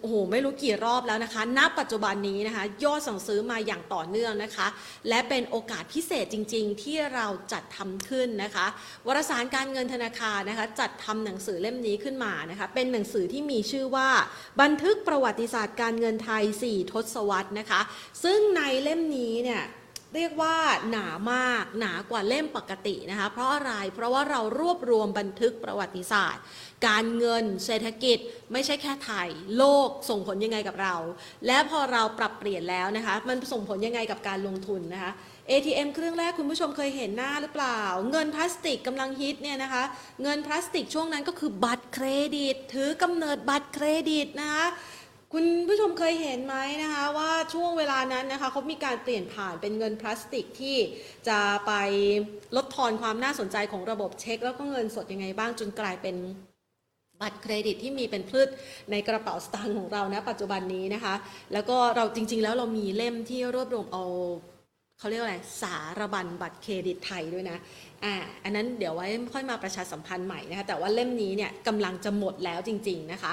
[0.00, 4.66] โอ้โหไม่รู้กี่รอบแล้วนะคะ ณ ปัจจุบันนี้นะคะ ยอดสั่งซื้อมาอย่างต่อเนื่องนะคะ
[5.08, 8.66] และเป็นโอกาสพิเศษจริง ๆ ที่เราจัดทำขึ้นนะคะ
[9.06, 14.08] วารสารการเงินธนาคารนะคะ จัดทำหนังสือเล่มนี้ขึ้นมานะคะ เป็นหนังสือที่มีชื่อว่า
[14.60, 17.80] บันทึกประวัติศาสตร์การเงินไทย 4 ทศวรรษนะคะ
[18.24, 19.62] ซึ่งในเล่มนี้เนี่ย
[20.16, 20.56] เรียกว่า
[20.90, 26.42] หนามากหนากว่าเล่มปกตินะคะ เพราะอะไรเพราะว่าเรารวบรวมบันทึกประวัติศาสตร์
[26.86, 28.18] การเงิน เศรษฐกิจ
[28.52, 29.28] ไม่ใช่แค่ไทย
[29.58, 30.94] โลกส่งผลยังไงกับเรา
[31.46, 35.12] และพอเราปรับเปลี่ยนแล้วนะคะ มันส่งผลยังไงกับการลงทุนนะคะ
[35.50, 39.82] ATM เครื่องแรกคุณผู้ชมเคยเห็นหน้าหรือเปล่า เงินพลาสติกกำลังฮิตเนี่ยนะคะ
[40.22, 42.06] เงินพลาสติกช่วงนั้นก็คือบัตรเคร
[42.36, 44.66] ดิต ถือกำเนิดบัตรเครดิตนะคะ
[45.34, 50.76] คุณผู้ชมเคยเห็นไหมนะคะว่าช่วงเวลานั้นนะคะเขามีการเปลี่ยนผ่านเป็นเงินพลาสติกที่
[51.28, 51.72] จะไป
[52.56, 56.16] ลดทอนความน่าสนใจของระบบเช็ค แล้วก็เงินสดยังไงบ้างจนกลายเป็น
[57.20, 58.48] บัตรเครดิตที่มีเป็นพืช
[58.90, 61.14] ในกระเป๋าสตางค์ของเรานะปัจจุบันนี้นะคะ
[61.52, 64.04] แล้วก็เราจริง ๆ แล้วเรามีเล่มที่รวบรวมเอา
[64.98, 67.58] เขาเรียกว่าอะไรสารบัญบัตรเครดิตไทยด้วยนะ
[68.04, 68.14] อ่า
[68.44, 73.32] อันนั้นเดี๋ยวไว้ค่อยมาประชาสัมพันธ์ใหม่นะคะแต่ว่าเล่มนี้เนี่ยกำลังจะหมดแล้วจริง ๆ นะคะ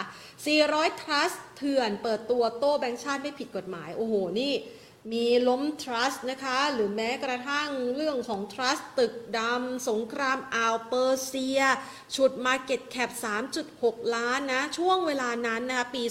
[0.52, 4.52] 400 trust เถื่อนเปิดตัวโต้แบงค์ชาติไม่ผิดกฎหมาย โอ้โหนี่
[5.12, 11.62] มีล้ม trust นะคะ หรือแม้กระทั่งเรื่องของ trust ตึกดำ สงครามอ่าวเปอร์เซีย
[12.16, 13.10] ชุด Market Cap
[13.64, 16.03] 3.6 ล้านนะ ช่วงเวลานั้นนะคะปี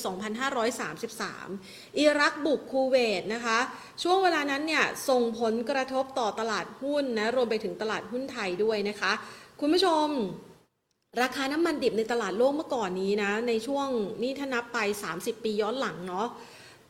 [1.14, 3.58] 2533 อิรักบุกคูเวตนะคะ
[4.02, 9.12] ช่วงเวลานั้นเนี่ย ส่งผลกระทบต่อตลาดหุ้นนะ รวมไปถึงตลาดหุ้นไทยด้วยนะคะ
[9.60, 10.08] คุณผู้ชม
[11.22, 13.88] ราคาน้ำมันดิบในตลาดโลกเมื่อก่อนนี้นะ ในช่วง
[14.22, 14.78] นี่ถ้านับไป
[15.12, 16.28] 30 ปีย้อนหลังเนาะ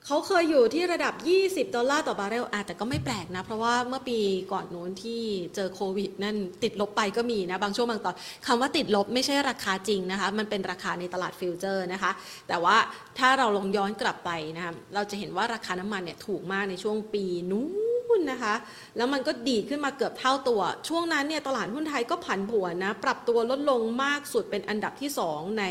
[0.09, 1.15] เขาเคยอยู่ที่ระดับ
[1.47, 4.19] 20 ดอลลาร์ต่อบาร์เรลอะแต่ก็ไม่แปลกนะ เพราะว่าเมื่อปี
[4.53, 5.23] ก่อนนู้นที่
[5.55, 8.15] เจอโควิด นั่นติดลบไปก็มีนะ บางช่วงบางตอน
[8.47, 12.11] คำว่าติดลบไม่ใช่ราคาจริงนะคะ มันเป็นราคาในตลาด future นะคะ
[12.49, 12.77] แต่ว่า
[13.19, 17.96] ถ้าเราลองย้อนกลับไปนะคะเราจะเห็นว่าราคาน้ำมันเนี่ยถูกมากในช่วงปีนู้น
[18.31, 18.55] นะคะ
[18.97, 25.65] แล้วมันก็ดีขึ้นมาเกือบเท่าตัว ช่วงนั้นเนี่ยตลาดหุ้นไทยก็ผันผวนนะ ปรับตัวลดลงมากสุดเป็นอันดับที่ 2 ใน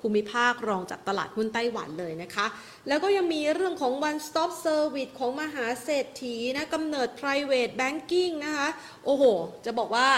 [0.00, 2.46] ภูมิภาครองจากตลาดหุ้นไต้หวันเลยนะคะ
[2.88, 8.68] แล้วก็ยังมีเรื่องของ one stop service ของมหาเศรษฐีนะกำเนิด private banking นะคะ
[9.04, 9.24] โอ้โห
[9.64, 10.08] จะบอกว่า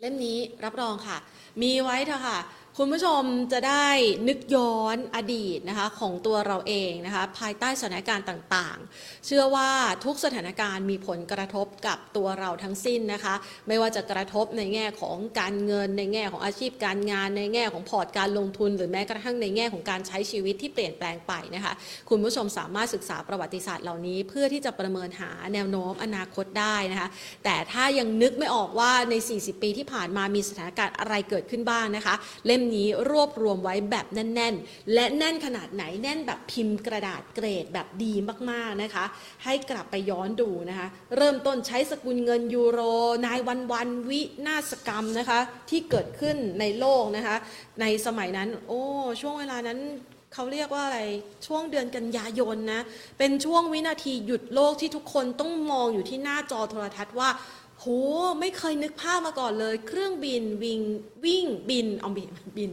[0.00, 1.18] เล่มนี้รับรองค่ะ
[1.62, 2.38] มีไว้เถอะค่ะ
[2.78, 3.88] คุณผู้ชมจะได้
[4.28, 9.70] นึกย้อนอดีตนะคะของตัวเราเองนะคะภายใต้สถานการณ์ต่างๆ เชื่อว่า
[10.04, 13.34] ทุกสถานการณ์มีผลกระทบกับตัวเราทั้งสิ้นนะคะ
[13.68, 21.72] ไม่ว่าจะกระทบในแง่ของการเงิน ในแง่ของอาชีพการงาน ในแง่ของพอร์ตการลงทุน หรือแม้กระทั่งในแง่ของการใช้ชีวิตที่เปลี่ยนแปลงไปนะคะ
[22.10, 27.08] คุณผู้ชมสามารถศึกษาประวัติศาสตร์เหล่านี้ เพื่อที่จะประเมินหาแนวโน้มอนาคตได้นะคะ
[27.44, 32.16] แต่ถ้ายังนึกไม่ออกว่าใน 40 ปีที่ผ่านมามีสถานการณ์อะไรเกิดขึ้นบ้างนะคะ
[32.46, 38.14] เล่มนี้รวบรวมไว้แบบแน่น ๆ และแน่นขนาดไหนแน่นแบบพิมพ์กระดาษเกรดแบบดี
[38.50, 39.04] มากๆนะคะ
[39.44, 40.86] ให้กลับไปย้อนดูนะคะ
[41.16, 42.80] เริ่มต้นใช้สกุลเงินยูโร
[43.26, 45.40] นายวันวันวินาศกรรมนะคะ
[45.70, 47.36] ที่เกิดขึ้นในโลกนะคะ
[47.80, 48.82] ในสมัยนั้น โอ้
[49.20, 49.80] ช่วงเวลานั้น
[50.34, 51.00] เขาเรียกว่าอะไร
[51.46, 52.82] ช่วงเดือนกันยายนนะ
[53.18, 57.28] เป็นช่วงวินาทีหยุดโลกที่ทุกคนต้องมองอยู่ที่หน้าจอโทรทัศน์ว่า
[57.82, 57.90] โห
[58.40, 60.80] ไม่เคยนึกภาพมาก่อนเลย เครื่องบินวิ่ง
[61.24, 62.70] วิ่งบินเอาบินบิน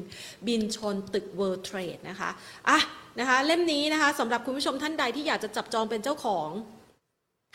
[0.47, 2.29] บินชนตึก World Trade นะคะ
[2.69, 2.79] อะ
[3.19, 6.49] นะคะเล่มนี้นะคะสำหรับคุณผู้ชมท่านใดที่อยากจะจับจองเป็นเจ้าของ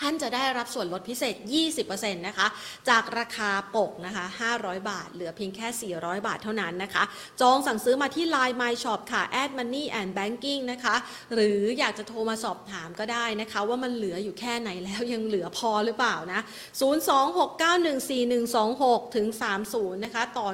[0.01, 1.37] ท่านจะได้รับส่วนลดพิเศษ
[1.77, 2.47] 20%นะคะ
[2.89, 4.25] จากราคาปกนะคะ
[4.57, 5.67] 500 บาท เหลือเพียงแค่
[6.03, 7.03] 400 บาทเท่านั้นนะคะ
[7.41, 10.95] จองสั่งซื้อมาที่ Line My Shop ค่ะ add money and banking นะคะ
[11.35, 16.41] หรืออยากจะโทรมาสอบถามก็ได้นะคะ ว่ามันเหลืออยู่แค่ไหนแล้วยังเหลือพอหรือเปล่านะ
[16.83, 19.27] 026914126 ถึง
[19.67, 20.49] 30 นะคะ ต่อ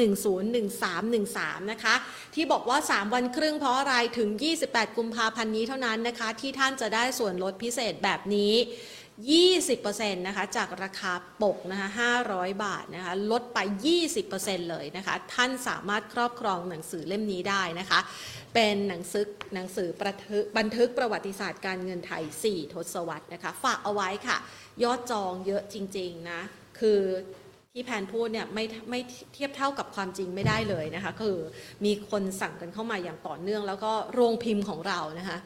[0.00, 1.94] 13101313 นะคะ
[2.34, 4.28] ที่บอกว่า 3 วันครึ่งเพราะอะไรถึง
[4.64, 11.88] 28 กุมภาพันธ์นี้เท่านั้นนะคะ ที่ท่านจะได้ส่วนลดพิเศษแบบนี้20%นะคะจากราคาปกนะคะ
[12.24, 13.58] 500 บาทนะคะลดไป
[14.14, 18.00] 20%เลยนะคะท่านสามารถครอบครองหนังสือเล่มนี้ได้นะคะ
[18.54, 20.14] เป็นหนังสือหนังสือประ
[20.58, 24.38] บันทึกประวัติศาสตร์การเงินไทย 4 ทศวรรษนะคะ ฝากเอาไว้ค่ะ
[24.82, 26.40] ยอดจองเยอะจริงๆนะ
[26.80, 27.00] คือ
[27.72, 29.00] ที่แพนพูดเนี่ยไม่ไม่
[29.34, 31.36] เทียบเท่ากับความจริงไม่ได้เลยนะคะ คือ
[31.84, 35.38] มีคนสั่งกันเข้ามาอย่างต่อเนื่อง แล้วก็โรงพิมพ์ของเรานะคะ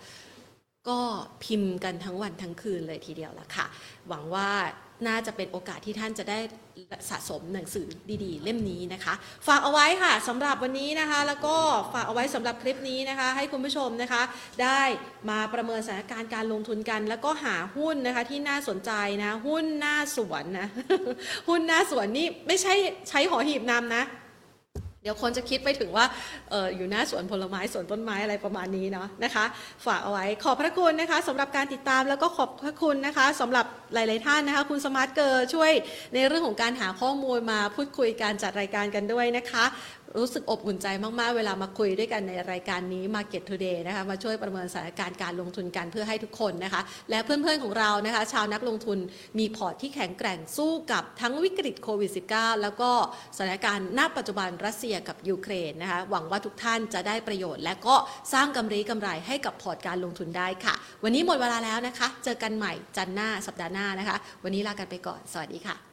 [0.88, 0.98] ก็
[1.44, 3.66] พิมพ์กันทั้งวันทั้งคืนเลยทีเดียวละค่ะ
[4.08, 4.50] หวังว่า
[5.06, 6.38] น่าจะเป็นโอกาสที่ท่านจะได้
[7.10, 7.86] สะสมหนังสือ
[8.24, 9.14] ดีๆ เล่มนี้นะคะ
[9.46, 11.56] ฝากเอาไว้ค่ะสำหรับวันนี้นะคะ แล้วก็
[11.92, 14.22] ฝากเอาไว้สำหรับคลิปนี้นะคะ ให้คุณผู้ชมนะคะ
[14.62, 14.80] ได้
[15.30, 20.68] มาประเมินสถานการณ์การลงทุนกัน แล้วก็หาหุ้นนะคะที่น่าสนใจนะ หุ้นหน้าสวนนะ
[21.48, 22.74] หุ้นหน้าสวนนี่ไม่ใช่
[23.08, 24.04] ใช้หอหีบนำนะ
[25.06, 26.04] เดี๋ยวคนจะคิดไปถึงว่า
[26.52, 29.44] อออยู่หน้าสวนผลไม้สวนต้นไม้อะไรประมาณนี้เนาะนะคะ
[29.86, 35.72] ฝากเอาไว้ขอบพระคุณนะคะสำหรับการติดตามแล้วก็ขอบพระคุณนะคะสำหรับหลาย ๆ ท่านนะคะ คุณสมาร์ทเกิร์ช่วย
[36.14, 39.64] ในเรื่องของการหาข้อมูลมาพูดคุยการจัดรายการกันด้วยนะคะ
[40.16, 40.86] รู้สึกอบอุ่นใจ
[41.20, 48.98] มาก ๆ เวลามาคุยด้วยกันในรายการนี้ Market Today นะคะมาช่วยประเมินสถานการณ์การลงทุนกันเพื่อให้ทุกคนนะคะ และเพื่อน ๆ ของเรานะคะ ชาวนักลงทุน
[49.38, 52.90] มีพอร์ตที่แข็งแกร่งสู้กับทั้งวิกฤตโควิด -19 แล้วก็
[53.36, 57.94] สถานการณ์ณปัจจุบันรัสเซียกับยูเครนนะคะ หวังว่าทุกท่านจะได้ประโยชน์ และก็
[58.32, 65.86] สร้างกำไรกำไรให้กับพอร์ตการลงทุนได้ค่ะ วันนี้หมดเวลาแล้วนะคะ เจอกันใหม่จันทร์หน้าสัปดาห์หน้านะคะ วันนี้ลากันไปก่อนสวัสดีค่ะ